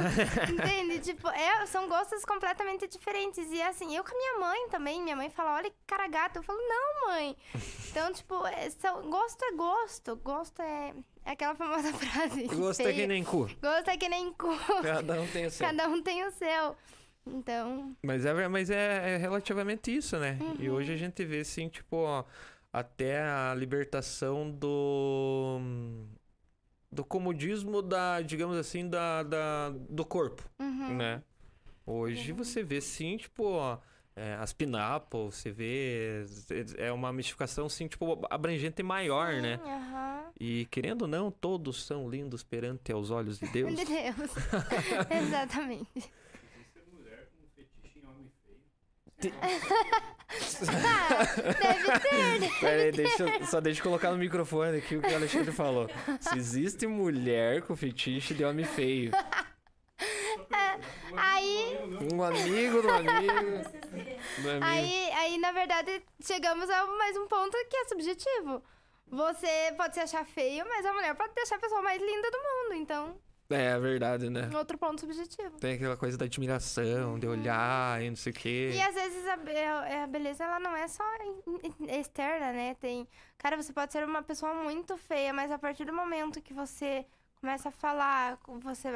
[0.50, 0.98] Entende?
[1.00, 3.50] Tipo, é, são gostos completamente diferentes.
[3.50, 6.36] E assim, eu com a minha mãe também, minha mãe fala, olha que cara gato.
[6.36, 7.36] Eu falo, não, mãe.
[7.90, 10.16] Então, tipo, é, são- gosto é gosto.
[10.16, 10.94] Gosto é,
[11.24, 12.44] é aquela famosa frase.
[12.48, 12.94] Gosto é feia.
[12.96, 13.48] que nem cu.
[13.60, 14.56] Gosto é que nem cu.
[14.82, 15.66] Cada um tem o seu.
[15.66, 16.76] Cada um tem o seu.
[17.26, 20.38] Então, Mas, é, mas é, é relativamente isso, né?
[20.58, 20.76] E Uhum.
[20.76, 22.22] hoje a gente vê, assim, tipo, ó,
[22.70, 25.58] até a libertação do.
[26.94, 30.96] Do comodismo da, digamos assim, da, da, do corpo, uhum.
[30.96, 31.22] né?
[31.86, 33.78] Hoje você vê, sim, tipo, ó,
[34.16, 36.24] é, as pinápolis, você vê.
[36.78, 39.60] É uma mistificação, assim, tipo, abrangente e maior, Sim, né?
[39.64, 40.24] aham.
[40.38, 43.74] E querendo ou não, todos são lindos perante aos olhos de Deus.
[43.76, 44.30] De Deus.
[45.10, 45.88] Exatamente.
[45.96, 48.60] Existe mulher com fetiche em homem feio.
[49.06, 49.10] Ah,
[51.60, 52.40] deve ter.
[52.40, 52.50] né?
[52.60, 55.52] Pera aí, deixa, eu- só deixa eu colocar no microfone aqui o que o Alexandre
[55.52, 55.88] falou.
[56.20, 59.10] Se existe mulher com fetiche de homem feio,
[61.16, 61.78] Aí,
[62.12, 63.68] um amigo do amigo.
[64.42, 64.64] Do amigo.
[64.64, 68.62] aí, aí, na verdade, chegamos a mais um ponto que é subjetivo.
[69.06, 72.38] Você pode se achar feio, mas a mulher pode deixar a pessoa mais linda do
[72.38, 72.74] mundo.
[72.82, 73.16] Então,
[73.50, 74.50] É, é verdade, né?
[74.56, 75.58] outro ponto subjetivo.
[75.58, 78.72] Tem aquela coisa da admiração, de olhar e não sei o quê.
[78.74, 79.64] E às vezes a, be-
[80.02, 81.04] a beleza ela não é só
[81.88, 82.74] externa, né?
[82.74, 83.06] Tem,
[83.38, 87.06] cara, você pode ser uma pessoa muito feia, mas a partir do momento que você
[87.40, 88.88] começa a falar, você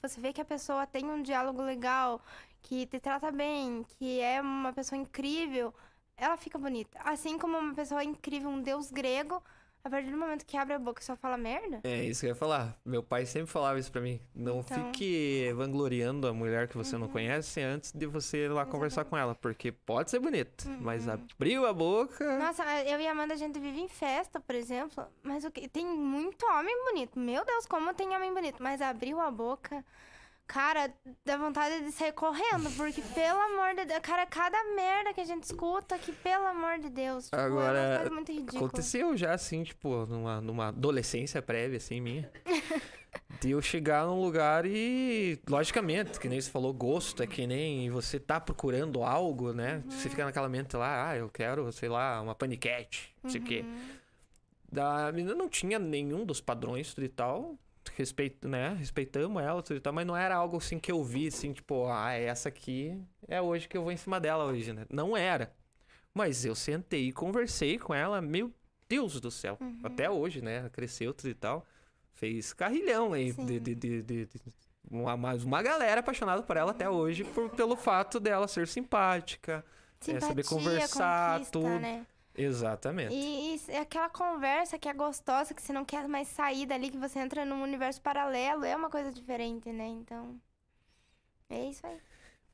[0.00, 2.20] você vê que a pessoa tem um diálogo legal,
[2.62, 5.74] que te trata bem, que é uma pessoa incrível,
[6.16, 6.98] ela fica bonita.
[7.04, 9.42] Assim como uma pessoa incrível, um deus grego,
[9.86, 12.26] a partir do momento que abre a boca e só fala merda, É isso que
[12.26, 12.76] eu ia falar.
[12.84, 14.20] Meu pai sempre falava isso pra mim.
[14.34, 14.78] Não Então.
[14.78, 14.92] Uhum.
[14.92, 19.16] fique vangloriando a mulher que você não conhece antes de você ir lá conversar com
[19.16, 19.34] ela.
[19.34, 22.36] Porque pode ser bonita, mas abriu a boca.
[22.36, 25.06] Nossa, eu e a Amanda, a gente vive em festa, por exemplo.
[25.22, 27.18] Mas o que tem muito homem bonito.
[27.18, 28.60] Meu Deus, como tem homem bonito.
[28.60, 29.84] Mas abriu a boca.
[30.46, 30.92] Cara,
[31.24, 32.70] dá vontade de sair correndo.
[32.76, 36.78] Porque, pelo amor de Deus, cara, cada merda que a gente escuta, que pelo amor
[36.78, 37.24] de Deus.
[37.24, 38.66] Tipo, é Agora, uma coisa muito ridícula.
[38.66, 42.30] Aconteceu já, assim, tipo, numa, numa adolescência prévia, assim, minha.
[43.40, 47.90] de eu chegar num lugar e, logicamente, que nem você falou, gosto é que nem
[47.90, 49.82] você tá procurando algo, né?
[49.88, 53.44] Você fica naquela mente lá, ah, eu quero, sei lá, uma paniquete, não sei o
[53.44, 53.64] quê.
[54.70, 57.56] Da menina não tinha nenhum dos padrões e tal.
[57.94, 58.74] Respeito, né?
[58.78, 61.86] Respeitamos ela tudo e tal, mas não era algo assim que eu vi, assim, tipo,
[61.88, 64.84] ah, essa aqui é hoje que eu vou em cima dela hoje, né?
[64.90, 65.52] Não era.
[66.12, 68.52] Mas eu sentei e conversei com ela, meu
[68.88, 69.58] Deus do céu.
[69.82, 70.56] Até hoje, né?
[70.56, 71.64] Ela Cresceu tudo e tal.
[72.12, 74.28] Fez carrilhão aí de, de, de, de-
[74.90, 79.64] uma, mais uma galera apaixonada por ela até hoje, por, pelo fato dela ser simpática.
[80.06, 81.68] é, saber conversar, tudo.
[81.68, 82.06] né?
[82.36, 83.14] Exatamente.
[83.14, 86.90] E, e é aquela conversa que é gostosa, que você não quer mais sair dali,
[86.90, 89.86] que você entra num universo paralelo, é uma coisa diferente, né?
[89.86, 90.38] Então.
[91.48, 91.98] É isso aí.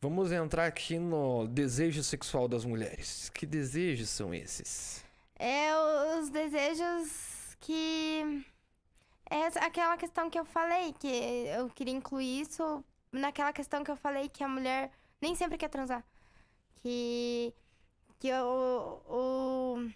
[0.00, 3.30] Vamos entrar aqui no desejo sexual das mulheres.
[3.30, 5.04] Que desejos são esses?
[5.38, 5.70] É
[6.18, 8.44] os desejos que.
[9.30, 11.06] É aquela questão que eu falei, que
[11.56, 14.90] eu queria incluir isso naquela questão que eu falei que a mulher
[15.20, 16.04] nem sempre quer transar.
[16.82, 17.54] Que.
[18.22, 19.00] Que o.
[19.08, 19.90] o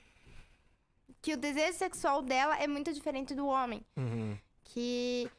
[1.22, 3.86] que o desejo sexual dela é muito diferente do homem.
[3.96, 4.36] Uhum.
[4.64, 5.30] Que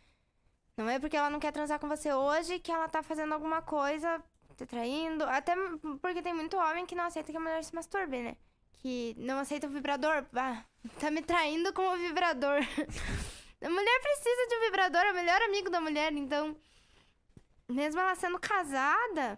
[0.77, 3.61] não é porque ela não quer transar com você hoje que ela tá fazendo alguma
[3.61, 4.23] coisa,
[4.55, 5.26] te traindo.
[5.26, 5.53] Até
[6.01, 8.38] porque tem muito homem que não aceita que a mulher se masturbe, né?
[8.76, 10.26] Que não aceita o vibrador.
[10.34, 10.64] Ah,
[10.97, 12.61] tá me traindo com o vibrador.
[13.61, 16.14] a mulher precisa de um vibrador, é o melhor amigo da mulher.
[16.14, 16.55] Então,
[17.68, 19.38] mesmo ela sendo casada,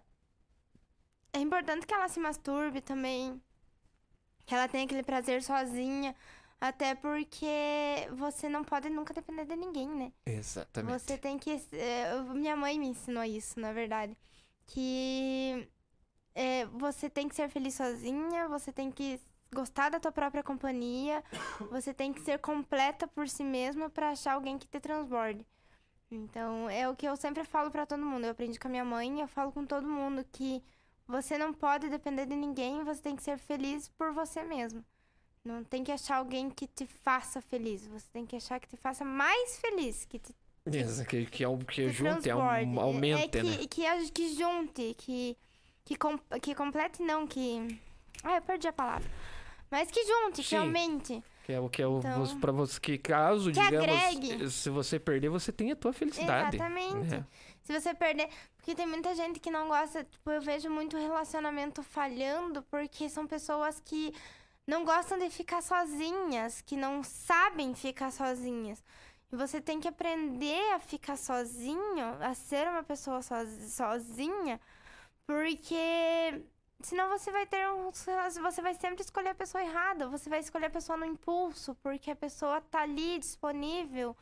[1.34, 3.42] é importante que ela se masturbe também.
[4.46, 6.16] Que ela tenha aquele prazer sozinha.
[6.62, 7.48] Até porque
[8.14, 10.12] você não pode nunca depender de ninguém, né?
[10.26, 11.00] Exatamente.
[11.00, 11.52] Você tem que.
[11.72, 14.18] é, minha mãe me ensinou isso, na verdade.
[14.66, 15.70] Que
[16.36, 19.22] é, você tem que ser feliz sozinha, você tem que
[19.54, 21.24] gostar da tua própria companhia,
[21.72, 25.46] você tem que ser completa por si mesma pra achar alguém que te transborde.
[26.12, 28.26] Então, é o que eu sempre falo pra todo mundo.
[28.26, 30.64] Eu aprendi com a minha mãe, eu falo com todo mundo que
[31.10, 34.84] você não pode depender de ninguém, você tem que ser feliz por você mesmo.
[35.44, 38.78] Não tem que achar alguém que te faça feliz, você tem que achar que te
[38.78, 40.34] faça mais feliz, que te
[40.72, 42.80] Isso, que, que, é o- que que junte, é um, transborde.
[42.80, 43.58] aumenta, é né?
[43.58, 45.38] que, que, que junte, que,
[45.86, 47.80] que, com, que complete, não, que...
[48.24, 49.10] Ah, eu perdi a palavra.
[49.72, 50.58] Mas que junte, que Sim.
[50.58, 51.24] aumente.
[51.46, 54.50] Que é o que é o Então- pra você que caso, Que digamos, agregue.
[54.52, 56.58] se você perder, você tem a tua felicidade.
[56.58, 57.08] Exatamente.
[57.10, 57.26] né?
[57.70, 58.28] Se você perder...
[58.58, 60.04] Porque tem muita gente que não gosta...
[60.04, 64.12] Tipo, eu vejo muito relacionamento falhando porque são pessoas que
[64.66, 68.84] não gostam de ficar sozinhas, que não sabem ficar sozinhas.
[69.32, 74.60] E você tem que aprender a ficar sozinho, a ser uma pessoa soz- sozinha,
[75.28, 76.44] porque
[76.82, 77.92] senão você vai ter um.
[77.92, 80.08] Você vai sempre escolher a pessoa errada.
[80.10, 84.18] Você vai escolher a pessoa no impulso, porque a pessoa tá ali disponível.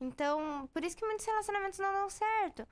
[0.00, 2.68] Então, por isso que muitos relacionamentos não dão certo.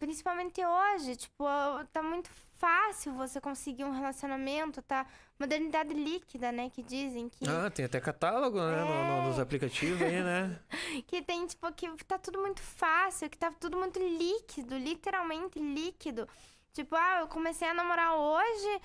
[0.00, 1.44] Principalmente hoje, tipo,
[1.92, 5.06] tá muito fácil você conseguir um relacionamento, tá?
[5.38, 6.68] Modernidade líquida, né?
[6.70, 7.48] Que dizem que.
[7.48, 8.80] Ah, tem até catálogo, né?
[8.84, 9.28] no- no- É.
[9.28, 10.58] nos aplicativos aí, né?
[11.06, 16.28] Que tem, tipo, que tá tudo muito fácil, que tá tudo muito líquido, literalmente líquido.
[16.72, 18.80] Tipo, ah, eu comecei a namorar hoje,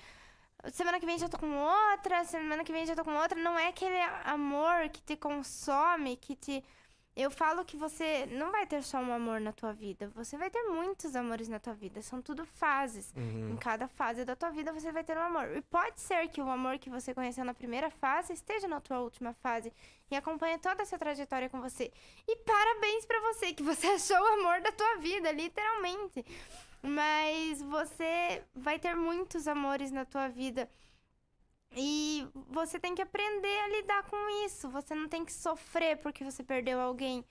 [0.72, 3.36] semana que vem já tô com outra, semana que vem já tô com outra.
[3.40, 6.64] Não é aquele amor que te consome, que te.
[7.14, 10.48] Eu falo que você não vai ter só um amor na tua vida, você vai
[10.48, 13.12] ter muitos amores na tua vida, são tudo fases.
[13.14, 13.50] Uhum.
[13.50, 15.54] Em cada fase da tua vida você vai ter um amor.
[15.54, 19.00] E pode ser que o amor que você conheceu na primeira fase esteja na tua
[19.00, 19.70] última fase
[20.10, 21.92] e acompanhe toda essa trajetória com você.
[22.26, 26.24] E parabéns pra você que você achou o amor da tua vida, literalmente.
[26.82, 30.68] Mas você vai ter muitos amores na tua vida.
[31.74, 34.68] E você tem que aprender a lidar com isso.
[34.70, 37.24] Você não tem que sofrer porque você perdeu alguém.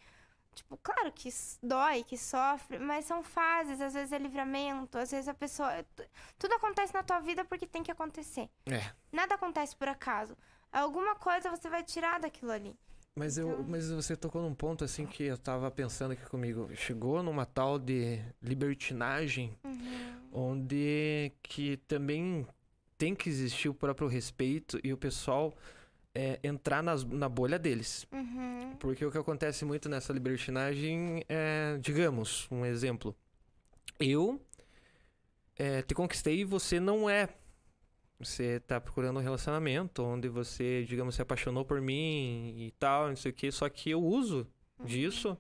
[0.54, 1.30] Tipo, claro que
[1.64, 5.72] dói, que sofre, mas são fases, às vezes é livramento, às vezes a pessoa.
[5.96, 6.04] tu-
[6.38, 8.50] Tudo acontece na tua vida porque tem que acontecer.
[8.66, 8.92] É.
[9.12, 10.36] Nada acontece por acaso.
[10.72, 12.76] Alguma coisa você vai tirar daquilo ali.
[13.16, 16.70] Mas, eu, Então- mas você tocou num ponto assim que eu tava pensando aqui comigo.
[16.76, 20.22] Chegou numa tal de libertinagem Uhum.
[20.34, 22.46] onde que também
[23.02, 25.52] tem que existir o próprio respeito e o pessoal
[26.14, 28.06] é, entrar nas- na bolha deles.
[28.12, 28.76] Uhum.
[28.80, 33.16] Porque o que acontece muito nessa libertinagem é, digamos, um exemplo.
[34.00, 34.40] Eu
[35.58, 37.28] é, te conquistei e você não é.
[38.20, 43.16] Você tá procurando um relacionamento onde você, digamos, se apaixonou por mim e tal, não
[43.16, 44.46] sei o que, só que eu uso
[44.84, 45.36] disso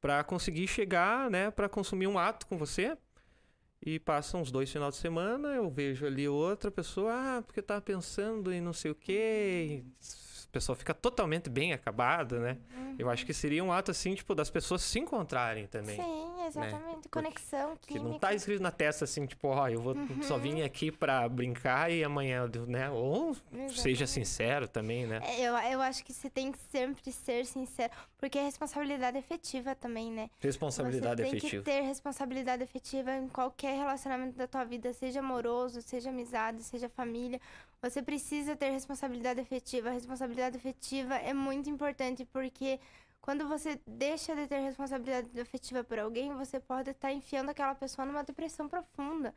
[0.00, 2.96] pra conseguir chegar, né, Pra consumir um ato com você.
[3.82, 7.64] E passa uns dois finais de semana, eu vejo ali outra pessoa, ah, porque eu
[7.64, 9.84] tava pensando em não sei o quê.
[10.00, 12.58] A pessoa fica totalmente bem acabada, né?
[12.98, 15.96] Eu acho que seria um ato assim, tipo, das pessoas se encontrarem também.
[15.96, 17.08] Sim, exatamente.
[17.08, 18.08] Conexão, Que química.
[18.08, 21.90] não tá escrito na testa assim, tipo, ó, eu vou só vim aqui pra brincar
[21.90, 22.90] e amanhã, né?
[22.90, 24.06] Ou seja Exatamente.
[24.08, 25.20] sincero também, né?
[25.24, 29.74] É, Eu, eu acho que você tem que sempre ser sincero, porque é responsabilidade efetiva
[29.74, 30.28] também, né?
[30.40, 31.62] Responsabilidade você tem efetiva.
[31.62, 36.88] que ter responsabilidade efetiva em qualquer relacionamento da tua vida, seja amoroso, seja amizade, seja
[36.88, 37.40] família.
[37.82, 39.90] Você precisa ter responsabilidade efetiva.
[39.90, 42.80] A responsabilidade efetiva é muito importante porque
[43.26, 48.06] quando você deixa de ter responsabilidade efetiva por alguém, você pode estar enfiando aquela pessoa
[48.06, 49.34] numa depressão profunda.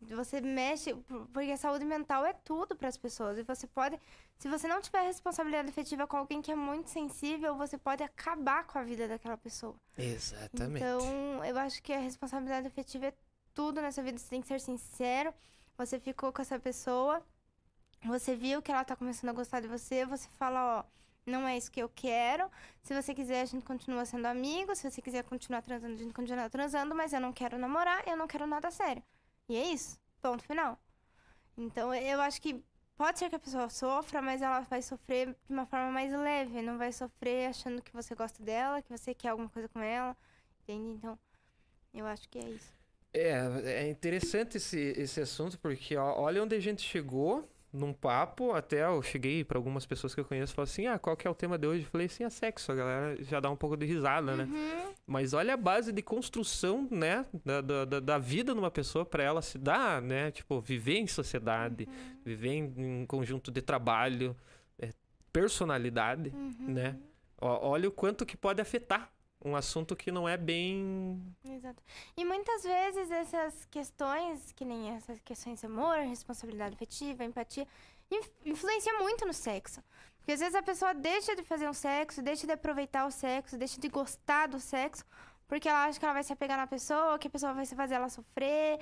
[0.00, 0.94] Você mexe,
[1.32, 3.36] porque a saúde mental é tudo para as pessoas.
[3.36, 3.98] E você pode,
[4.38, 8.64] se você não tiver responsabilidade efetiva com alguém que é muito sensível, você pode acabar
[8.64, 9.74] com a vida daquela pessoa.
[9.98, 10.84] Exatamente.
[10.84, 13.14] Então, eu acho que a responsabilidade afetiva é
[13.52, 14.18] tudo nessa vida.
[14.18, 15.34] Você tem que ser sincero.
[15.76, 17.20] Você ficou com essa pessoa,
[18.04, 20.84] você viu que ela tá começando a gostar de você, você fala, ó,
[21.26, 22.48] Não é isso que eu quero.
[22.82, 24.74] Se você quiser, a gente continua sendo amigo.
[24.76, 26.94] Se você quiser continuar transando, a gente continua transando.
[26.94, 29.02] Mas eu não quero namorar, eu não quero nada sério.
[29.48, 29.98] E é isso.
[30.22, 30.78] Ponto final.
[31.58, 32.62] Então, eu acho que
[32.96, 36.62] pode ser que a pessoa sofra, mas ela vai sofrer de uma forma mais leve.
[36.62, 40.16] Não vai sofrer achando que você gosta dela, que você quer alguma coisa com ela.
[40.62, 40.90] Entende?
[40.90, 41.18] Então,
[41.92, 42.72] eu acho que é isso.
[43.12, 43.30] É,
[43.64, 48.84] é interessante esse, esse assunto, porque ó, olha onde a gente chegou num papo, até
[48.84, 51.30] eu cheguei para algumas pessoas que eu conheço e falei assim, ah, qual que é
[51.30, 51.84] o tema de hoje?
[51.84, 54.44] Eu falei assim, é sexo, a galera já dá um pouco de risada, né?
[54.44, 54.92] Uhum.
[55.06, 59.22] Mas olha a base de construção, né, da, da, da- da vida numa pessoa para
[59.22, 62.16] ela se dar, né, tipo, viver em sociedade, Uhum.
[62.24, 64.34] viver em, em conjunto de trabalho,
[64.78, 64.90] é,
[65.32, 66.54] personalidade, Uhum.
[66.72, 66.96] né?
[67.40, 69.10] Ó, olha o quanto que pode afetar
[69.46, 71.82] um assunto que não é bem Exato.
[72.16, 77.66] E muitas vezes essas questões, que nem essas questões de amor, responsabilidade afetiva, empatia,
[78.10, 79.82] inf- influencia muito no sexo.
[80.18, 83.56] Porque às vezes a pessoa deixa de fazer um sexo, deixa de aproveitar o sexo,
[83.56, 85.04] deixa de gostar do sexo,
[85.46, 87.94] porque ela acha que ela vai se apegar na pessoa, que a pessoa vai fazer
[87.94, 88.80] ela sofrer,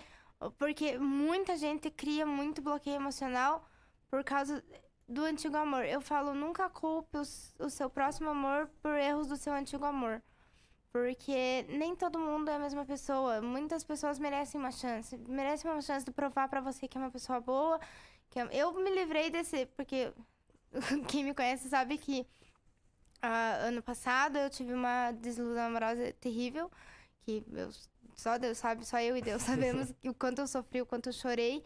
[0.59, 3.69] porque muita gente cria muito bloqueio emocional
[4.11, 4.65] por causa
[5.07, 5.85] do antigo amor.
[5.85, 10.23] Eu falo, nunca culpe o seu próximo amor por erros do seu antigo amor.
[10.95, 13.41] Porque nem todo mundo é a mesma pessoa.
[13.43, 15.17] Muitas pessoas merecem uma chance.
[15.29, 17.81] Merecem uma chance de provar pra você que é uma pessoa boa.
[18.31, 19.67] Que é- Eu me livrei desse.
[19.77, 20.13] Porque
[21.09, 22.25] quem me conhece sabe que
[23.21, 26.71] ah, ano passado eu tive uma desilusão amorosa terrível.
[27.23, 27.71] Que eu-
[28.15, 29.43] só Deus sabe, só eu e Deus
[29.83, 31.65] sabemos o quanto eu sofri, o quanto eu chorei.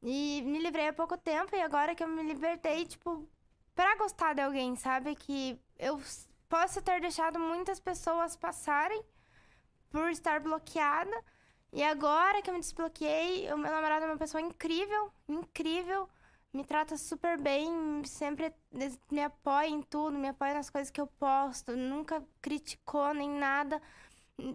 [0.00, 1.56] E me livrei há pouco tempo.
[1.56, 3.28] E agora que eu me libertei, tipo,
[3.74, 5.16] pra gostar de alguém, sabe?
[5.16, 6.00] Que eu
[6.50, 9.02] posso ter deixado muitas pessoas passarem
[9.90, 11.16] por estar bloqueada.
[11.72, 16.08] E agora que eu me desbloqueei, o meu namorado é uma pessoa incrível, incrível.
[16.52, 18.52] Me trata super bem, sempre
[19.08, 23.80] me apoia em tudo, me apoia nas coisas que eu posto, nunca criticou nem nada.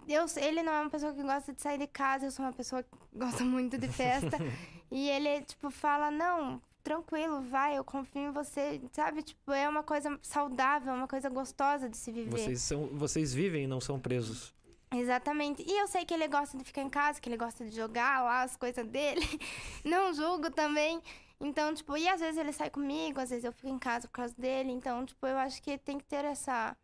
[0.05, 2.51] Eu, ele não é uma pessoa que gosta de sair de casa, eu sou uma
[2.51, 4.37] pessoa que gosta muito de festa.
[4.91, 9.23] e ele, tipo, fala, não, tranquilo, vai, eu confio em você, sabe?
[9.23, 12.29] Tipo, é uma coisa saudável, uma coisa gostosa de se viver.
[12.29, 14.53] vocês são vocês vivem, não são presos.
[14.93, 15.63] Exatamente.
[15.67, 18.23] E eu sei que ele gosta de ficar em casa, que ele gosta de jogar
[18.23, 19.19] lá as coisas dele.
[19.83, 21.01] Não julgo também.
[21.41, 24.13] Então, tipo, e às vezes ele sai comigo, às vezes eu fico em casa por
[24.13, 24.71] causa dele.
[24.71, 26.77] Então, tipo, eu acho que tem que ter essa,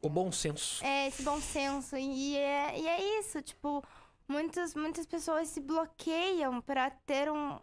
[0.00, 0.84] O bom senso.
[0.84, 1.96] é, esse bom senso.
[1.96, 3.82] E é, e é isso, tipo,
[4.28, 7.58] muitas, muitas pessoas se bloqueiam pra ter um.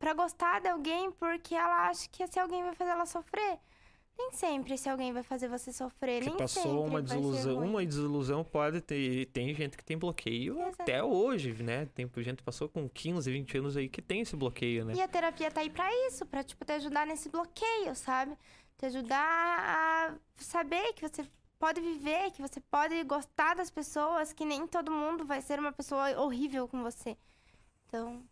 [0.00, 3.60] Pra gostar de alguém porque ela acha que esse alguém vai fazer ela sofrer.
[4.18, 6.24] Nem sempre esse alguém vai fazer você sofrer.
[6.24, 11.02] nem passou sempre uma desilusão, uma desilusão pode ter, tem gente que tem bloqueio até
[11.02, 11.86] hoje, né?
[11.94, 14.94] Tem gente que passou com 15, 20 anos aí que tem esse bloqueio, né?
[14.94, 18.36] E a terapia tá aí pra isso, pra, tipo, te ajudar nesse bloqueio, sabe?
[18.76, 21.24] Te ajudar a saber que você
[21.58, 25.72] pode viver, que você pode gostar das pessoas, que nem todo mundo vai ser uma
[25.72, 27.16] pessoa horrível com você.
[27.86, 28.22] Então,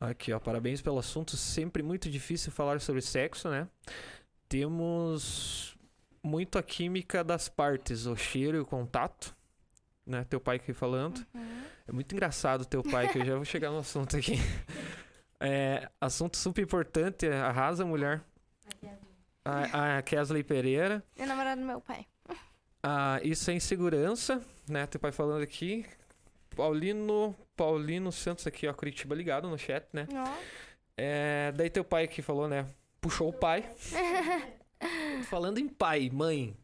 [0.00, 3.66] Aqui, ó, parabéns pelo assunto, sempre muito difícil falar sobre sexo, né?
[4.48, 5.76] Temos
[6.22, 9.34] muito a química das partes, o cheiro e o contato,
[10.06, 10.24] né?
[10.24, 11.26] Teu pai aqui falando.
[11.34, 11.62] uhum.
[11.88, 14.34] É muito engraçado teu pai, que eu já vou chegar no assunto aqui.
[15.38, 18.22] É, assunto super importante, arrasa mulher.
[19.44, 21.04] A, a Kesley Pereira.
[21.14, 22.06] é namorado do meu pai.
[22.82, 24.86] Ah, isso é insegurança, né?
[24.86, 25.84] Teu pai falando aqui.
[26.56, 30.06] Paulino, Paulino Santos aqui, ó, Curitiba ligado no chat, né?
[30.96, 32.66] É, daí teu pai aqui falou, né?
[33.00, 33.64] Puxou o pai.
[35.28, 36.56] Falando em pai, mãe,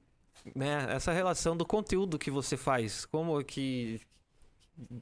[0.54, 0.86] né?
[0.90, 4.00] Essa relação do conteúdo que você faz, como que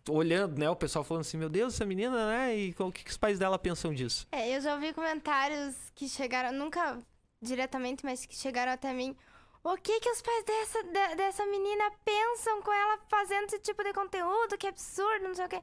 [0.09, 0.69] olhando, né?
[0.69, 2.57] O pessoal falando assim, meu Deus, essa menina, né?
[2.57, 4.27] E o que, que os pais dela pensam disso?
[4.33, 6.99] É, eu já ouvi comentários que chegaram, nunca
[7.41, 9.17] diretamente, mas que chegaram até mim.
[9.63, 13.83] O que que os pais dessa, de- dessa menina pensam com ela fazendo esse tipo
[13.85, 14.57] de conteúdo?
[14.59, 15.63] Que absurdo, não sei o quê.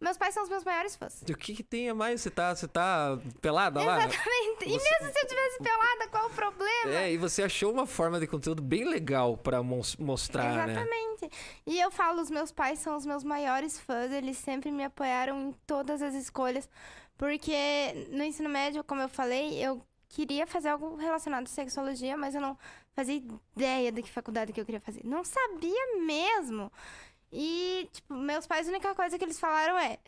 [0.00, 1.22] Meus pais são os meus maiores fãs.
[1.22, 2.20] O que que tem a mais?
[2.20, 3.98] Você tá, você tá pelada lá?
[3.98, 4.64] Exatamente.
[4.66, 6.94] E Você- mesmo se eu tivesse pelada, qual o problema?
[6.94, 10.72] É, e você achou uma forma de conteúdo bem legal pra mos- mostrar, né?
[10.74, 11.30] Exatamente.
[11.66, 15.40] E eu falo, os meus pais são os meus maiores fãs, eles sempre me apoiaram
[15.48, 16.68] em todas as escolhas,
[17.16, 22.34] porque no ensino médio, como eu falei, eu queria fazer algo relacionado à sexologia, mas
[22.36, 22.56] eu não
[22.98, 23.22] fazia
[23.56, 25.02] ideia de que faculdade que eu queria fazer.
[25.04, 26.72] Não sabia mesmo.
[27.32, 29.98] E, tipo, meus pais, a única coisa que eles falaram é: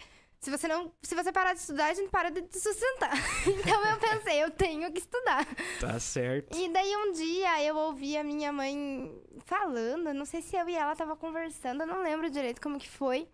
[0.40, 3.12] se você não, se você parar de estudar, a gente para de te sustentar.
[3.46, 5.46] então eu pensei, eu tenho que estudar.
[5.78, 6.56] Tá certo.
[6.58, 9.12] E daí um dia eu ouvi a minha mãe
[9.44, 12.88] falando, não sei se eu e ela tava conversando, eu não lembro direito como que
[12.88, 13.28] foi.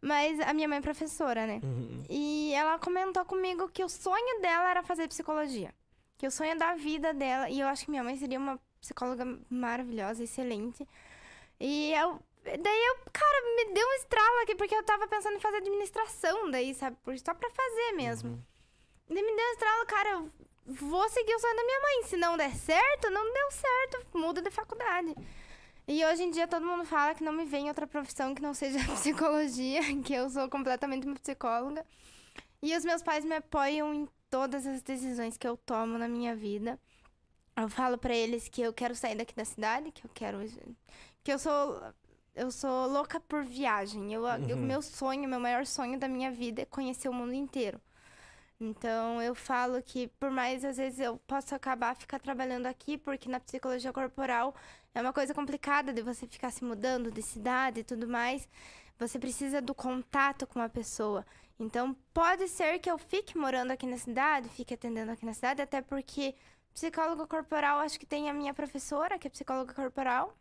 [0.00, 1.60] Mas a minha mãe é professora, né?
[1.62, 2.02] Uhum.
[2.10, 5.72] E ela comentou comigo que o sonho dela era fazer psicologia.
[6.18, 9.24] que o sonho da vida dela, e eu acho que minha mãe seria uma psicóloga
[9.48, 10.86] maravilhosa, excelente.
[11.58, 12.20] E eu.
[12.44, 16.50] Daí eu, cara, me deu um estralo aqui, porque eu tava pensando em fazer administração
[16.50, 16.96] daí, sabe?
[17.04, 18.30] Por- Só pra fazer mesmo.
[18.30, 18.42] Uhum.
[19.08, 20.32] Daí me deu um estralo, cara, eu
[20.66, 22.02] vou seguir o sonho da minha mãe.
[22.08, 25.14] Se não der certo, não deu certo, muda de faculdade.
[25.86, 28.54] E hoje em dia todo mundo fala que não me vem outra profissão que não
[28.54, 31.86] seja psicologia, que eu sou completamente uma psicóloga.
[32.60, 36.34] E os meus pais me apoiam em todas as decisões que eu tomo na minha
[36.34, 36.78] vida.
[37.56, 40.38] Eu falo pra eles que eu quero sair daqui da cidade, que eu quero
[41.22, 41.80] que eu sou
[42.34, 44.10] eu sou louca por viagem.
[44.12, 44.62] Eu, eu- Uhum.
[44.66, 47.78] meu sonho, meu maior sonho da minha vida é conhecer o mundo inteiro.
[48.60, 53.28] Então eu falo que por mais às vezes eu posso acabar ficar trabalhando aqui, porque
[53.28, 54.54] na psicologia corporal
[54.94, 58.48] é uma coisa complicada de você ficar se mudando de cidade e tudo mais.
[58.98, 61.26] Você precisa do contato com a pessoa.
[61.58, 65.60] Então pode ser que eu fique morando aqui na cidade, fique atendendo aqui na cidade,
[65.60, 66.34] até porque
[66.74, 70.36] psicóloga corporal acho que tem a minha professora, que é psicóloga corporal.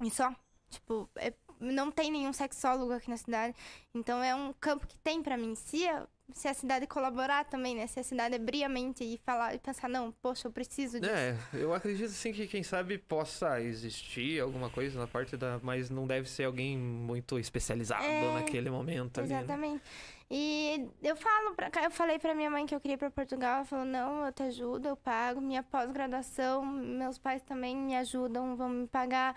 [0.00, 0.34] E só.
[0.70, 3.54] Tipo, é- não tem nenhum sexólogo aqui na cidade.
[3.94, 5.54] Então é um campo que tem pra mim.
[5.54, 7.86] Se a, se a cidade colaborar também, né?
[7.86, 11.12] Se a cidade abrir a mente e falar e pensar, não, poxa, eu preciso disso.
[11.12, 15.60] É, eu acredito assim que quem sabe possa existir alguma coisa na parte da.
[15.62, 19.28] Mas não deve ser alguém muito especializado É, naquele momento ali.
[19.28, 19.38] né?
[19.38, 19.82] Exatamente.
[20.30, 23.56] E eu falo pra, eu falei pra minha mãe que eu queria ir pra Portugal,
[23.56, 25.40] ela falou, não, eu te ajudo, eu pago.
[25.40, 29.36] Minha pós-graduação, meus pais também me ajudam, vão me pagar.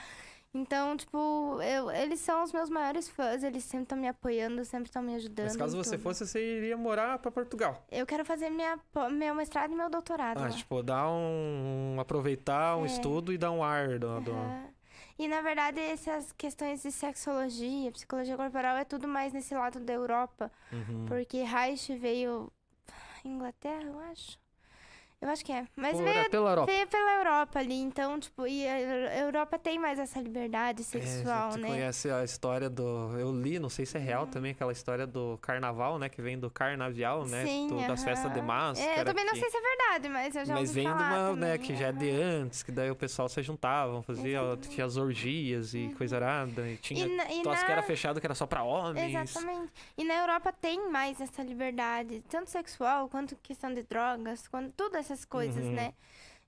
[0.59, 4.85] Então, tipo, eu, eles são os meus maiores fãs, eles sempre estão me apoiando, sempre
[4.87, 5.45] estão me ajudando.
[5.45, 6.01] Mas caso você tudo.
[6.03, 7.85] fosse, você iria morar pra Portugal.
[7.91, 8.79] Eu quero fazer minha,
[9.11, 10.39] meu mestrado e meu doutorado.
[10.39, 10.49] Ah, lá.
[10.49, 11.97] tipo, dar um.
[11.99, 12.87] aproveitar um É.
[12.87, 14.19] estudo e dar um ar do.
[14.21, 14.65] do- Aham.
[15.19, 19.93] E na verdade, essas questões de sexologia, psicologia corporal, é tudo mais nesse lado da
[19.93, 20.51] Europa.
[20.71, 21.05] Uhum.
[21.07, 22.51] Porque Reich veio.
[23.25, 24.37] Inglaterra, eu acho.
[25.19, 25.65] Eu acho que é.
[25.75, 26.71] Mas Por- veio, pela Europa.
[26.71, 27.73] veio pela Europa ali.
[27.81, 31.67] Então, tipo, e a Eu- Europa tem mais essa liberdade sexual, é, você né?
[31.69, 33.17] conhece a história do.
[33.17, 36.07] Eu li, não sei se é real também, aquela história do carnaval, né?
[36.07, 37.43] Que vem do carnavial, né?
[37.47, 38.91] Sim, do- das festas de máscara.
[38.91, 40.87] É, eu também não que- sei se é verdade, mas eu já Mas ouvi vem
[40.87, 44.03] de uma, né, também, que já é de antes, que daí o pessoal se juntavam,
[44.03, 44.39] fazia
[44.69, 46.61] tinha as orgias e coisa arada.
[46.69, 47.13] E tinha Uhum.
[47.13, 49.15] E na- que era fechado, que era só pra homens.
[49.15, 49.71] Exatamente.
[49.97, 55.06] E na Europa tem mais essa liberdade, tanto sexual quanto questão de drogas, quanto todas
[55.11, 55.71] essas coisas, Uhum.
[55.73, 55.93] né?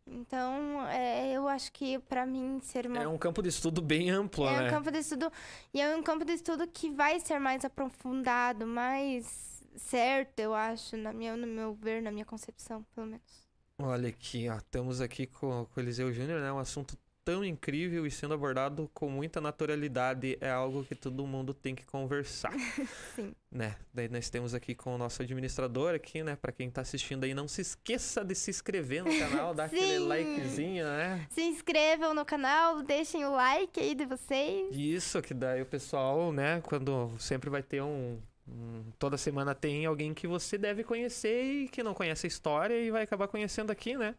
[0.08, 4.10] Então, é, eu acho que pra mim ser uma É um campo de estudo bem
[4.10, 4.68] amplo, É né?
[4.68, 5.32] um campo de estudo.
[5.74, 10.98] E é um campo de estudo que vai ser mais aprofundado, mais certo, eu acho,
[10.98, 13.48] na minha, no meu ver, na minha concepção, pelo menos.
[13.78, 14.58] Olha aqui, ó.
[14.58, 16.52] Estamos aqui com, com o Eliseu Júnior, né?
[16.52, 16.98] Um assunto
[17.30, 20.36] tão incrível e sendo abordado com muita naturalidade.
[20.42, 22.52] É algo que todo mundo tem que conversar.
[23.16, 23.36] Sim.
[23.52, 23.76] né?
[23.94, 26.36] Daí nós temos aqui com o nosso administrador aqui, né?
[26.36, 30.00] Pra quem tá assistindo aí, não se esqueça de se inscrever no canal, dar aquele
[30.00, 31.28] likezinho, né?
[31.30, 34.76] Se inscrevam no canal, deixem o like aí de vocês.
[34.76, 39.86] Isso, que daí o pessoal, né, quando sempre vai ter um, um- Toda semana tem
[39.86, 43.72] alguém que você deve conhecer e que não conhece a história e vai acabar conhecendo
[43.72, 44.16] aqui, né?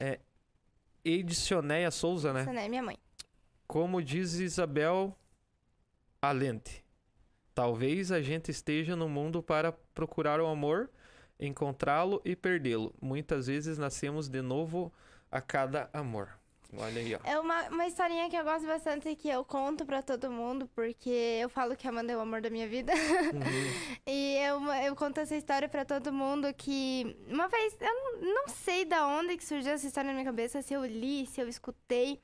[0.00, 0.18] É.
[1.04, 2.44] Edicionéia Souza, né?
[2.44, 2.68] Né?
[2.68, 2.98] Minha mãe.
[3.66, 5.16] Como diz Isabel
[6.20, 6.84] Allende,
[7.54, 10.90] talvez a gente esteja no mundo para procurar o amor,
[11.38, 12.94] encontrá-lo e perdê-lo.
[13.00, 14.92] Muitas vezes nascemos de novo
[15.30, 16.39] a cada amor.
[16.76, 17.18] Olha aí, ó.
[17.24, 20.68] É uma, uma historinha que eu gosto bastante e que eu conto pra todo mundo,
[20.74, 22.92] porque eu falo que a Amanda é o amor da minha vida.
[22.92, 24.00] Uhum.
[24.06, 28.48] E eu, eu conto essa história pra todo mundo que uma vez, eu não, não
[28.48, 31.48] sei da onde que surgiu essa história na minha cabeça, se eu li, se eu
[31.48, 32.20] escutei,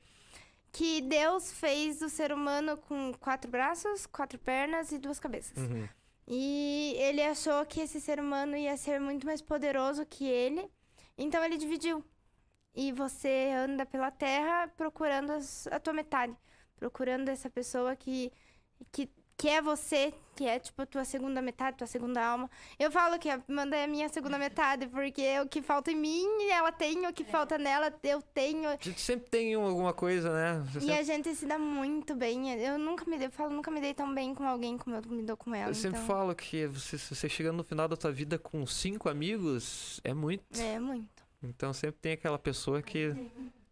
[0.73, 5.57] que Deus fez o ser humano com quatro braços, quatro pernas e duas cabeças.
[5.57, 5.89] Uhum.
[6.27, 10.69] E ele achou que esse ser humano ia ser muito mais poderoso que ele,
[11.17, 12.05] então ele dividiu.
[12.77, 16.35] E você anda pela terra procurando as- a tua metade,
[16.79, 18.31] procurando essa pessoa que,
[18.93, 22.51] que, que é você, que é tipo a tua segunda metade, tua segunda alma.
[22.79, 25.95] Eu falo que a Amanda é a minha segunda metade, porque o que falta em
[25.97, 28.69] mim, ela tem, o que falta nela, eu tenho.
[28.69, 30.63] A gente sempre tem um- alguma coisa, né?
[30.73, 32.53] Você E sempre- a gente se dá muito bem.
[32.63, 35.03] Eu nunca me dei, eu falo, nunca me dei tão bem com alguém como eu
[35.09, 35.71] me dou com ela.
[35.71, 39.09] Eu sempre então, falo que você, você chegando no final da tua vida com cinco
[39.09, 40.45] amigos, é muito.
[40.61, 41.16] É muito.
[41.43, 43.15] Então sempre tem aquela pessoa que.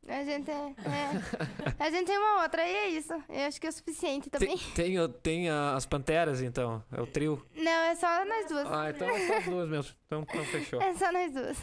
[0.07, 1.75] A gente é, é.
[1.79, 3.13] A gente tem uma outra e é isso.
[3.29, 4.59] Eu acho que é o suficiente também.
[4.75, 6.85] Tem, tem, tem as panteras, então.
[6.93, 7.43] É o trio.
[7.57, 8.67] Não, é só nós duas.
[8.71, 9.97] Ah, então é só as duas mesmo.
[10.07, 10.83] Então, então fechou.
[10.83, 11.59] É só nós duas.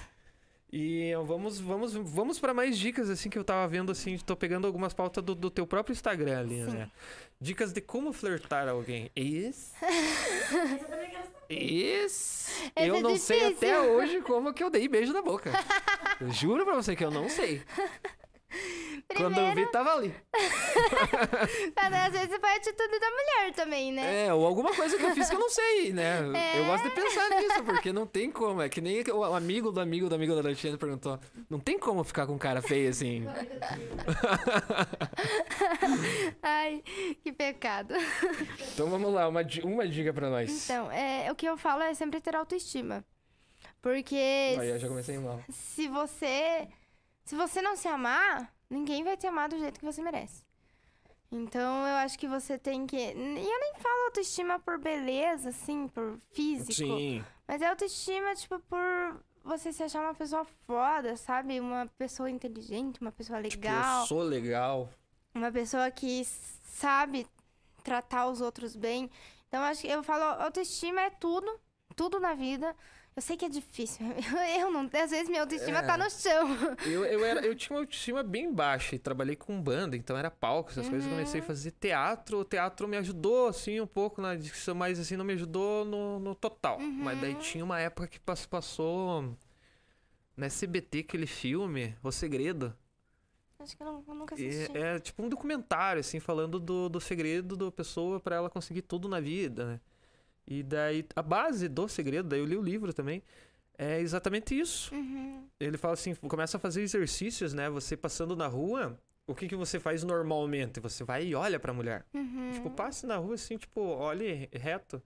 [0.71, 4.65] E vamos, vamos, vamos para mais dicas, assim, que eu tava vendo, assim, tô pegando
[4.65, 6.71] algumas pautas do, do teu próprio Instagram ali, Sim.
[6.71, 6.91] né?
[7.41, 9.11] Dicas de como flertar alguém.
[9.13, 9.71] Isso.
[9.79, 11.11] Saber.
[11.49, 12.51] Isso.
[12.75, 13.57] Eu é não sei difícil.
[13.57, 15.51] até hoje como que eu dei beijo na boca.
[16.31, 17.61] Juro pra você que eu não sei.
[19.15, 20.13] Quando eu vi, tava ali.
[21.75, 24.27] Mas às vezes foi a atitude da mulher também, né?
[24.27, 26.19] É, ou alguma coisa que eu fiz que eu não sei, né?
[26.33, 26.59] É.
[26.59, 28.61] Eu gosto de pensar nisso, porque não tem como.
[28.61, 31.19] É que nem o amigo do amigo do amigo da Alexandre perguntou.
[31.49, 33.25] Não tem como ficar com um cara feio assim.
[36.41, 36.83] Ai,
[37.23, 37.93] que pecado.
[38.73, 40.65] Então vamos lá, uma, uma dica pra nós.
[40.65, 43.03] Então, é, o que eu falo é sempre ter autoestima.
[43.81, 45.41] Porque Aí eu já comecei mal.
[45.49, 46.67] se você
[47.31, 50.43] se você não se amar, ninguém vai te amar do jeito que você merece.
[51.31, 52.97] Então, eu acho que você tem que.
[52.97, 56.73] E eu nem falo autoestima por beleza, assim, por físico.
[56.73, 57.23] Sim.
[57.47, 61.57] Mas é autoestima, tipo, por você se achar uma pessoa foda, sabe?
[61.61, 64.01] Uma pessoa inteligente, uma pessoa Tipo, legal.
[64.01, 64.89] eu sou legal.
[65.33, 66.25] Uma pessoa que
[66.65, 67.25] sabe
[67.81, 69.09] tratar os outros bem.
[69.47, 71.49] Então, acho que eu falo, autoestima é tudo,
[71.95, 72.75] tudo na vida.
[73.13, 74.05] Eu sei que é difícil.
[74.59, 75.81] Eu não, às vezes minha autoestima É.
[75.81, 76.47] tá no chão.
[76.85, 80.31] Eu, eu, era, eu tinha uma autoestima bem baixa e trabalhei com banda, então era
[80.31, 81.05] palco, essas coisas.
[81.05, 82.39] Eu comecei a fazer teatro.
[82.39, 86.19] O teatro me ajudou, assim, um pouco na dicção, mas assim, não me ajudou no,
[86.19, 86.79] no total.
[86.79, 89.37] Mas daí tinha uma época que pass- passou
[90.37, 92.75] na SBT aquele filme, O Segredo.
[93.59, 94.75] Acho que eu, não, eu nunca assisti.
[94.75, 99.07] é tipo um documentário, assim, falando do, do segredo da pessoa pra ela conseguir tudo
[99.07, 99.79] na vida, né?
[100.47, 103.23] E daí, a base do segredo, daí eu li o livro também,
[103.77, 104.93] é exatamente isso.
[104.93, 105.47] Uhum.
[105.59, 107.69] Ele fala assim, começa a fazer exercícios, né?
[107.69, 110.79] Você passando na rua, o que que você faz normalmente?
[110.79, 112.05] Você vai e olha pra mulher.
[112.13, 112.51] Uhum.
[112.53, 115.01] Tipo, passe na rua assim, tipo, olhe reto.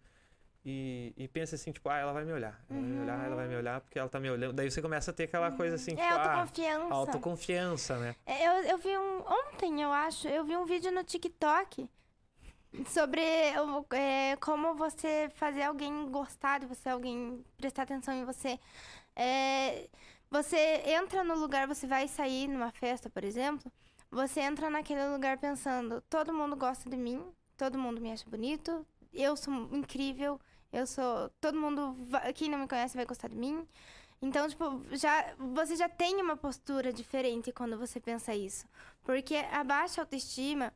[0.68, 2.60] E, e pensa assim, tipo, ah, ela vai me olhar.
[2.68, 4.52] Ela vai me olhar, ela vai me olhar porque ela tá me olhando.
[4.54, 6.94] Daí você começa a ter aquela coisa assim, é tipo, ah, autoconfiança.
[6.94, 8.16] autoconfiança, né?
[8.26, 9.20] É, Eu, eu vi um.
[9.22, 11.88] Ontem, eu acho, eu vi um vídeo no TikTok
[12.88, 18.60] sobre é, como você fazer alguém gostar de você, alguém prestar atenção em você.
[19.16, 19.88] É,
[20.30, 23.72] você entra no lugar, você vai sair numa festa, por exemplo.
[24.12, 27.24] Você entra naquele lugar pensando: todo mundo gosta de mim,
[27.58, 30.40] todo mundo me acha bonito, eu sou incrível,
[30.72, 31.30] eu sou.
[31.40, 31.96] Todo mundo,
[32.36, 33.68] quem não me conhece vai gostar de mim.
[34.22, 38.66] Então, tipo, já, você já tem uma postura diferente quando você pensa isso.
[39.04, 40.74] Porque a baixa autoestima,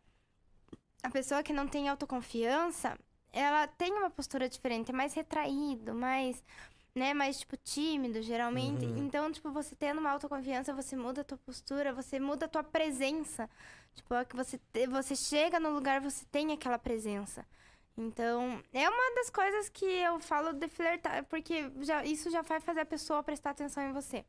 [1.04, 2.98] a pessoa que não tem autoconfiança,
[3.32, 6.44] ela tem uma postura diferente, é mais retraído, mais,
[6.96, 8.86] né, mais, tipo, tímido, geralmente.
[8.86, 8.98] Uhum.
[8.98, 12.64] Então, tipo, você tendo uma autoconfiança, você muda a tua postura, você muda a tua
[12.64, 13.50] presença.
[13.96, 17.46] Tipo, a que você, te- você chega no lugar, você tem aquela presença.
[17.98, 22.60] Então, é uma das coisas que eu falo de flertar, porque já, isso já vai
[22.62, 24.26] fazer a pessoa prestar atenção em você.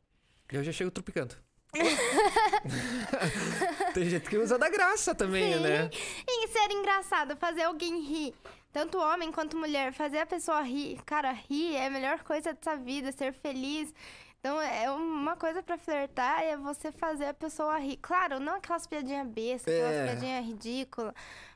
[0.49, 1.35] Eu já chego tropicando.
[3.93, 5.59] Tem gente que usa da graça também, Sim.
[5.61, 5.89] né?
[6.27, 8.33] E ser engraçado, fazer alguém rir.
[8.71, 10.99] Tanto homem quanto mulher, fazer a pessoa rir.
[11.05, 13.93] Cara, rir é a melhor coisa dessa vida, ser feliz.
[14.39, 17.97] Então, é uma coisa pra flertar é você fazer a pessoa rir.
[17.97, 20.05] Claro, não aquelas piadinhas bestas, aquelas É.
[20.05, 21.13] piadinhas ridículas.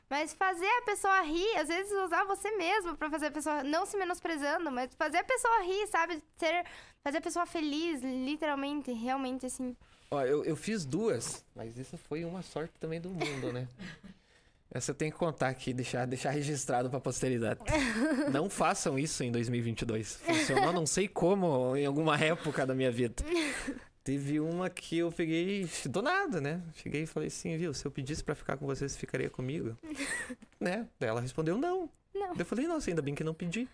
[0.08, 3.84] Mas fazer a pessoa rir, às vezes usar você mesmo pra fazer a pessoa, não
[3.84, 6.22] se menosprezando, mas fazer a pessoa rir, sabe?
[6.36, 6.64] Ser,
[7.02, 9.76] fazer a pessoa feliz, literalmente, realmente, assim.
[10.10, 13.68] Ó, eu, eu fiz duas, mas isso foi uma sorte também do mundo, né?
[14.70, 17.60] Essa eu tenho que contar aqui, deixar, deixar registrado pra posteridade.
[18.30, 20.16] Não façam isso em 2022.
[20.16, 23.24] Funcionou não sei como em alguma época da minha vida.
[24.04, 26.62] Teve uma que eu peguei do nada, né?
[26.74, 29.76] Cheguei e falei assim, viu, se eu pedisse pra ficar com você, você ficaria comigo?
[30.60, 30.86] né?
[30.98, 31.88] Daí ela respondeu não.
[32.14, 32.28] Não.
[32.28, 33.68] Daí eu falei, nossa, ainda bem que não pedi.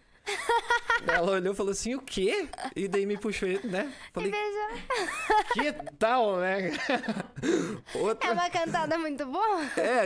[1.07, 2.49] Ela olhou e falou assim, o quê?
[2.77, 3.93] E daí me puxou, né?
[4.09, 4.69] E Falei, veja,
[5.53, 6.71] que tal, né?
[7.95, 8.29] Outra...
[8.29, 9.63] é uma cantada muito boa.
[9.77, 10.05] É,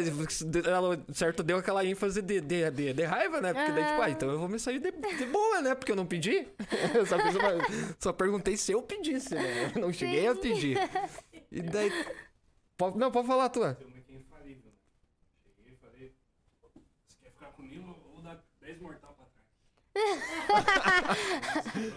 [0.69, 3.53] ela certo deu aquela ênfase de, de, de, de raiva, né?
[3.53, 5.75] Porque daí, tipo, ah, então eu vou me sair de, de boa, né?
[5.75, 6.49] Porque eu não pedi.
[6.95, 9.73] Eu só, fiz uma- só perguntei se eu pedisse, né?
[9.75, 10.79] Eu não cheguei a pedir.
[11.53, 11.93] E daí.
[12.77, 13.75] Pode- não, pode falar a tua.
[13.75, 14.73] Tem uma que é infalível, né?
[15.57, 16.15] Cheguei e falei,
[17.07, 19.47] você quer ficar comigo ou dar 10 mortal pra trás?
[19.61, 19.86] Sobrou tudo.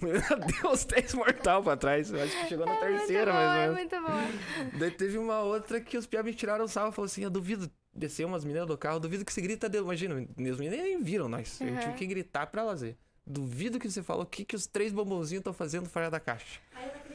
[0.00, 0.20] Meu
[0.62, 2.10] Deus, 10 mortal pra trás.
[2.12, 4.78] Eu acho que chegou na terceira, é bom, ou é muito bom.
[4.78, 7.30] Daí teve uma outra que os piá me tiraram o sarro e falou assim: Eu
[7.30, 7.70] duvido.
[7.92, 9.82] Desceu umas meninas do carro, duvido que você grita dele.
[9.84, 11.60] Imagina, as meninas nem viram nós.
[11.60, 11.78] Eu Uhum.
[11.78, 12.96] tive que gritar pra elas ver.
[13.26, 16.60] Duvido que você falou o que, que os três bombonzinhos estão fazendo fora da caixa.
[16.74, 17.09] Aí eu.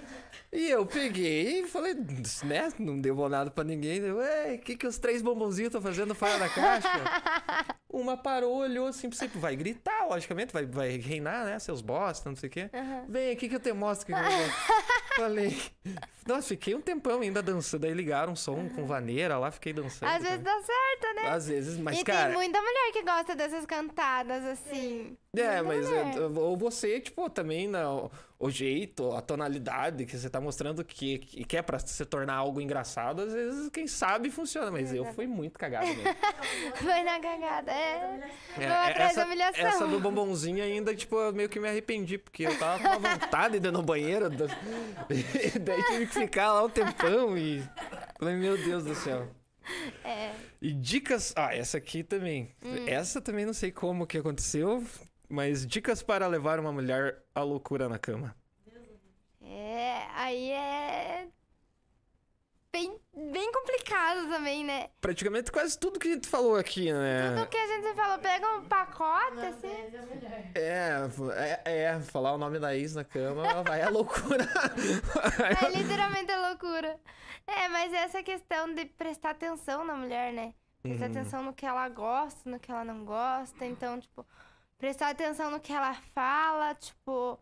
[0.56, 1.94] E eu peguei e falei,
[2.46, 2.72] né?
[2.80, 4.02] Não deu nada pra ninguém.
[4.12, 6.88] Ué, o que, que os três bombonzinhos estão fazendo fora da caixa?
[7.92, 9.28] Uma parou, olhou assim pra você.
[9.28, 11.60] Vai gritar, logicamente, vai, vai reinar, né?
[11.60, 12.70] Seus bosta, não sei o quê.
[13.08, 14.06] Vem aqui que eu te mostro.
[14.06, 14.18] Que eu
[15.18, 15.62] falei.
[16.28, 17.82] Nossa, fiquei um tempão ainda dançando.
[17.82, 20.10] Daí ligaram um som com vaneira lá, fiquei dançando.
[20.10, 21.30] Às vezes dá certo, né?
[21.30, 22.28] Às vezes, mas e cara.
[22.30, 25.16] tem muita mulher que gosta dessas cantadas, assim.
[25.38, 26.40] É, Muita mas é, mulher.
[26.42, 27.86] ou você, tipo, também na,
[28.40, 32.62] o jeito, a tonalidade que você tá mostrando que, que quer pra se tornar algo
[32.62, 34.72] engraçado, às vezes, quem sabe, funciona.
[34.72, 36.04] Mas eu fui muito cagado mesmo.
[36.76, 38.30] Foi na cagada, é.
[38.58, 39.66] É, atrás essa, da humilhação.
[39.66, 43.10] essa do bombonzinho ainda, tipo, eu meio que me arrependi, porque eu tava com uma
[43.18, 44.30] vontade de ir no banheiro.
[44.30, 44.46] da-
[45.10, 47.64] e daí tive que ficar lá um tempão e.
[48.18, 49.28] Falei, meu Deus do céu.
[50.04, 50.34] É.
[50.62, 51.34] E dicas.
[51.36, 52.56] Ah, essa aqui também.
[52.64, 52.88] Hum.
[52.88, 54.84] Essa também não sei como que aconteceu,
[55.30, 58.36] mas dicas para levar uma mulher à loucura na cama.
[59.42, 61.28] É, aí é.
[62.76, 63.00] Bem,
[63.32, 64.90] bem complicado também, né?
[65.00, 67.34] Praticamente quase tudo que a gente falou aqui, né?
[67.34, 69.72] Tudo que a gente falou, pega um pacote, assim.
[70.56, 71.00] É,
[71.64, 74.44] é, é, falar o nome da ex na cama, vai à loucura.
[75.64, 77.00] É literalmente a loucura.
[77.48, 80.54] É, mas essa questão de prestar atenção na mulher, né?
[80.82, 81.12] Prestar Uhum.
[81.12, 83.66] atenção no que ela gosta, no que ela não gosta.
[83.66, 84.26] Então, tipo,
[84.78, 87.40] prestar atenção no que ela fala, tipo.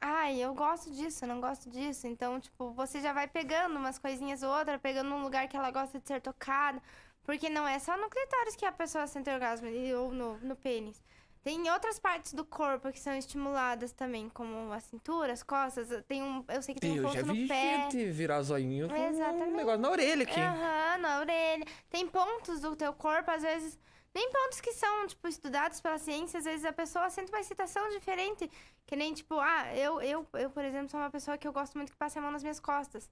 [0.00, 2.06] Ai, eu gosto disso, eu não gosto disso.
[2.06, 5.70] Então, tipo, você já vai pegando umas coisinhas ou outra, pegando um lugar que ela
[5.70, 6.82] gosta de ser tocada.
[7.22, 9.68] Porque não é só no clitóris que a pessoa sente orgasmo,
[9.98, 11.02] ou no, no pênis.
[11.42, 15.88] Tem outras partes do corpo que são estimuladas também, como a cintura, as costas.
[16.08, 17.82] Tem um, eu sei que tem um eu ponto já vi no pé.
[17.82, 19.52] gente virar zoinho com um Exatamente.
[19.52, 20.40] negócio na orelha aqui.
[20.40, 21.64] Aham, na orelha.
[21.88, 23.78] Tem pontos do teu corpo, às vezes.
[24.16, 27.86] Nem pontos que são, tipo, estudados pela ciência, às vezes a pessoa sente uma excitação
[27.90, 28.50] diferente.
[28.86, 31.74] Que nem, tipo, ah, eu, eu, eu, por exemplo, sou uma pessoa que eu gosto
[31.76, 33.10] muito que passe a mão nas minhas costas.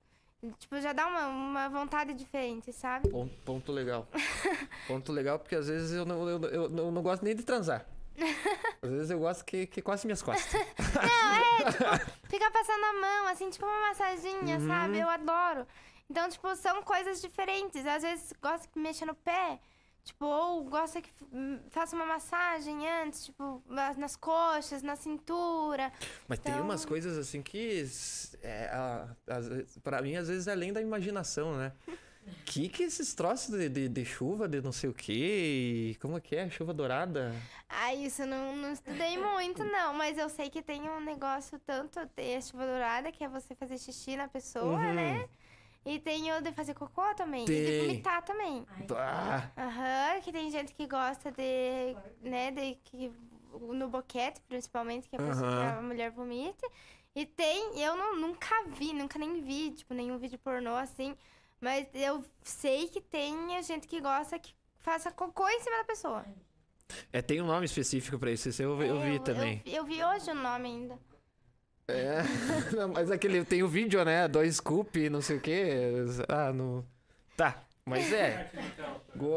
[0.59, 3.11] Tipo, já dá uma, uma vontade diferente, sabe?
[3.11, 4.09] Ponto, ponto legal.
[4.89, 7.85] ponto legal, porque às vezes eu não, eu, eu, eu não gosto nem de transar.
[8.81, 10.53] Às vezes eu gosto que, que coce minhas costas.
[12.29, 14.67] Fica passando a mão, assim, tipo uma massaginha, Uhum.
[14.69, 14.99] sabe?
[15.01, 15.67] Eu adoro.
[16.09, 17.85] Então, tipo, são coisas diferentes.
[17.87, 19.59] Às vezes gosta que mexa no pé.
[20.05, 25.91] Tipo, ou gosta que hum, faça uma massagem antes, tipo, na- nas coxas, na cintura.
[26.29, 27.87] Mas tem Então- umas coisas assim que,
[28.43, 29.09] é, a-
[29.83, 31.73] pra mim, às vezes é além da imaginação, né?
[32.47, 36.17] Que que esses troços de, de, de chuva, de não sei o quê, e como
[36.17, 36.49] é que é?
[36.49, 37.35] Chuva dourada?
[37.69, 39.93] Ah, isso eu não, não estudei muito, não.
[39.93, 43.77] Mas eu sei que tem um negócio tanto de chuva dourada, que é você fazer
[43.77, 44.95] xixi na pessoa, Uhum.
[44.95, 45.29] né?
[45.85, 47.45] E tem o de fazer cocô também.
[47.45, 47.79] E de Tem.
[47.79, 48.67] vomitar também.
[48.97, 53.13] Ah, Aham, que tem gente que gosta de, né, de que
[53.61, 55.73] no boquete, principalmente, que a, pessoa, Aham.
[55.73, 56.67] que a mulher vomite.
[57.15, 61.17] E tem, eu não, nunca vi, nunca nem vi, tipo, nenhum vídeo pornô assim,
[61.61, 66.25] mas eu sei que tem gente que gosta que faça cocô em cima da pessoa.
[67.13, 69.63] é, tem um nome específico pra isso, esse eu, eu vi também.
[69.65, 70.99] Eu, eu vi hoje o nome ainda.
[71.87, 72.23] É,
[72.75, 74.27] não, mas aquele tem o vídeo, né?
[74.27, 75.93] Dois scoop, não sei o quê.
[76.29, 76.85] Ah, no.
[77.37, 78.51] Tá, mas é.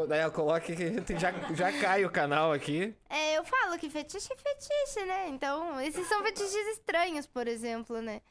[0.08, 2.94] Daí eu coloco que já, já cai o canal aqui.
[3.10, 5.28] É, eu falo que fetiche é fetiche, né?
[5.28, 8.22] Então, esses são fetiches estranhos, por exemplo, né?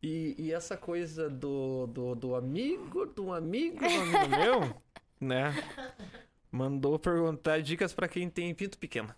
[0.00, 4.82] E, e essa coisa do, do, do amigo, do amigo, do amigo meu,
[5.20, 5.52] né?
[6.52, 9.12] Mandou perguntar dicas pra quem tem pinto pequeno.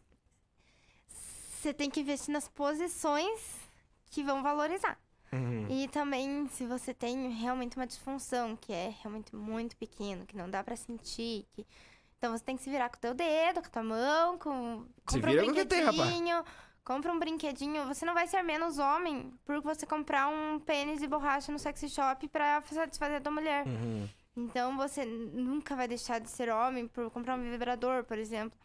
[1.09, 3.68] Você tem que investir nas posições
[4.11, 4.99] que vão valorizar.
[5.33, 5.67] Uhum.
[5.69, 10.49] E também, se você tem realmente uma disfunção, que é realmente muito pequeno, que não
[10.49, 11.67] dá pra sentir, que...
[12.17, 14.87] então você tem que se virar com o teu dedo, com a tua mão, com...
[15.09, 16.45] Se compra um com o que tem, brinquedinho,
[16.85, 17.87] compra um brinquedinho.
[17.87, 21.91] Você não vai ser menos homem por você comprar um pênis de borracha no sexy
[21.91, 23.67] shop pra satisfazer a tua mulher.
[23.67, 24.09] Uhum.
[24.35, 28.59] Então você nunca vai deixar de ser homem por comprar um vibrador, por exemplo.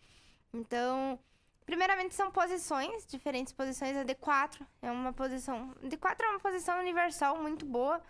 [0.53, 1.20] Então,
[1.65, 3.95] primeiramente são posições, diferentes posições.
[3.98, 5.73] A D4 é uma posição.
[5.84, 8.02] D4 é uma posição universal muito boa.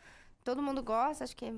[0.43, 1.53] Todo mundo gosta, acho que.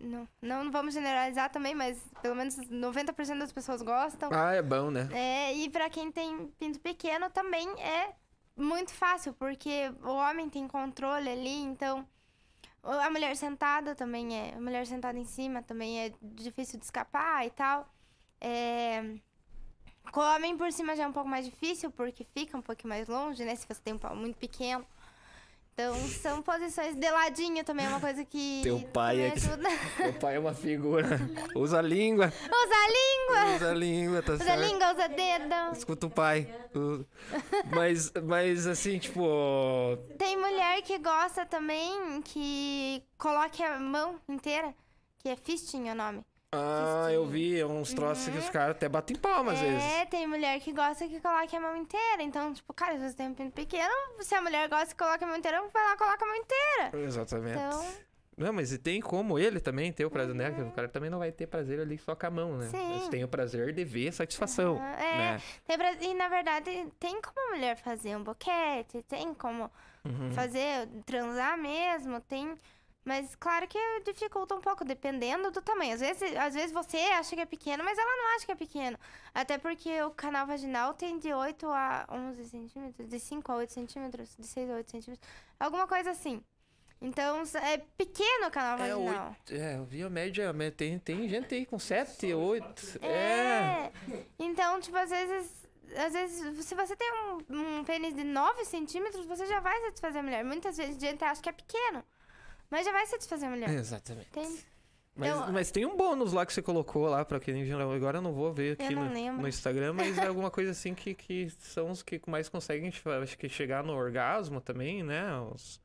[0.00, 4.30] Não, não vamos generalizar também, mas pelo menos 90% das pessoas gostam.
[4.32, 5.08] Ah, é bom, né?
[5.12, 8.14] É, e pra quem tem pinto pequeno também é
[8.56, 12.06] muito fácil, porque o homem tem controle ali, então
[12.82, 17.44] a mulher sentada também é, a mulher sentada em cima também é difícil de escapar
[17.46, 17.92] e tal.
[18.40, 19.02] É,
[20.12, 22.88] com o homem por cima já é um pouco mais difícil, porque fica um pouquinho
[22.90, 24.84] mais longe, né, se você tem um pau muito pequeno.
[25.80, 28.62] Então, são posições de ladinho também, é uma coisa que.
[28.64, 30.02] Teu pai é que-.
[30.02, 31.20] Meu pai é uma figura.
[31.54, 32.26] Usa a língua.
[32.26, 33.54] Usa a língua!
[33.54, 34.60] Usa a língua, tá Usa a certo?
[34.60, 35.54] língua, usa dedo.
[35.72, 36.52] Escuta o pai.
[37.72, 39.24] Mas, mas assim, tipo.
[40.18, 44.74] Tem mulher que gosta também que coloque a mão inteira,
[45.18, 46.24] que é fisting o nome.
[46.52, 49.82] Ah, eu vi uns troços que os caras até batem palma às vezes.
[49.84, 52.22] É, tem mulher que gosta que coloque a mão inteira.
[52.22, 55.22] Então, tipo, cara, se você tem um pinto pequeno, se a mulher gosta que coloque
[55.22, 57.06] a mão inteira, vai lá e coloca a mão inteira.
[57.06, 57.58] Exatamente.
[57.58, 57.86] Então,
[58.38, 60.50] Não, mas e tem como ele também ter o prazer, né?
[60.50, 62.68] Que O cara também não vai ter prazer ali só com a mão, né?
[62.70, 62.94] Sim.
[62.98, 65.16] Mas tem o prazer de ver satisfação, Ah, é.
[65.18, 65.42] né?
[65.66, 69.70] tem pra- e na verdade, tem como a mulher fazer um boquete, tem como
[70.02, 70.32] Uhum.
[70.32, 72.56] fazer, transar mesmo, tem.
[73.08, 75.94] Mas claro que dificulta um pouco, dependendo do tamanho.
[75.94, 78.54] Às vezes, às vezes você acha que é pequeno, mas ela não acha que é
[78.54, 78.98] pequeno.
[79.34, 83.72] Até porque o canal vaginal tem de 8 a 11 centímetros, de 5 a 8
[83.72, 85.28] centímetros, de 6 a 8 centímetros,
[85.58, 86.42] alguma coisa assim.
[87.00, 89.28] Então, é pequeno o canal É, vaginal.
[89.28, 92.98] oito, é, eu vi a média, mas tem, tem gente aí com 7, 8.
[93.02, 93.08] É.
[93.08, 93.92] É.
[94.38, 95.66] Então, tipo, às vezes.
[95.96, 100.20] Às vezes, se você tem um, um pênis de 9 centímetros, você já vai satisfazer
[100.20, 100.44] a mulher.
[100.44, 102.04] Muitas vezes a gente acha que é pequeno.
[102.70, 103.70] Mas já vai satisfazer a mulher.
[103.70, 104.28] Exatamente.
[104.30, 104.58] Tem-
[105.14, 107.90] Mas, Então- mas tem um bônus lá que você colocou lá pra quem geral.
[107.90, 111.12] Agora eu não vou ver aqui no, no Instagram, mas é alguma coisa assim que,
[111.12, 115.24] que são os que mais conseguem, tipo, acho que chegar no orgasmo também, né?
[115.52, 115.80] Os-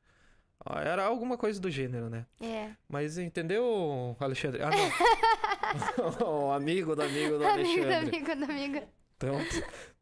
[0.85, 2.27] Era alguma coisa do gênero, né?
[2.39, 2.69] É.
[2.87, 4.61] Mas entendeu, Alexandre?
[4.61, 4.83] Ah, não.
[6.47, 8.17] o amigo do amigo do Amigo, Alexandre.
[8.17, 8.87] amigo, do amigo.
[9.17, 9.35] Então,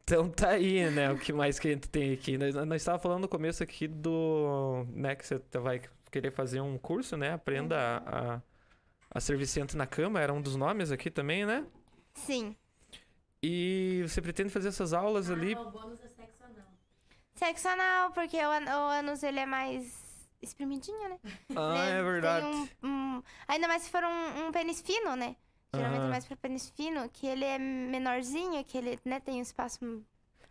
[0.04, 1.10] então tá aí, né?
[1.12, 2.38] O que mais que a gente tem aqui?
[2.38, 4.86] Nós, nós estávamos falando no começo aqui do.
[4.90, 7.34] né, que você vai querer fazer um curso, né?
[7.34, 8.42] Aprenda a, a,
[9.16, 11.66] a ser viciante na cama, era um dos nomes aqui também, né?
[12.14, 12.56] Sim.
[13.42, 15.56] E você pretende fazer essas aulas ali.
[15.56, 16.68] Ah, o bônus é sexo anal.
[17.34, 20.00] Sexo anal, porque o, an- o ânus ele é mais
[20.42, 21.20] espremidinho, né?
[21.56, 22.00] Ah, Né?
[22.00, 22.46] é verdade.
[22.46, 25.36] um- um- ainda mais se for um, um pênis fino, né?
[25.74, 26.06] Geralmente Ah.
[26.06, 29.80] é mais pra pênis fino, que ele é menorzinho, que ele né, tem um espaço.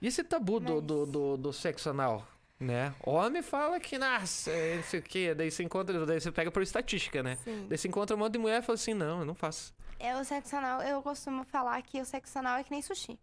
[0.00, 2.26] E esse tabu do, Mas- do, do, do sexo anal?
[2.60, 2.94] Né?
[3.02, 5.34] Homem fala que, nossa, é não sei o quê.
[5.34, 7.36] Daí você encontra, daí você pega por estatística, né?
[7.36, 7.66] Sim.
[7.68, 9.74] Daí você encontra um monte de mulher e fala assim: não, eu não faço.
[9.98, 13.18] É o sexo anal, eu costumo falar que o sexo anal é que nem sushi.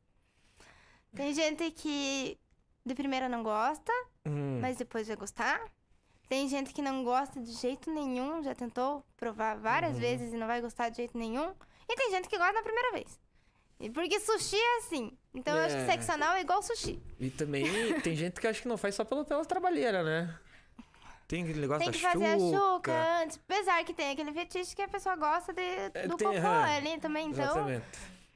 [1.15, 2.37] Tem gente que
[2.85, 3.91] de primeira não gosta,
[4.25, 4.59] Hum.
[4.61, 5.61] mas depois vai gostar.
[6.27, 9.99] Tem gente que não gosta de jeito nenhum, já tentou provar várias Uhum.
[10.01, 11.53] vezes e não vai gostar de jeito nenhum.
[11.89, 13.19] E tem gente que gosta na primeira vez.
[13.79, 15.15] E Porque sushi é assim.
[15.33, 15.85] Então eu acho que É.
[15.85, 16.99] sexo anal é igual sushi.
[17.19, 17.65] E também
[18.01, 20.35] tem gente que acha que não faz só pela, pela trabalheira, né?
[21.27, 22.91] Tem aquele negócio Tem da que fazer a chuca.
[23.21, 23.37] antes.
[23.47, 26.97] Apesar que tem aquele fetiche que a pessoa gosta de, É, do tem- cocô ali
[26.99, 27.27] também.
[27.29, 27.85] Então, Exatamente.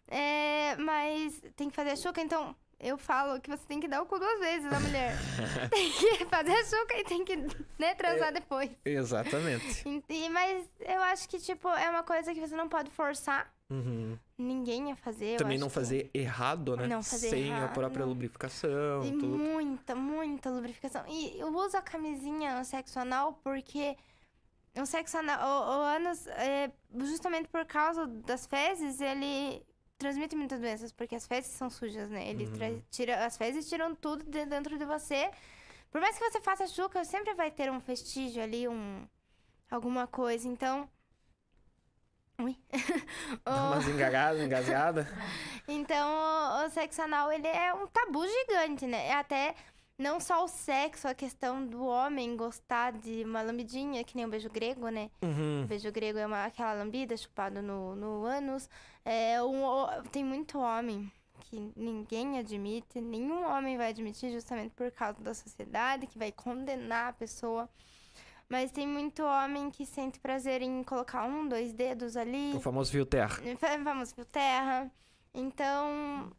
[0.09, 4.01] É, mas tem que fazer a chuca, então eu falo que você tem que dar
[4.01, 5.13] o cu duas vezes na mulher.
[5.69, 7.35] tem que fazer a chuca e tem que
[7.79, 8.31] né, transar É.
[8.33, 8.69] depois.
[8.83, 9.83] Exatamente.
[10.09, 14.17] E- mas eu acho que, tipo, é uma coisa que você não pode forçar Uhum.
[14.37, 15.37] ninguém a fazer.
[15.37, 16.87] Também não que- fazer errado, né?
[16.87, 18.09] Não fazer Sem a errado, própria não.
[18.09, 19.27] lubrificação, E tudo.
[19.37, 21.03] muita, muita lubrificação.
[21.07, 23.95] E eu uso a camisinha no sexo anal porque
[24.75, 29.63] o sexo anal, o, o ânus, é, justamente por causa das fezes, ele
[30.01, 32.27] transmite muitas doenças, porque as fezes são sujas, né?
[32.27, 32.81] Ele Uhum.
[32.89, 35.29] tira, as fezes tiram tudo de dentro de você.
[35.91, 39.07] Por mais que você faça chuca, sempre vai ter um vestígio ali, um
[39.69, 40.47] alguma coisa.
[40.47, 40.89] Então,
[42.39, 42.57] Ui.
[43.45, 45.07] Dá umas engagadas, engasgadas.
[45.67, 49.07] então, o, o sexo anal, ele é um tabu gigante, né?
[49.09, 49.53] É até
[50.01, 54.29] não só o sexo, a questão do homem gostar de uma lambidinha, que nem o
[54.29, 55.09] beijo grego, né?
[55.21, 55.63] Uhum.
[55.63, 58.69] O beijo grego é uma, aquela lambida chupada no, no ânus.
[59.05, 61.11] É um, o- tem muito homem
[61.41, 67.09] que ninguém admite, nenhum homem vai admitir justamente por causa da sociedade, que vai condenar
[67.09, 67.69] a pessoa.
[68.49, 72.53] Mas tem muito homem que sente prazer em colocar um, dois dedos ali.
[72.53, 73.37] O famoso fio terra.
[73.57, 74.91] Fa- Vamos por terra.
[75.33, 76.31] Então,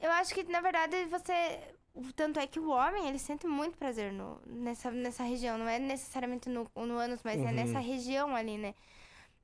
[0.00, 1.60] eu acho que, na verdade, você...
[1.94, 5.58] o Tanto é que o homem, ele sente muito prazer no, nessa, nessa região.
[5.58, 7.52] Não é necessariamente no, no ânus, mas é Uhum.
[7.52, 8.74] nessa região ali, né?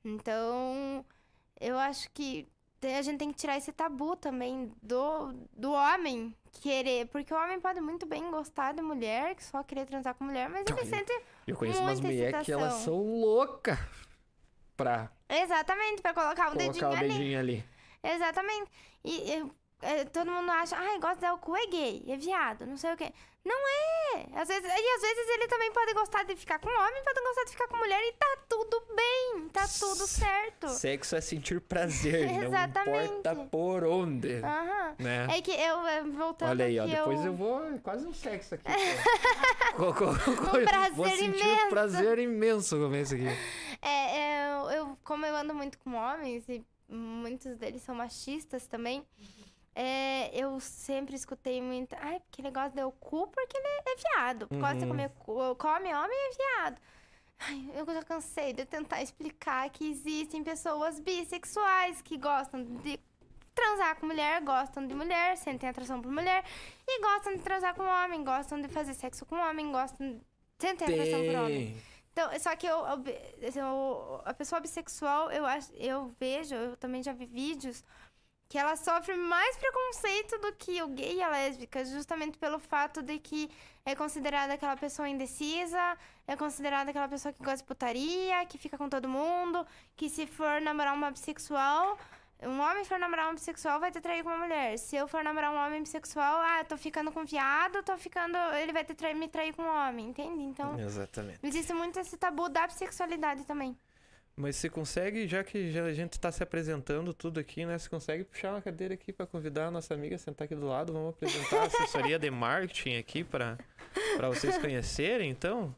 [0.03, 1.05] Então,
[1.59, 2.47] eu acho que
[2.81, 7.07] a gente tem que tirar esse tabu também do, do homem querer.
[7.07, 10.49] Porque o homem pode muito bem gostar de mulher, que só querer transar com mulher,
[10.49, 11.11] mas ele Então, sente...
[11.45, 13.77] Eu conheço umas Muita mulheres que elas são loucas
[14.77, 17.13] pra Exatamente, pra colocar um dedinho colocar o ali.
[17.13, 17.65] dedinho ali.
[18.01, 18.71] Exatamente.
[19.03, 19.51] E, e
[19.81, 22.97] é, todo mundo acha, ai, gosta de cu, é gay, é viado, não sei o
[22.97, 23.11] quê.
[23.45, 24.25] Não é!
[24.35, 27.43] Às vezes, e às vezes ele também pode gostar de ficar com homem, pode gostar
[27.45, 30.67] de ficar com mulher e tá tudo bem, tá tudo certo.
[30.67, 33.05] Sexo é sentir prazer, não Exatamente.
[33.13, 34.35] importa por onde.
[34.43, 34.95] Aham.
[34.99, 35.27] Né?
[35.37, 37.25] É que eu, eh, voltando Olha aí, ó, depois eu...
[37.27, 37.33] eu...
[37.33, 37.63] vou.
[37.65, 38.65] é Quase um sexo aqui.
[39.77, 41.65] Co- co- co- Um prazer vou sentir imenso.
[41.65, 43.27] um prazer imenso comer isso aqui.
[43.81, 48.67] É, é, eu, eu- como eu ando muito com homens e muitos deles são machistas
[48.67, 49.05] também,
[49.75, 53.95] é, eu sempre escutei muito, ai, porque ele gosta de o cu porque ele é
[53.95, 54.47] viado.
[54.51, 54.89] Gosta de Uhum.
[54.89, 56.81] comer cu, come homem é viado.
[57.39, 62.99] Ai, eu já cansei de tentar explicar que existem pessoas bissexuais que gostam de
[63.55, 66.43] transar com mulher, gostam de mulher, sentem atração por mulher,
[66.87, 70.21] e gostam de transar com homem, gostam de fazer sexo com homem, gostam de
[70.59, 71.81] sentem atração por homem.
[72.11, 73.03] Então, só que eu, eu-
[73.55, 77.83] eu- a pessoa bissexual, eu, acho, eu vejo, eu também já vi vídeos,
[78.49, 83.03] que ela sofre mais preconceito do que o gay e a lésbica, justamente pelo fato
[83.03, 83.49] de que
[83.85, 85.95] é considerada aquela pessoa indecisa,
[86.27, 89.63] é considerada aquela pessoa que gosta de putaria, que fica com todo mundo,
[89.95, 91.95] que se for namorar uma bissexual,
[92.41, 94.79] um homem for namorar um bissexual vai te trair com uma mulher.
[94.79, 98.37] Se eu for namorar um homem bissexual, ah, eu tô ficando com viado, tô ficando.
[98.61, 100.41] Ele vai te trair, me trair com um homem, entende?
[100.41, 100.79] Então.
[100.79, 101.39] Exatamente.
[101.43, 103.77] Existe muito esse tabu da bissexualidade também.
[104.39, 107.77] Mas você consegue, já que já a gente tá se apresentando tudo aqui, né?
[107.77, 110.65] Você consegue puxar uma cadeira aqui pra convidar a nossa amiga a sentar aqui do
[110.65, 110.93] lado?
[110.93, 113.57] Vamos apresentar a assessoria de marketing aqui pra
[114.29, 115.75] vocês conhecerem, então?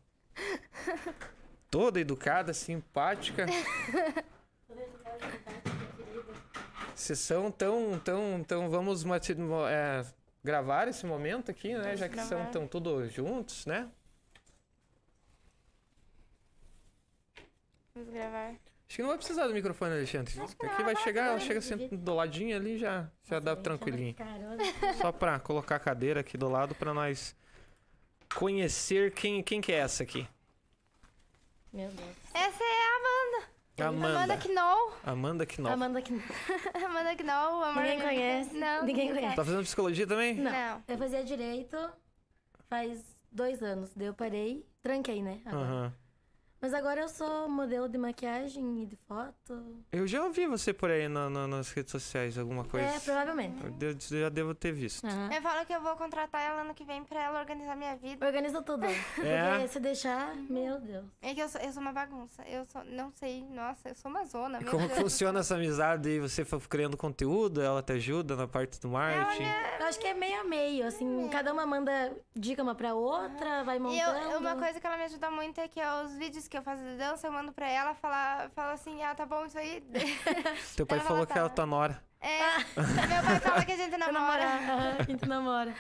[1.72, 3.48] Toda educada, simpática.
[6.94, 8.70] Vocês são tão, tão, tão...
[8.70, 9.04] Vamos
[9.72, 10.06] é,
[10.44, 11.82] gravar esse momento aqui, né?
[11.82, 13.90] Vamos Já que são tão todos juntos, né?
[17.96, 18.56] Vamos gravar.
[18.92, 20.42] Acho que não vai precisar do microfone, Alexandre.
[20.42, 24.14] Acho que Aqui vai chegar, ela chega assim do ladinho ali já, já dá tranquilinho.
[24.16, 24.64] Carona.
[25.00, 27.34] Só pra colocar a cadeira aqui do lado pra nós
[28.36, 30.28] conhecer quem, quem que é essa aqui.
[31.72, 32.10] Meu Deus.
[32.34, 33.52] Essa é a Amanda.
[33.80, 34.34] Amanda.
[34.34, 34.94] Amanda Knoll.
[35.04, 35.72] Amanda Knoll.
[35.74, 36.14] Amanda que
[36.86, 37.74] Amanda Knoll.
[37.76, 38.58] Ninguém conhece.
[38.58, 38.86] Não.
[38.86, 39.36] Ninguém conhece.
[39.36, 40.36] Tá fazendo psicologia também?
[40.36, 40.52] Não.
[40.52, 40.84] Não.
[40.88, 41.78] Eu fazia direito
[42.70, 43.92] faz dois anos.
[43.96, 45.40] Daí eu parei, tranquei, né?
[45.46, 45.66] agora.
[45.66, 45.94] Aham.
[46.62, 49.84] Mas agora eu sou modelo de maquiagem e de foto.
[49.92, 52.86] Eu já ouvi você por aí na- na- nas redes sociais, alguma coisa.
[52.86, 53.64] É, provavelmente.
[53.82, 55.04] Eu de- já devo ter visto.
[55.08, 55.30] Aham.
[55.34, 58.24] Eu falo que eu vou contratar ela ano que vem pra ela organizar minha vida.
[58.26, 58.86] Organiza tudo.
[59.26, 59.52] É?
[59.54, 61.06] Porque se deixar, meu Deus.
[61.22, 62.44] É que eu sou, eu sou uma bagunça.
[62.48, 64.60] Eu sou, não sei, nossa, eu sou uma zona.
[64.62, 65.00] E como Deus.
[65.00, 66.20] funciona essa amizade aí?
[66.20, 69.46] Você foi criando conteúdo, ela te ajuda na parte do marketing?
[69.80, 73.64] Eu acho que é meio a meio, assim, cada uma manda dica uma pra outra,
[73.64, 74.32] vai E montando.
[74.32, 76.84] eu, uma coisa que ela me ajuda muito é que os vídeos que eu faço
[76.84, 79.82] de dança, eu mando pra ela, falar, fala assim, ah, tá bom isso aí.
[80.76, 82.04] Teu pai ela falou tá- que ela tá nora.
[82.20, 84.46] É, meu pai fala que a gente namora.
[85.00, 85.74] a gente namora.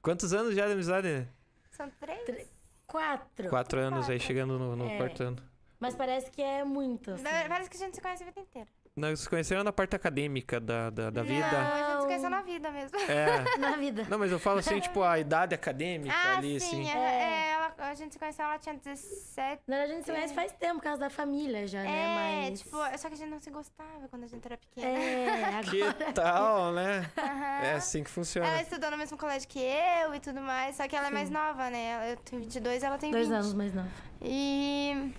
[0.00, 1.28] Quantos anos já de amizade?
[1.70, 2.48] São três?
[2.86, 3.50] Quatro.
[3.50, 4.96] Quatro anos aí, chegando no, no É.
[4.96, 5.36] quarto ano.
[5.78, 7.22] Mas parece que é muito, assim.
[7.22, 8.68] Parece que a gente se conhece a vida inteira.
[8.96, 11.46] Nós se conheceram na parte acadêmica da, da, da vida.
[11.50, 12.98] Não, a gente se conheceu na vida mesmo.
[12.98, 13.44] É.
[13.60, 14.06] Na vida.
[14.08, 16.66] Não, mas eu falo assim, tipo, a idade acadêmica Ah, ali, sim.
[16.88, 16.88] assim.
[16.88, 17.22] É, É.
[17.22, 19.62] é, ela, a gente se conheceu, ela tinha 17.
[19.66, 22.46] Na verdade, a gente se conhece faz tempo, por causa da família já, É, né?
[22.48, 22.60] Mas.
[22.60, 24.86] tipo, só que a gente não se gostava quando a gente era pequena.
[24.88, 25.64] É, agora.
[26.06, 27.10] Que tal, né?
[27.18, 27.64] Aham.
[27.66, 28.48] É assim que funciona.
[28.48, 31.28] Ela estudou no mesmo colégio que eu e tudo mais, só que ela é mais
[31.28, 32.12] nova, né?
[32.12, 33.18] Eu tenho 22, ela tem 20.
[33.20, 33.86] Dois anos mais não.
[34.22, 35.12] E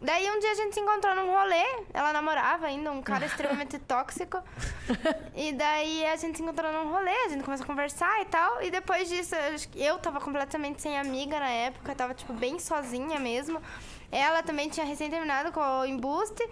[0.00, 3.78] daí um dia a gente se encontrou num rolê, ela namorava ainda, um cara extremamente
[3.86, 4.38] tóxico.
[5.34, 8.62] E daí a gente se encontrou num rolê, a gente começou a conversar e tal.
[8.62, 9.34] E depois disso,
[9.74, 13.60] eu, tava completamente sem amiga na época, tava tipo bem sozinha mesmo.
[14.10, 16.42] Ela também tinha recém terminado com o embuste.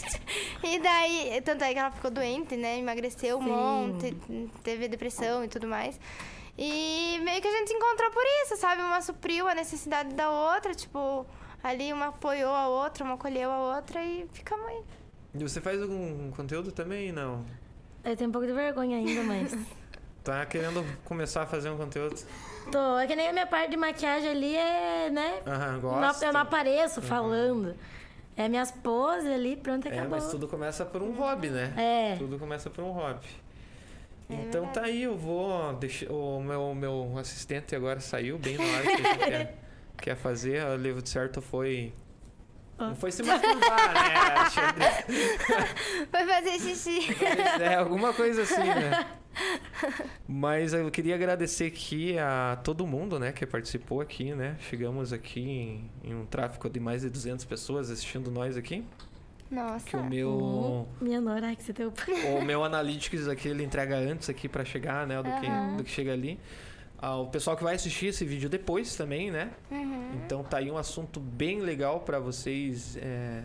[0.62, 2.78] e daí, tanto é que ela ficou doente, né?
[2.78, 3.50] Emagreceu um Sim.
[3.50, 4.16] monte,
[4.62, 5.98] teve depressão e tudo mais.
[6.62, 8.82] E meio que a gente se encontrou por isso, sabe?
[8.82, 11.26] Uma supriu a necessidade da outra, tipo,
[11.62, 14.82] ali uma apoiou a outra, uma acolheu a outra e ficamos aí.
[15.34, 17.12] E você faz algum conteúdo também?
[17.12, 17.44] Não.
[18.04, 19.56] Eu tenho um pouco de vergonha ainda, mas.
[20.22, 22.14] Tá querendo começar a fazer um conteúdo?
[22.70, 22.98] Tô.
[22.98, 25.40] É que nem a minha parte de maquiagem ali é, né?
[25.46, 26.22] Aham, Não, gosto.
[26.22, 27.74] eu não apareço falando.
[28.36, 30.10] É minhas poses ali, pronto, É, acabou.
[30.10, 31.72] mas tudo começa por um hobby, né?
[31.74, 32.16] É.
[32.18, 33.26] Tudo começa por um hobby.
[34.28, 34.74] É então verdade.
[34.74, 36.12] tá aí, eu vou deixar.
[36.12, 39.58] O meu, meu assistente agora saiu bem na hora que a gente quer,
[40.00, 40.64] quer fazer.
[40.64, 41.92] O livro de certo foi.
[42.78, 44.94] Não foi se masturbar, né?
[46.10, 47.14] Foi fazer xixi.
[47.60, 49.06] É, alguma coisa assim, né?
[50.26, 54.56] Mas eu queria agradecer aqui a todo mundo, né, que participou aqui, né?
[54.60, 58.82] Chegamos aqui em, em um tráfego de mais de 200 pessoas assistindo nós aqui.
[59.50, 59.84] Nossa.
[59.84, 60.30] Que o meu.
[60.30, 61.92] Hum, minha nora, ai, que você deu.
[62.38, 65.16] o meu Analytics aqui, ele entrega antes aqui pra chegar, né?
[65.16, 65.76] Do, que, Aham.
[65.76, 66.38] do que chega ali.
[67.02, 69.50] Ah, o pessoal que vai assistir esse vídeo depois também, né?
[69.70, 70.20] Uhum.
[70.24, 73.42] Então tá aí um assunto bem legal pra vocês é,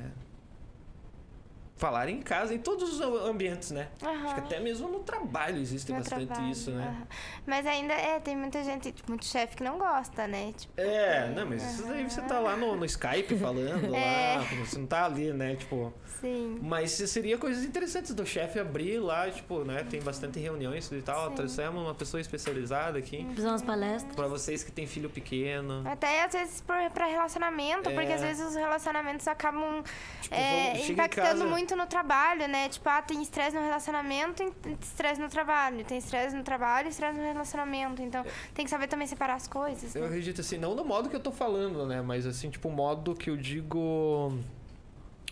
[1.78, 3.90] falarem em casa, em todos os ambientes, né?
[4.02, 6.88] Acho que até mesmo no trabalho existe No bastante trabalho, isso, né?
[6.88, 7.08] aham.
[7.46, 10.54] Mas ainda é, tem muita gente, tipo, muito chefe que não gosta, né?
[10.58, 14.36] Tipo, É, não, mas isso daí você tá lá no, no Skype falando É.
[14.38, 15.56] lá, você não tá ali, né?
[15.56, 16.58] Tipo, sim.
[16.62, 19.84] Mas seria coisas interessantes do chefe abrir lá, tipo, né?
[19.90, 21.30] Tem bastante reuniões e tal.
[21.30, 21.36] Sim.
[21.36, 23.28] Trouxemos uma pessoa especializada aqui.
[23.36, 24.16] Fazer umas palestras.
[24.16, 25.84] Pra vocês que tem filho pequeno.
[25.86, 28.16] Até às vezes pra relacionamento, porque É.
[28.16, 29.84] às vezes os relacionamentos acabam
[30.22, 32.70] Tipo, é, vamos- chega em impactando casa- muito no trabalho, né?
[32.70, 35.84] Tipo, ah, tem estresse no relacionamento e estresse no trabalho.
[35.84, 38.02] Tem estresse no trabalho e estresse no relacionamento.
[38.04, 38.24] Então,
[38.54, 39.96] tem que saber também separar as coisas.
[39.96, 40.08] Eu né?
[40.08, 42.02] acredito assim, não no modo que eu tô falando, né?
[42.02, 44.38] Mas assim, tipo, o modo que eu digo.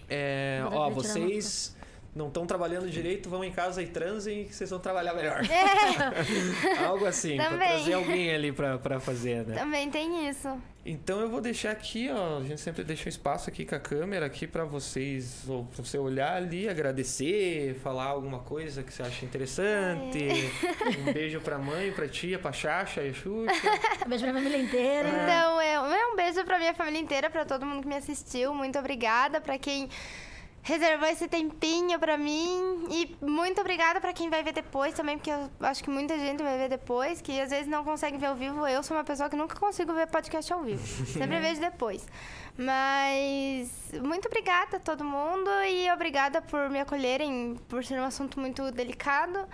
[0.09, 1.75] É, ó, vocês
[2.15, 5.41] não estão trabalhando direito, vão em casa e transem que vocês vão trabalhar melhor.
[6.85, 7.67] Algo assim, pra Também.
[7.69, 9.55] trazer alguém ali pra, pra fazer, né?
[9.55, 10.49] Também tem isso.
[10.85, 12.39] Então eu vou deixar aqui, ó.
[12.39, 15.83] A gente sempre deixa um espaço aqui com a câmera aqui pra vocês, ou pra
[15.83, 20.19] você olhar ali, agradecer, falar alguma coisa que você acha interessante.
[20.23, 21.09] É.
[21.09, 23.51] Um beijo pra mãe, pra tia, pra Xaxa e Xuxa.
[24.05, 25.09] Um beijo pra família inteira.
[25.09, 28.53] Então, é, é um beijo pra minha família inteira, pra todo mundo que me assistiu.
[28.53, 29.89] Muito obrigada pra quem
[30.63, 32.87] reservou esse tempinho pra mim.
[32.89, 36.41] E muito obrigada pra quem vai ver depois também, porque eu acho que muita gente
[36.41, 38.65] vai ver depois, que às vezes não consegue ver ao vivo.
[38.65, 40.81] Eu sou uma pessoa que nunca consigo ver podcast ao vivo.
[41.05, 42.07] Sempre vejo depois.
[42.57, 48.39] Mas muito obrigada a todo mundo e obrigada por me acolherem, por ser um assunto
[48.39, 49.45] muito delicado.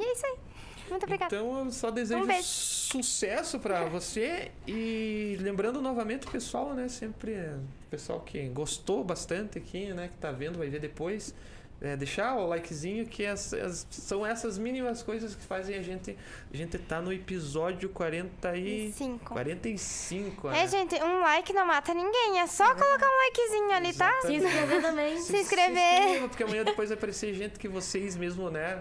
[0.00, 0.53] E é isso aí.
[0.90, 1.34] Muito obrigada.
[1.34, 6.88] Então eu só desejo Um sucesso pra você e lembrando novamente o pessoal, né?
[6.88, 7.54] Sempre é,
[7.86, 10.08] o pessoal que gostou bastante aqui, né?
[10.08, 11.34] Que tá vendo, vai ver depois.
[11.80, 16.16] É, deixar o likezinho, que as- as- são essas mínimas coisas que fazem a gente.
[16.52, 18.92] A gente tá no episódio 40 e.
[18.92, 19.34] Cinco.
[19.34, 20.68] 45, É, né?
[20.68, 22.38] gente, um like não mata ninguém.
[22.40, 24.08] É só colocar um likezinho ali, tá?
[24.22, 24.44] Se Exatamente.
[24.46, 25.20] inscrever também.
[25.20, 25.98] Se inscrever.
[25.98, 28.80] inscreva, porque amanhã depois vai aparecer gente que vocês mesmo, né?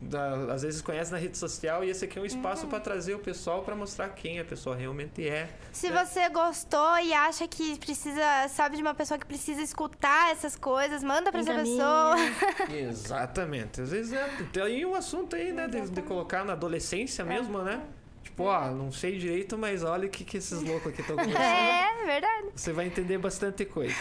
[0.00, 2.70] Da- às vezes conhecem na rede social e esse aqui é um espaço Uhum.
[2.70, 5.48] pra trazer o pessoal pra mostrar quem a pessoa realmente é.
[5.72, 10.56] Se você gostou e acha que precisa, sabe, de uma pessoa que precisa escutar essas
[10.56, 12.16] coisas, manda pra essa pessoa.
[12.70, 13.80] Exatamente.
[13.80, 15.66] Às vezes é, tem um assunto aí, né?
[15.68, 17.82] De, de colocar na adolescência mesmo, né?
[18.22, 21.42] Tipo, ó, não sei direito, mas olha o que, que esses loucos aqui estão conversando.
[21.42, 22.48] É, verdade.
[22.54, 23.94] Você vai entender bastante coisa.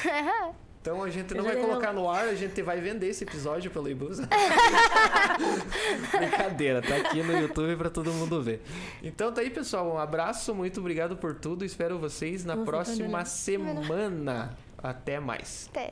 [0.85, 3.89] Então a gente não vai colocar no ar, a gente vai vender esse episódio pelo
[3.89, 4.29] Ibusa.
[6.15, 8.61] Brincadeira, tá aqui no YouTube pra todo mundo ver.
[9.01, 9.91] Então tá aí, pessoal.
[9.91, 11.65] Um abraço, muito obrigado por tudo.
[11.65, 14.55] Espero vocês na Vou próxima semana.
[14.77, 15.67] Até mais.
[15.71, 15.91] Até.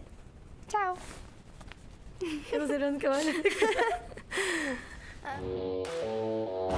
[0.68, 0.95] Tchau.
[2.52, 3.34] Eu não sei pra onde que eu olho.